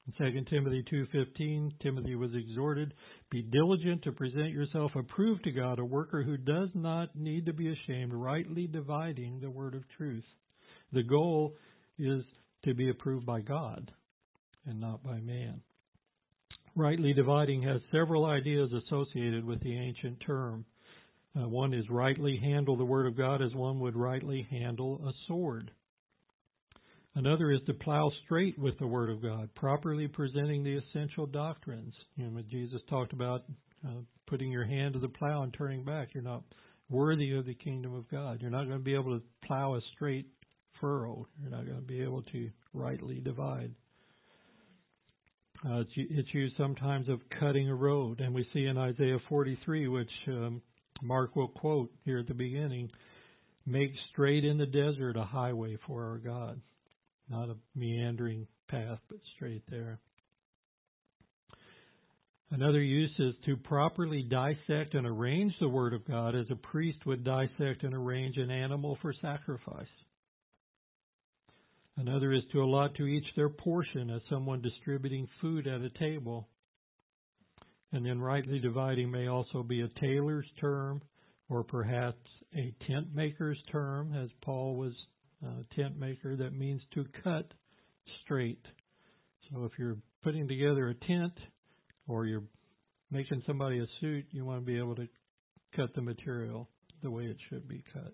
In 0.07 0.13
2 0.13 0.45
Timothy 0.49 0.83
2:15, 0.83 1.73
Timothy 1.81 2.15
was 2.15 2.33
exhorted, 2.33 2.93
"Be 3.29 3.41
diligent 3.41 4.03
to 4.03 4.11
present 4.11 4.51
yourself 4.51 4.95
approved 4.95 5.43
to 5.43 5.51
God, 5.51 5.79
a 5.79 5.85
worker 5.85 6.23
who 6.23 6.37
does 6.37 6.73
not 6.73 7.15
need 7.15 7.45
to 7.45 7.53
be 7.53 7.69
ashamed, 7.69 8.13
rightly 8.13 8.67
dividing 8.67 9.39
the 9.39 9.51
word 9.51 9.75
of 9.75 9.87
truth." 9.89 10.25
The 10.93 11.03
goal 11.03 11.57
is 11.97 12.23
to 12.63 12.73
be 12.73 12.89
approved 12.89 13.25
by 13.25 13.41
God 13.41 13.91
and 14.65 14.79
not 14.79 15.03
by 15.03 15.19
man. 15.19 15.61
Rightly 16.78 17.11
dividing 17.11 17.63
has 17.63 17.82
several 17.91 18.25
ideas 18.25 18.69
associated 18.71 19.43
with 19.43 19.59
the 19.61 19.75
ancient 19.75 20.19
term. 20.19 20.63
Uh, 21.36 21.49
one 21.49 21.73
is 21.73 21.89
rightly 21.89 22.38
handle 22.38 22.78
the 22.78 22.86
Word 22.86 23.07
of 23.07 23.17
God 23.17 23.41
as 23.41 23.51
one 23.55 23.80
would 23.80 23.95
rightly 23.95 24.47
handle 24.51 25.01
a 25.03 25.11
sword. 25.28 25.71
Another 27.15 27.49
is 27.51 27.61
to 27.65 27.73
plow 27.73 28.11
straight 28.25 28.59
with 28.59 28.78
the 28.78 28.86
Word 28.86 29.09
of 29.09 29.23
God, 29.23 29.49
properly 29.55 30.07
presenting 30.07 30.63
the 30.63 30.78
essential 30.78 31.25
doctrines. 31.25 31.95
You 32.15 32.30
know, 32.30 32.43
Jesus 32.47 32.82
talked 32.88 33.11
about 33.11 33.45
uh, 33.84 34.01
putting 34.28 34.51
your 34.51 34.65
hand 34.65 34.93
to 34.93 34.99
the 34.99 35.09
plow 35.09 35.41
and 35.41 35.53
turning 35.57 35.84
back. 35.84 36.09
You're 36.13 36.21
not 36.21 36.43
worthy 36.91 37.32
of 37.32 37.47
the 37.47 37.55
kingdom 37.55 37.95
of 37.95 38.07
God. 38.07 38.39
You're 38.39 38.51
not 38.51 38.67
going 38.67 38.78
to 38.78 38.86
be 38.86 38.93
able 38.93 39.17
to 39.17 39.25
plow 39.47 39.73
a 39.73 39.82
straight 39.95 40.28
furrow. 40.80 41.28
You're 41.41 41.49
not 41.49 41.65
going 41.65 41.80
to 41.80 41.88
be 41.88 42.03
able 42.03 42.21
to 42.21 42.51
rightly 42.71 43.19
divide. 43.19 43.73
Uh, 45.66 45.80
it's, 45.80 45.91
it's, 45.95 46.34
used 46.34 46.55
sometimes 46.55 47.10
of 47.10 47.20
cutting 47.39 47.68
a 47.68 47.76
road, 47.76 48.20
and 48.20 48.34
we 48.34 48.47
see 48.53 48.66
in 48.66 48.78
Isaiah 48.78 49.18
43, 49.28 49.88
which 49.88 50.10
um, 50.28 50.62
Mark 51.01 51.36
will 51.36 51.47
quote 51.47 51.91
here 52.05 52.20
at 52.20 52.28
the 52.28 52.34
beginning, 52.34 52.91
make 53.66 53.91
straight 54.12 54.45
in 54.45 54.58
the 54.58 54.68
desert 54.68 55.18
a 55.18 55.24
highway 55.24 55.78
for 55.88 56.03
our 56.05 56.18
God. 56.20 56.62
Not 57.30 57.49
a 57.49 57.55
meandering 57.76 58.47
path, 58.68 58.99
but 59.10 59.18
straight 59.36 59.64
there. 59.70 59.99
Another 62.51 62.82
use 62.82 63.12
is 63.20 63.34
to 63.45 63.58
properly 63.58 64.22
dissect 64.24 64.93
and 64.93 65.05
arrange 65.05 65.53
the 65.60 65.68
Word 65.68 65.93
of 65.93 66.08
God 66.08 66.34
as 66.34 66.45
a 66.49 66.55
priest 66.55 67.05
would 67.05 67.26
dissect 67.26 67.84
and 67.84 67.93
arrange 67.93 68.38
an 68.38 68.51
animal 68.51 68.97
for 69.01 69.14
sacrifice. 69.22 69.86
Another 71.97 72.31
is 72.31 72.43
to 72.51 72.61
allot 72.61 72.93
to 72.95 73.07
each 73.07 73.25
their 73.35 73.49
portion 73.49 74.11
as 74.11 74.21
someone 74.29 74.61
distributing 74.61 75.27
food 75.41 75.65
at 75.65 75.81
a 75.81 75.89
table. 75.97 76.47
And 77.91 78.05
then 78.05 78.21
rightly 78.21 78.59
dividing 78.59 79.09
may 79.09 79.27
also 79.27 79.63
be 79.63 79.81
a 79.81 79.87
tailor's 79.99 80.45
term 80.61 81.01
or 81.49 81.63
perhaps 81.63 82.19
a 82.55 82.73
tent 82.85 83.07
maker's 83.15 83.57
term, 83.71 84.13
as 84.13 84.29
Paul 84.43 84.75
was 84.75 84.93
a 85.43 85.75
tent 85.75 85.97
maker. 85.97 86.35
That 86.35 86.53
means 86.53 86.81
to 86.93 87.05
cut 87.23 87.51
straight. 88.23 88.63
So 89.49 89.65
if 89.65 89.71
you're 89.79 89.97
putting 90.23 90.47
together 90.47 90.89
a 90.89 91.05
tent 91.05 91.33
or 92.07 92.25
you're 92.25 92.43
making 93.09 93.41
somebody 93.47 93.79
a 93.79 93.87
suit, 94.01 94.25
you 94.31 94.45
want 94.45 94.59
to 94.61 94.65
be 94.65 94.77
able 94.77 94.95
to 94.95 95.07
cut 95.75 95.95
the 95.95 96.01
material 96.01 96.69
the 97.01 97.09
way 97.09 97.23
it 97.23 97.37
should 97.49 97.67
be 97.67 97.83
cut. 97.93 98.13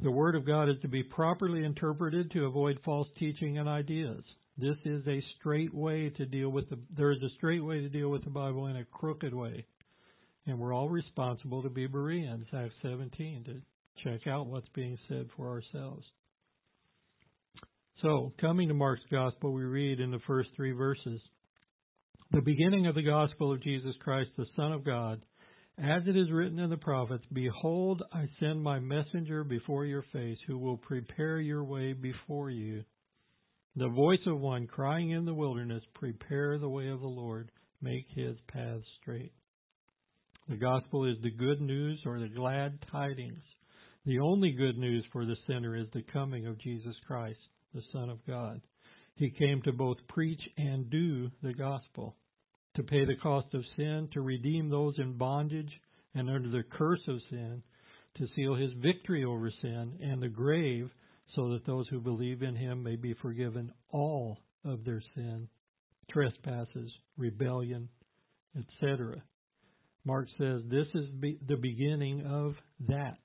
The 0.00 0.10
Word 0.10 0.36
of 0.36 0.46
God 0.46 0.68
is 0.68 0.76
to 0.82 0.88
be 0.88 1.02
properly 1.02 1.64
interpreted 1.64 2.30
to 2.30 2.46
avoid 2.46 2.78
false 2.84 3.08
teaching 3.18 3.58
and 3.58 3.68
ideas. 3.68 4.22
This 4.56 4.76
is 4.84 5.04
a 5.08 5.22
straight 5.38 5.74
way 5.74 6.10
to 6.10 6.24
deal 6.24 6.50
with 6.50 6.70
the, 6.70 6.78
there 6.96 7.10
is 7.10 7.22
a 7.22 7.34
straight 7.36 7.64
way 7.64 7.80
to 7.80 7.88
deal 7.88 8.08
with 8.08 8.22
the 8.22 8.30
Bible 8.30 8.66
and 8.66 8.78
a 8.78 8.84
crooked 8.84 9.34
way. 9.34 9.64
And 10.46 10.58
we're 10.58 10.74
all 10.74 10.88
responsible 10.88 11.62
to 11.62 11.68
be 11.68 11.86
Bereans, 11.86 12.46
Acts 12.54 12.74
17, 12.82 13.44
to 13.44 13.60
check 14.04 14.26
out 14.28 14.46
what's 14.46 14.68
being 14.74 14.96
said 15.08 15.26
for 15.36 15.48
ourselves. 15.48 16.04
So, 18.00 18.32
coming 18.40 18.68
to 18.68 18.74
Mark's 18.74 19.02
Gospel, 19.10 19.52
we 19.52 19.64
read 19.64 19.98
in 19.98 20.12
the 20.12 20.20
first 20.28 20.50
three 20.54 20.72
verses 20.72 21.20
The 22.30 22.40
beginning 22.40 22.86
of 22.86 22.94
the 22.94 23.02
Gospel 23.02 23.52
of 23.52 23.62
Jesus 23.62 23.94
Christ, 24.00 24.30
the 24.36 24.46
Son 24.54 24.72
of 24.72 24.84
God, 24.84 25.20
as 25.78 26.02
it 26.06 26.16
is 26.16 26.30
written 26.30 26.58
in 26.58 26.70
the 26.70 26.76
prophets, 26.76 27.24
Behold, 27.32 28.02
I 28.12 28.28
send 28.40 28.62
my 28.62 28.80
messenger 28.80 29.44
before 29.44 29.84
your 29.84 30.04
face, 30.12 30.38
who 30.46 30.58
will 30.58 30.76
prepare 30.76 31.40
your 31.40 31.64
way 31.64 31.92
before 31.92 32.50
you. 32.50 32.84
The 33.76 33.88
voice 33.88 34.26
of 34.26 34.40
one 34.40 34.66
crying 34.66 35.10
in 35.10 35.24
the 35.24 35.34
wilderness, 35.34 35.84
Prepare 35.94 36.58
the 36.58 36.68
way 36.68 36.88
of 36.88 37.00
the 37.00 37.06
Lord, 37.06 37.52
make 37.80 38.06
his 38.14 38.36
paths 38.52 38.84
straight. 39.00 39.32
The 40.48 40.56
gospel 40.56 41.04
is 41.04 41.16
the 41.22 41.30
good 41.30 41.60
news 41.60 42.00
or 42.06 42.18
the 42.18 42.28
glad 42.28 42.78
tidings. 42.90 43.42
The 44.04 44.18
only 44.18 44.52
good 44.52 44.78
news 44.78 45.04
for 45.12 45.26
the 45.26 45.36
sinner 45.46 45.76
is 45.76 45.86
the 45.92 46.02
coming 46.12 46.46
of 46.46 46.58
Jesus 46.58 46.96
Christ, 47.06 47.38
the 47.74 47.82
Son 47.92 48.08
of 48.08 48.26
God. 48.26 48.60
He 49.16 49.30
came 49.30 49.60
to 49.62 49.72
both 49.72 49.98
preach 50.08 50.40
and 50.56 50.88
do 50.90 51.30
the 51.42 51.52
gospel, 51.52 52.16
to 52.78 52.84
pay 52.84 53.04
the 53.04 53.16
cost 53.16 53.52
of 53.54 53.64
sin, 53.76 54.08
to 54.12 54.20
redeem 54.20 54.70
those 54.70 54.94
in 54.98 55.18
bondage 55.18 55.80
and 56.14 56.30
under 56.30 56.48
the 56.48 56.62
curse 56.62 57.00
of 57.08 57.18
sin, 57.28 57.60
to 58.16 58.28
seal 58.36 58.54
his 58.54 58.70
victory 58.80 59.24
over 59.24 59.50
sin 59.60 59.98
and 60.00 60.22
the 60.22 60.28
grave 60.28 60.88
so 61.34 61.48
that 61.50 61.66
those 61.66 61.88
who 61.88 62.00
believe 62.00 62.40
in 62.42 62.54
him 62.54 62.80
may 62.84 62.94
be 62.94 63.14
forgiven 63.20 63.72
all 63.90 64.38
of 64.64 64.84
their 64.84 65.02
sin, 65.16 65.48
trespasses, 66.08 66.90
rebellion, 67.16 67.88
etc. 68.56 69.20
Mark 70.04 70.28
says 70.38 70.62
this 70.70 70.86
is 70.94 71.06
the 71.20 71.56
beginning 71.56 72.24
of 72.26 72.54
that. 72.88 73.18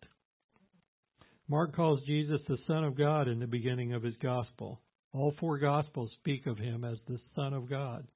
Mark 1.47 1.75
calls 1.75 1.99
Jesus 2.07 2.41
the 2.47 2.57
Son 2.65 2.83
of 2.83 2.97
God 2.97 3.27
in 3.27 3.39
the 3.39 3.45
beginning 3.45 3.93
of 3.93 4.01
his 4.01 4.15
gospel. 4.19 4.81
All 5.13 5.31
four 5.39 5.59
gospels 5.59 6.09
speak 6.19 6.47
of 6.47 6.57
him 6.57 6.83
as 6.83 6.97
the 7.07 7.19
Son 7.35 7.53
of 7.53 7.69
God. 7.69 8.07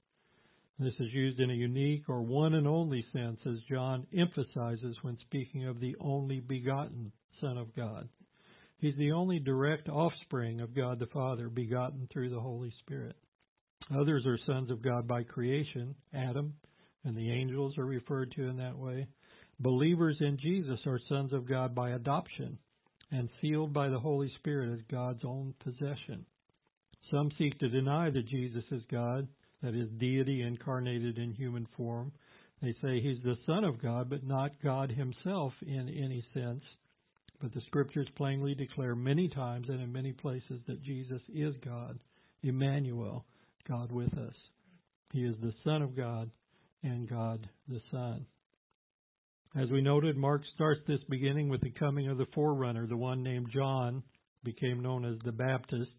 This 0.79 0.93
is 0.99 1.11
used 1.11 1.39
in 1.39 1.49
a 1.49 1.55
unique 1.55 2.03
or 2.07 2.21
one 2.21 2.53
and 2.53 2.67
only 2.67 3.03
sense, 3.11 3.39
as 3.47 3.57
John 3.69 4.05
emphasizes 4.15 4.95
when 5.01 5.17
speaking 5.21 5.65
of 5.65 5.79
the 5.79 5.95
only 5.99 6.39
begotten 6.39 7.11
Son 7.41 7.57
of 7.57 7.75
God. 7.75 8.07
He's 8.77 8.95
the 8.97 9.11
only 9.11 9.39
direct 9.39 9.89
offspring 9.89 10.61
of 10.61 10.75
God 10.75 10.99
the 10.99 11.07
Father, 11.07 11.49
begotten 11.49 12.07
through 12.13 12.29
the 12.29 12.39
Holy 12.39 12.71
Spirit. 12.81 13.15
Others 13.99 14.25
are 14.27 14.37
sons 14.45 14.69
of 14.69 14.83
God 14.83 15.07
by 15.07 15.23
creation, 15.23 15.95
Adam, 16.13 16.53
and 17.03 17.15
the 17.15 17.31
angels 17.31 17.75
are 17.79 17.85
referred 17.85 18.31
to 18.33 18.47
in 18.47 18.57
that 18.57 18.77
way. 18.77 19.07
Believers 19.59 20.17
in 20.19 20.37
Jesus 20.37 20.79
are 20.85 20.99
sons 21.09 21.33
of 21.33 21.49
God 21.49 21.73
by 21.73 21.91
adoption 21.91 22.59
and 23.11 23.29
sealed 23.41 23.73
by 23.73 23.89
the 23.89 23.99
Holy 23.99 24.31
Spirit 24.37 24.73
as 24.73 24.85
God's 24.91 25.23
own 25.25 25.55
possession. 25.63 26.25
Some 27.09 27.31
seek 27.39 27.57
to 27.59 27.69
deny 27.69 28.11
that 28.11 28.27
Jesus 28.27 28.63
is 28.71 28.83
God, 28.91 29.27
that 29.63 29.75
is, 29.75 29.89
deity 29.97 30.41
incarnated 30.41 31.17
in 31.17 31.33
human 31.33 31.67
form. 31.75 32.11
They 32.61 32.73
say 32.81 32.99
he's 32.99 33.23
the 33.23 33.37
Son 33.45 33.63
of 33.63 33.81
God, 33.81 34.09
but 34.09 34.25
not 34.25 34.51
God 34.63 34.91
himself 34.91 35.53
in 35.61 35.89
any 35.89 36.23
sense. 36.33 36.63
But 37.41 37.53
the 37.53 37.61
scriptures 37.67 38.07
plainly 38.15 38.55
declare 38.55 38.95
many 38.95 39.29
times 39.29 39.67
and 39.69 39.79
in 39.81 39.91
many 39.91 40.11
places 40.11 40.59
that 40.67 40.83
Jesus 40.83 41.21
is 41.33 41.53
God, 41.63 41.99
Emmanuel, 42.41 43.25
God 43.67 43.91
with 43.91 44.11
us. 44.17 44.33
He 45.13 45.23
is 45.23 45.35
the 45.41 45.53
Son 45.63 45.81
of 45.81 45.95
God 45.95 46.31
and 46.83 47.07
God 47.07 47.47
the 47.67 47.81
Son. 47.91 48.25
As 49.55 49.69
we 49.69 49.81
noted, 49.81 50.17
Mark 50.17 50.41
starts 50.55 50.81
this 50.87 50.99
beginning 51.09 51.49
with 51.49 51.61
the 51.61 51.71
coming 51.71 52.09
of 52.09 52.17
the 52.17 52.27
forerunner, 52.33 52.85
the 52.85 52.97
one 52.97 53.23
named 53.23 53.47
John, 53.53 54.03
became 54.43 54.81
known 54.81 55.05
as 55.05 55.17
the 55.23 55.31
Baptist. 55.31 55.91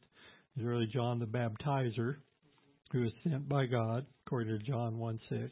He's 0.55 0.65
really 0.65 0.87
John 0.87 1.19
the 1.19 1.27
Baptizer, 1.27 2.17
who 2.93 3.05
is 3.05 3.12
sent 3.22 3.49
by 3.49 3.66
God, 3.66 4.07
according 4.26 4.59
to 4.59 4.64
John 4.64 4.99
1 4.99 5.20
6. 5.28 5.43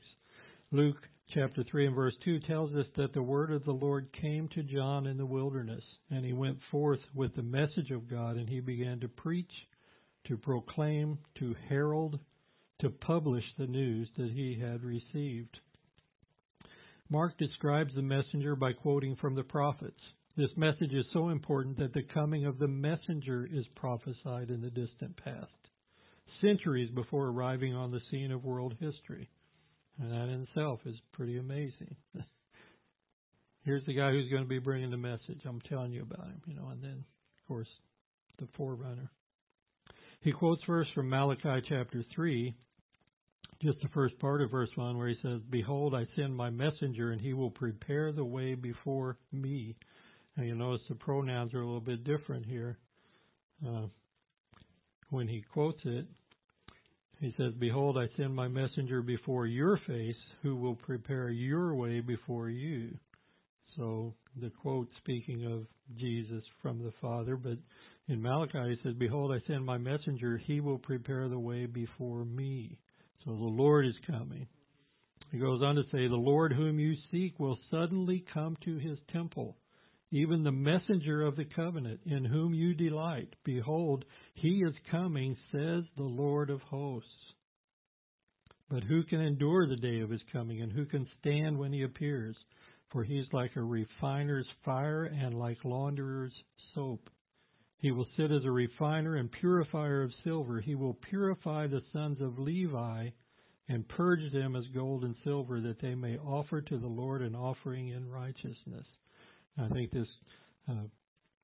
Luke 0.73 0.97
chapter 1.35 1.65
3 1.71 1.87
and 1.87 1.95
verse 1.95 2.15
2 2.25 2.41
tells 2.41 2.75
us 2.75 2.87
that 2.97 3.13
the 3.13 3.23
word 3.23 3.53
of 3.53 3.65
the 3.65 3.73
Lord 3.73 4.09
came 4.21 4.49
to 4.49 4.63
John 4.63 5.07
in 5.07 5.17
the 5.17 5.27
wilderness, 5.27 5.83
and 6.11 6.25
he 6.25 6.33
went 6.33 6.59
forth 6.71 7.01
with 7.15 7.35
the 7.35 7.43
message 7.43 7.91
of 7.91 8.09
God, 8.09 8.37
and 8.37 8.49
he 8.49 8.61
began 8.61 9.01
to 9.01 9.09
preach, 9.09 9.51
to 10.29 10.37
proclaim, 10.37 11.19
to 11.39 11.55
herald, 11.69 12.19
to 12.81 12.91
publish 12.91 13.45
the 13.59 13.67
news 13.67 14.09
that 14.17 14.31
he 14.31 14.59
had 14.61 14.83
received. 14.83 15.59
Mark 17.09 17.39
describes 17.39 17.95
the 17.95 18.03
messenger 18.03 18.57
by 18.57 18.73
quoting 18.73 19.17
from 19.17 19.35
the 19.35 19.45
prophets. 19.45 20.01
This 20.37 20.51
message 20.57 20.93
is 20.93 21.07
so 21.13 21.31
important 21.31 21.79
that 21.79 21.95
the 21.95 22.03
coming 22.13 22.45
of 22.45 22.59
the 22.59 22.69
messenger 22.69 23.49
is 23.51 23.65
prophesied 23.75 24.51
in 24.51 24.61
the 24.61 24.71
distant 24.71 25.17
past, 25.17 25.51
centuries 26.41 26.91
before 26.91 27.27
arriving 27.27 27.75
on 27.75 27.91
the 27.91 28.01
scene 28.11 28.33
of 28.33 28.45
world 28.45 28.75
history. 28.81 29.29
And 30.01 30.11
that 30.11 30.29
in 30.29 30.47
itself 30.49 30.81
is 30.85 30.97
pretty 31.13 31.39
amazing. 31.39 31.97
Here's 33.65 33.85
the 33.87 33.95
guy 33.95 34.13
who's 34.13 34.31
going 34.31 34.43
to 34.43 34.49
be 34.49 34.59
bringing 34.59 34.91
the 34.91 34.97
message. 34.97 35.41
I'm 35.45 35.61
telling 35.69 35.93
you 35.93 36.03
about 36.03 36.27
him, 36.27 36.41
you 36.47 36.55
know, 36.55 36.69
and 36.69 36.83
then, 36.83 37.05
of 37.05 37.49
course, 37.49 37.69
the 38.39 38.47
forerunner. 38.57 39.11
He 40.21 40.33
quotes 40.33 40.63
verse 40.67 40.87
from 40.95 41.09
Malachi 41.09 41.65
chapter 41.69 42.05
3, 42.15 42.55
just 43.63 43.81
the 43.81 43.89
first 43.89 44.19
part 44.19 44.43
of 44.43 44.51
verse 44.51 44.69
1, 44.75 44.97
where 44.99 45.09
he 45.09 45.17
says, 45.23 45.41
Behold, 45.51 45.95
I 45.95 46.07
send 46.15 46.37
my 46.37 46.51
messenger, 46.51 47.13
and 47.13 47.21
he 47.21 47.33
will 47.33 47.51
prepare 47.51 48.13
the 48.13 48.25
way 48.25 48.55
before 48.55 49.19
me. 49.33 49.77
And 50.37 50.47
you 50.47 50.55
notice 50.55 50.83
the 50.89 50.95
pronouns 50.95 51.55
are 51.55 51.61
a 51.61 51.67
little 51.67 51.81
bit 51.81 52.05
different 52.05 52.47
here. 52.47 52.79
Uh, 53.67 53.87
when 55.11 55.29
he 55.29 55.43
quotes 55.53 55.81
it, 55.85 56.07
he 57.21 57.33
says, 57.37 57.53
Behold, 57.59 57.97
I 57.97 58.09
send 58.17 58.35
my 58.35 58.49
messenger 58.49 59.03
before 59.03 59.47
your 59.47 59.79
face, 59.87 60.17
who 60.43 60.57
will 60.57 60.75
prepare 60.75 61.31
your 61.31 61.75
way 61.75 62.01
before 62.01 62.51
you. 62.51 62.91
So 63.77 64.15
the 64.41 64.51
quote 64.63 64.89
speaking 64.99 65.51
of 65.51 65.67
Jesus 65.99 66.43
from 66.61 66.83
the 66.83 66.93
Father, 67.01 67.37
but 67.37 67.59
in 68.09 68.23
Malachi 68.23 68.59
he 68.71 68.77
says, 68.83 68.95
Behold, 68.99 69.33
I 69.33 69.47
send 69.47 69.65
my 69.65 69.79
messenger, 69.79 70.41
he 70.47 70.61
will 70.61 70.79
prepare 70.79 71.29
the 71.29 71.39
way 71.39 71.67
before 71.67 72.25
me. 72.25 72.79
So 73.25 73.31
the 73.31 73.37
Lord 73.37 73.87
is 73.87 73.95
coming. 74.07 74.47
He 75.33 75.39
goes 75.39 75.61
on 75.63 75.75
to 75.77 75.83
say, 75.85 76.07
The 76.07 76.15
Lord 76.15 76.53
whom 76.53 76.79
you 76.79 76.95
seek 77.11 77.39
will 77.39 77.59
suddenly 77.71 78.25
come 78.33 78.57
to 78.65 78.79
his 78.79 78.99
temple 79.13 79.57
even 80.13 80.45
the 80.45 80.53
messenger 80.53 81.23
of 81.23 81.37
the 81.37 81.45
covenant, 81.45 82.01
in 82.07 82.25
whom 82.25 82.55
you 82.55 82.75
delight. 82.75 83.35
Behold, 83.45 84.05
he 84.37 84.63
is 84.63 84.75
coming, 84.91 85.37
says 85.51 85.85
the 85.97 86.03
Lord 86.03 86.51
of 86.51 86.61
hosts. 86.63 87.09
But 88.71 88.83
who 88.83 89.03
can 89.05 89.21
endure 89.21 89.67
the 89.67 89.77
day 89.77 90.01
of 90.01 90.11
his 90.11 90.21
coming, 90.33 90.61
and 90.61 90.73
who 90.73 90.85
can 90.85 91.07
stand 91.21 91.59
when 91.59 91.73
he 91.73 91.83
appears? 91.83 92.37
For 92.91 93.03
he 93.03 93.19
is 93.19 93.27
like 93.33 93.57
a 93.57 93.63
refiner's 93.63 94.47
fire 94.65 95.05
and 95.05 95.35
like 95.35 95.59
launderer's 95.65 96.33
soap. 96.75 97.09
He 97.79 97.91
will 97.91 98.07
sit 98.17 98.31
as 98.31 98.45
a 98.45 98.51
refiner 98.51 99.17
and 99.17 99.31
purifier 99.31 100.03
of 100.03 100.13
silver. 100.25 100.61
He 100.61 100.75
will 100.75 100.95
purify 101.09 101.67
the 101.67 101.83
sons 101.93 102.21
of 102.21 102.39
Levi 102.39 103.09
and 103.69 103.89
purge 103.89 104.33
them 104.33 104.55
as 104.55 104.65
gold 104.75 105.05
and 105.05 105.15
silver, 105.25 105.61
that 105.61 105.81
they 105.81 105.95
may 105.95 106.19
offer 106.19 106.61
to 106.61 106.79
the 106.79 106.87
Lord 106.87 107.23
an 107.23 107.35
offering 107.35 107.89
in 107.89 108.09
righteousness. 108.09 108.87
I 109.59 109.69
think 109.69 109.91
this 109.91 110.09
uh, 110.69 110.85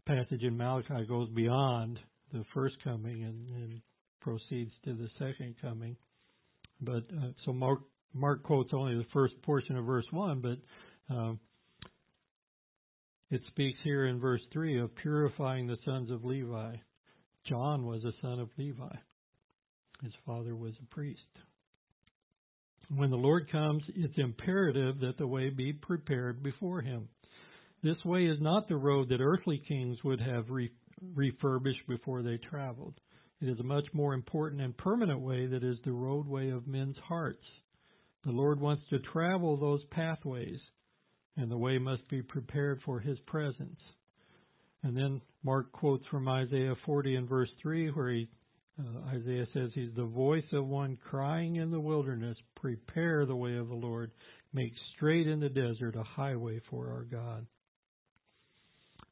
passage 0.06 0.42
in 0.42 0.56
Malachi 0.56 1.04
goes 1.08 1.28
beyond 1.30 1.98
the 2.32 2.44
first 2.54 2.76
coming 2.82 3.24
and, 3.24 3.48
and 3.50 3.80
proceeds 4.20 4.72
to 4.84 4.94
the 4.94 5.08
second 5.18 5.54
coming. 5.60 5.96
But 6.80 7.04
uh, 7.16 7.32
so 7.44 7.52
Mark 7.52 7.80
Mark 8.14 8.42
quotes 8.42 8.70
only 8.74 8.94
the 8.94 9.06
first 9.12 9.34
portion 9.42 9.76
of 9.76 9.84
verse 9.84 10.04
one, 10.10 10.40
but 10.40 11.14
uh, 11.14 11.32
it 13.30 13.40
speaks 13.48 13.78
here 13.82 14.06
in 14.06 14.20
verse 14.20 14.42
three 14.52 14.78
of 14.78 14.94
purifying 14.96 15.66
the 15.66 15.78
sons 15.84 16.10
of 16.10 16.24
Levi. 16.24 16.76
John 17.48 17.86
was 17.86 18.04
a 18.04 18.12
son 18.20 18.38
of 18.38 18.50
Levi. 18.58 18.94
His 20.02 20.12
father 20.26 20.54
was 20.54 20.74
a 20.82 20.94
priest. 20.94 21.20
When 22.94 23.10
the 23.10 23.16
Lord 23.16 23.50
comes, 23.50 23.82
it's 23.94 24.18
imperative 24.18 25.00
that 25.00 25.16
the 25.16 25.26
way 25.26 25.48
be 25.48 25.72
prepared 25.72 26.42
before 26.42 26.82
him. 26.82 27.08
This 27.82 27.96
way 28.04 28.26
is 28.26 28.38
not 28.40 28.68
the 28.68 28.76
road 28.76 29.08
that 29.08 29.20
earthly 29.20 29.62
kings 29.66 29.98
would 30.04 30.20
have 30.20 30.50
re- 30.50 30.70
refurbished 31.14 31.86
before 31.88 32.22
they 32.22 32.38
traveled. 32.38 32.94
It 33.40 33.48
is 33.48 33.58
a 33.58 33.64
much 33.64 33.86
more 33.92 34.14
important 34.14 34.62
and 34.62 34.76
permanent 34.76 35.20
way 35.20 35.46
that 35.46 35.64
is 35.64 35.78
the 35.84 35.92
roadway 35.92 36.50
of 36.50 36.66
men's 36.66 36.96
hearts. 37.08 37.44
The 38.24 38.30
Lord 38.30 38.60
wants 38.60 38.84
to 38.90 39.00
travel 39.00 39.56
those 39.56 39.82
pathways, 39.90 40.60
and 41.36 41.50
the 41.50 41.58
way 41.58 41.78
must 41.78 42.06
be 42.08 42.22
prepared 42.22 42.80
for 42.84 43.00
His 43.00 43.18
presence. 43.26 43.80
And 44.84 44.96
then 44.96 45.20
Mark 45.42 45.72
quotes 45.72 46.06
from 46.06 46.28
Isaiah 46.28 46.74
40 46.86 47.16
and 47.16 47.28
verse 47.28 47.50
3, 47.60 47.88
where 47.90 48.10
he, 48.10 48.28
uh, 48.78 49.08
Isaiah 49.08 49.46
says, 49.52 49.70
He's 49.74 49.94
the 49.96 50.04
voice 50.04 50.44
of 50.52 50.66
one 50.66 50.96
crying 51.10 51.56
in 51.56 51.70
the 51.70 51.80
wilderness, 51.80 52.36
Prepare 52.56 53.26
the 53.26 53.36
way 53.36 53.56
of 53.56 53.68
the 53.68 53.74
Lord, 53.74 54.12
make 54.52 54.72
straight 54.94 55.26
in 55.26 55.40
the 55.40 55.48
desert 55.48 55.96
a 55.96 56.02
highway 56.02 56.60
for 56.70 56.90
our 56.90 57.04
God. 57.04 57.46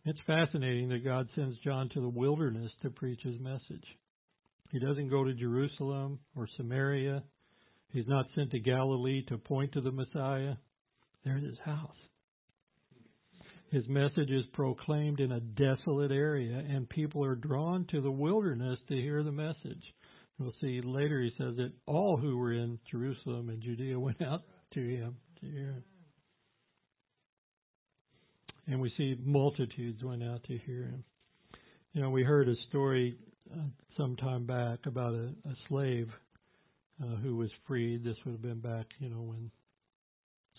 It's 0.05 0.19
fascinating 0.27 0.89
that 0.91 1.05
God 1.05 1.29
sends 1.35 1.59
John 1.59 1.91
to 1.91 2.01
the 2.01 2.09
wilderness 2.09 2.71
to 2.83 2.91
preach 2.91 3.21
his 3.23 3.39
message. 3.39 3.85
He 4.71 4.79
doesn't 4.79 5.11
go 5.11 5.25
to 5.25 5.35
Jerusalem 5.35 6.21
or 6.35 6.49
Samaria. 6.57 7.23
He's 7.93 8.07
not 8.07 8.27
sent 8.35 8.53
to 8.53 8.61
Galilee 8.61 9.25
to 9.29 9.37
point 9.37 9.73
to 9.73 9.81
the 9.81 9.91
Messiah. 9.91 10.55
There's 11.25 11.45
his 11.45 11.59
house. 11.65 11.91
His 13.71 13.87
message 13.89 14.31
is 14.31 14.45
proclaimed 14.53 15.21
in 15.21 15.33
a 15.33 15.41
desolate 15.41 16.11
area, 16.11 16.59
and 16.59 16.89
people 16.89 17.25
are 17.25 17.37
drawn 17.37 17.87
to 17.91 18.01
the 18.01 18.11
wilderness 18.11 18.79
to 18.89 18.95
hear 18.95 19.23
the 19.23 19.31
message. 19.31 19.83
We'll 20.39 20.55
see 20.61 20.81
later 20.83 21.21
he 21.21 21.33
says 21.37 21.57
that 21.57 21.73
all 21.87 22.17
who 22.17 22.39
were 22.39 22.53
in 22.53 22.79
Jerusalem 22.91 23.51
and 23.51 23.63
Judea 23.63 24.01
went 24.01 24.23
out 24.23 24.41
to 24.75 24.81
him 24.81 25.17
to 25.41 25.47
hear 25.47 25.73
him. 25.73 25.85
And 28.71 28.81
we 28.81 28.93
see 28.97 29.17
multitudes 29.25 30.05
went 30.05 30.23
out 30.23 30.45
to 30.45 30.57
hear 30.59 30.85
him. 30.85 31.03
You 31.93 32.03
know, 32.03 32.11
we 32.11 32.23
heard 32.23 32.49
a 32.49 32.55
story 32.69 33.19
uh, 33.53 33.65
some 33.97 34.15
time 34.15 34.47
back 34.47 34.79
about 34.87 35.13
a, 35.13 35.31
a 35.45 35.57
slave 35.69 36.09
uh, 37.03 37.17
who 37.17 37.37
was 37.37 37.51
freed. 37.67 38.05
This 38.05 38.15
would 38.25 38.31
have 38.31 38.43
been 38.43 38.61
back, 38.61 38.87
you 39.01 39.09
know, 39.09 39.23
when 39.23 39.51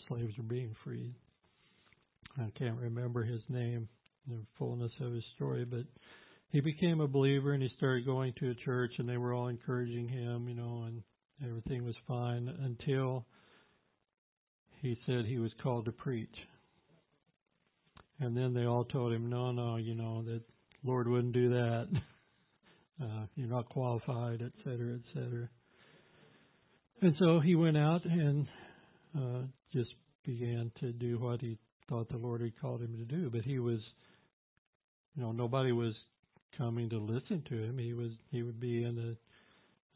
slaves 0.10 0.34
were 0.38 0.44
being 0.44 0.76
freed. 0.84 1.14
I 2.38 2.52
can't 2.60 2.78
remember 2.78 3.24
his 3.24 3.40
name, 3.48 3.88
the 4.28 4.40
fullness 4.60 4.92
of 5.00 5.14
his 5.14 5.24
story, 5.38 5.64
but 5.64 5.86
he 6.50 6.60
became 6.60 7.00
a 7.00 7.08
believer 7.08 7.54
and 7.54 7.64
he 7.64 7.72
started 7.78 8.06
going 8.06 8.34
to 8.40 8.52
a 8.52 8.56
church 8.66 8.92
and 8.98 9.08
they 9.08 9.18
were 9.18 9.34
all 9.34 9.48
encouraging 9.48 10.10
him, 10.10 10.50
you 10.50 10.56
know, 10.56 10.84
and 10.86 11.02
everything 11.42 11.86
was 11.86 11.96
fine 12.10 12.54
until 12.62 13.26
he 14.82 15.00
said 15.06 15.26
he 15.26 15.38
was 15.38 15.52
called 15.64 15.86
to 15.86 15.94
preach. 15.94 16.36
And 18.22 18.38
then 18.38 18.54
they 18.54 18.66
all 18.66 18.86
told 18.86 19.12
him, 19.12 19.30
no, 19.30 19.52
no, 19.52 19.78
you 19.78 19.96
know, 19.96 20.24
that 20.24 20.42
Lord 20.84 21.08
wouldn't 21.08 21.34
do 21.34 21.50
that. 21.50 21.88
Uh, 23.02 23.26
you're 23.36 23.48
not 23.48 23.68
qualified, 23.68 24.44
et 24.44 24.52
cetera, 24.64 24.94
et 24.94 25.02
cetera. 25.12 25.50
And 27.02 27.16
so 27.18 27.40
he 27.40 27.56
went 27.56 27.76
out 27.76 28.06
and 28.06 28.48
uh, 29.18 29.42
just 29.74 29.90
began 30.24 30.72
to 30.82 30.92
do 30.92 31.18
what 31.18 31.42
he 31.42 31.58
thought 31.90 32.10
the 32.10 32.18
Lord 32.18 32.42
had 32.42 32.60
called 32.62 32.82
him 32.82 32.96
to 32.98 33.06
do. 33.06 33.32
But 33.32 33.42
he 33.42 33.58
was, 33.58 33.80
you 35.16 35.24
know, 35.24 35.32
nobody 35.32 35.72
was 35.72 35.96
coming 36.56 36.90
to 36.92 37.00
listen 37.00 37.44
to 37.50 37.64
him. 37.64 37.80
He 37.80 37.94
was 37.94 38.12
he 38.30 38.44
would 38.44 38.60
be 38.60 38.84
in 38.84 39.18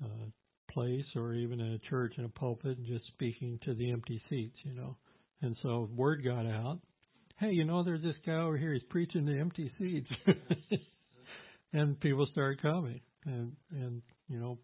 a 0.02 0.06
uh, 0.06 0.26
place 0.72 1.06
or 1.16 1.34
even 1.34 1.60
in 1.62 1.74
a 1.74 1.90
church 1.90 2.14
in 2.18 2.26
a 2.26 2.30
pulpit 2.30 2.78
and 2.78 2.88
just 2.88 3.06
speaking 3.08 3.60
to 3.66 3.76
the 3.76 3.92
empty 3.92 4.22
seats, 4.30 4.58
you 4.64 4.74
know. 4.74 4.98
And 5.42 5.56
so 5.62 5.90
word 5.96 6.24
got 6.24 6.48
out, 6.48 6.80
hey, 7.40 7.52
you 7.52 7.66
know, 7.66 7.84
there's 7.84 8.04
this 8.04 8.16
guy 8.26 8.38
over 8.38 8.58
here. 8.58 8.74
He's 8.74 8.84
preaching 8.90 9.26
the 9.26 9.40
empty 9.40 9.72
seats, 9.78 10.10
and 11.74 12.00
people 12.00 12.28
started 12.32 12.62
coming, 12.62 13.02
and 13.26 13.54
and 13.72 14.02
you 14.28 14.40
know, 14.40 14.58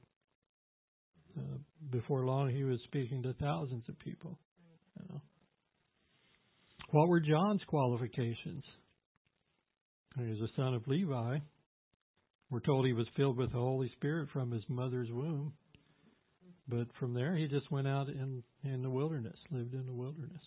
uh, 1.37 1.57
before 1.91 2.25
long 2.25 2.49
he 2.49 2.63
was 2.63 2.79
speaking 2.85 3.23
to 3.23 3.33
thousands 3.33 3.83
of 3.89 3.97
people. 3.99 4.39
You 4.99 5.05
know. 5.09 5.21
What 6.91 7.07
were 7.07 7.21
John's 7.21 7.61
qualifications? 7.67 8.63
He 10.17 10.25
was 10.25 10.41
a 10.41 10.55
son 10.55 10.73
of 10.73 10.85
Levi. 10.87 11.37
We're 12.49 12.59
told 12.59 12.85
he 12.85 12.91
was 12.91 13.07
filled 13.15 13.37
with 13.37 13.53
the 13.53 13.59
Holy 13.59 13.89
Spirit 13.95 14.27
from 14.33 14.51
his 14.51 14.63
mother's 14.67 15.07
womb. 15.09 15.53
But 16.67 16.87
from 16.99 17.13
there, 17.13 17.35
he 17.35 17.47
just 17.47 17.71
went 17.71 17.87
out 17.87 18.09
in, 18.09 18.43
in 18.63 18.81
the 18.81 18.89
wilderness, 18.89 19.37
lived 19.51 19.73
in 19.73 19.85
the 19.85 19.93
wilderness. 19.93 20.41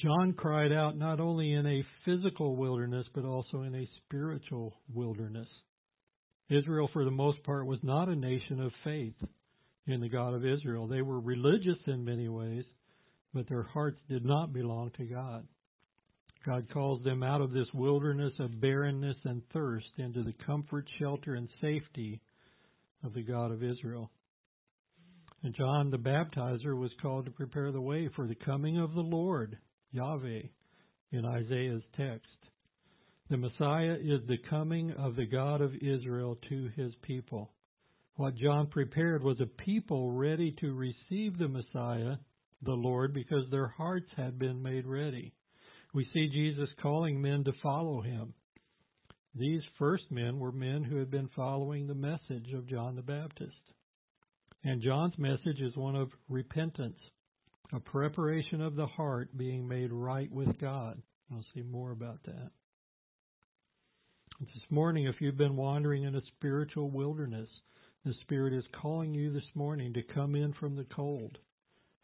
John 0.00 0.34
cried 0.34 0.72
out 0.72 0.98
not 0.98 1.20
only 1.20 1.52
in 1.52 1.66
a 1.66 1.84
physical 2.04 2.56
wilderness, 2.56 3.06
but 3.14 3.24
also 3.24 3.62
in 3.62 3.74
a 3.74 3.88
spiritual 4.04 4.74
wilderness. 4.92 5.48
Israel, 6.50 6.88
for 6.92 7.04
the 7.04 7.10
most 7.10 7.42
part, 7.44 7.66
was 7.66 7.78
not 7.82 8.08
a 8.08 8.14
nation 8.16 8.60
of 8.60 8.72
faith. 8.84 9.14
in 9.86 10.00
the 10.00 10.08
God 10.08 10.34
of 10.34 10.44
Israel. 10.44 10.86
They 10.86 11.02
were 11.02 11.20
religious 11.20 11.78
in 11.86 12.04
many 12.04 12.28
ways, 12.28 12.64
but 13.32 13.48
their 13.48 13.62
hearts 13.62 13.98
did 14.08 14.24
not 14.24 14.52
belong 14.52 14.90
to 14.98 15.04
God. 15.04 15.46
God 16.44 16.66
calls 16.72 17.02
them 17.02 17.22
out 17.22 17.40
of 17.40 17.52
this 17.52 17.66
wilderness 17.74 18.32
of 18.38 18.60
barrenness 18.60 19.16
and 19.24 19.42
thirst 19.52 19.86
into 19.98 20.22
the 20.22 20.34
comfort, 20.44 20.86
shelter, 20.98 21.34
and 21.34 21.48
safety 21.60 22.20
of 23.04 23.14
the 23.14 23.22
God 23.22 23.50
of 23.50 23.62
Israel. 23.62 24.10
And 25.42 25.54
John 25.54 25.90
the 25.90 25.98
baptizer 25.98 26.76
was 26.76 26.90
called 27.02 27.26
to 27.26 27.30
prepare 27.32 27.72
the 27.72 27.80
way 27.80 28.08
for 28.14 28.26
the 28.26 28.34
coming 28.34 28.78
of 28.78 28.94
the 28.94 29.00
Lord, 29.00 29.58
Yahweh, 29.92 30.42
in 31.12 31.24
Isaiah's 31.24 31.82
text. 31.96 32.26
The 33.28 33.36
Messiah 33.36 33.96
is 34.00 34.20
the 34.26 34.38
coming 34.48 34.92
of 34.92 35.16
the 35.16 35.26
God 35.26 35.60
of 35.60 35.74
Israel 35.74 36.38
to 36.48 36.70
his 36.76 36.92
people. 37.02 37.52
What 38.14 38.36
John 38.36 38.68
prepared 38.68 39.22
was 39.22 39.40
a 39.40 39.46
people 39.46 40.12
ready 40.12 40.54
to 40.60 40.72
receive 40.72 41.36
the 41.38 41.48
Messiah, 41.48 42.16
the 42.62 42.72
Lord, 42.72 43.12
because 43.12 43.44
their 43.50 43.68
hearts 43.68 44.08
had 44.16 44.38
been 44.38 44.62
made 44.62 44.86
ready. 44.86 45.34
We 45.92 46.08
see 46.14 46.28
Jesus 46.28 46.68
calling 46.80 47.20
men 47.20 47.44
to 47.44 47.52
follow 47.62 48.00
him. 48.00 48.34
These 49.34 49.62
first 49.78 50.04
men 50.10 50.38
were 50.38 50.52
men 50.52 50.82
who 50.82 50.96
had 50.96 51.10
been 51.10 51.28
following 51.36 51.86
the 51.86 51.94
message 51.94 52.52
of 52.54 52.68
John 52.68 52.96
the 52.96 53.02
Baptist. 53.02 53.52
And 54.64 54.82
John's 54.82 55.18
message 55.18 55.60
is 55.60 55.76
one 55.76 55.94
of 55.94 56.08
repentance, 56.28 56.98
a 57.72 57.80
preparation 57.80 58.60
of 58.60 58.76
the 58.76 58.86
heart 58.86 59.36
being 59.36 59.66
made 59.66 59.92
right 59.92 60.30
with 60.30 60.58
God. 60.60 61.00
I'll 61.32 61.44
see 61.54 61.62
more 61.62 61.90
about 61.90 62.22
that. 62.24 62.50
This 64.38 64.70
morning, 64.70 65.06
if 65.06 65.16
you've 65.20 65.36
been 65.36 65.56
wandering 65.56 66.04
in 66.04 66.14
a 66.14 66.22
spiritual 66.36 66.90
wilderness, 66.90 67.48
the 68.04 68.14
Spirit 68.20 68.52
is 68.52 68.64
calling 68.80 69.14
you 69.14 69.32
this 69.32 69.48
morning 69.54 69.92
to 69.94 70.02
come 70.14 70.34
in 70.36 70.52
from 70.60 70.76
the 70.76 70.86
cold, 70.94 71.38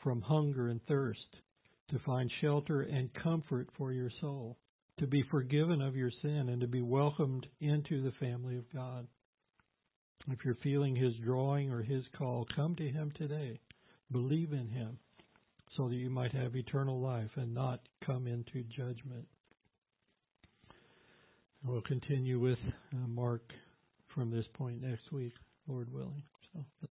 from 0.03 0.21
hunger 0.21 0.69
and 0.69 0.81
thirst, 0.87 1.21
to 1.91 1.99
find 2.01 2.31
shelter 2.41 2.83
and 2.83 3.13
comfort 3.23 3.69
for 3.77 3.93
your 3.93 4.11
soul, 4.21 4.59
to 4.99 5.07
be 5.07 5.23
forgiven 5.31 5.81
of 5.81 5.95
your 5.95 6.11
sin, 6.23 6.49
and 6.49 6.61
to 6.61 6.67
be 6.67 6.83
welcomed 6.83 7.47
into 7.61 8.03
the 8.03 8.13
family 8.19 8.57
of 8.57 8.73
God. 8.73 9.07
If 10.29 10.39
you're 10.45 10.57
feeling 10.63 10.97
His 10.97 11.15
drawing 11.25 11.71
or 11.71 11.83
His 11.83 12.05
call, 12.17 12.47
come 12.57 12.75
to 12.77 12.89
Him 12.89 13.13
today. 13.17 13.61
Believe 14.11 14.53
in 14.53 14.69
Him 14.69 14.99
so 15.77 15.89
that 15.89 15.95
you 15.95 16.11
might 16.11 16.33
have 16.33 16.55
eternal 16.57 17.01
life 17.01 17.31
and 17.37 17.55
not 17.55 17.81
come 18.05 18.27
into 18.27 18.63
judgment. 18.65 19.27
We'll 21.65 21.83
continue 21.83 22.41
with 22.41 22.59
uh, 22.93 23.07
Mark 23.09 23.53
from 24.15 24.31
this 24.31 24.45
point 24.55 24.83
next 24.83 25.13
week, 25.13 25.33
Lord 25.67 25.93
willing. 25.93 26.23
So. 26.53 26.89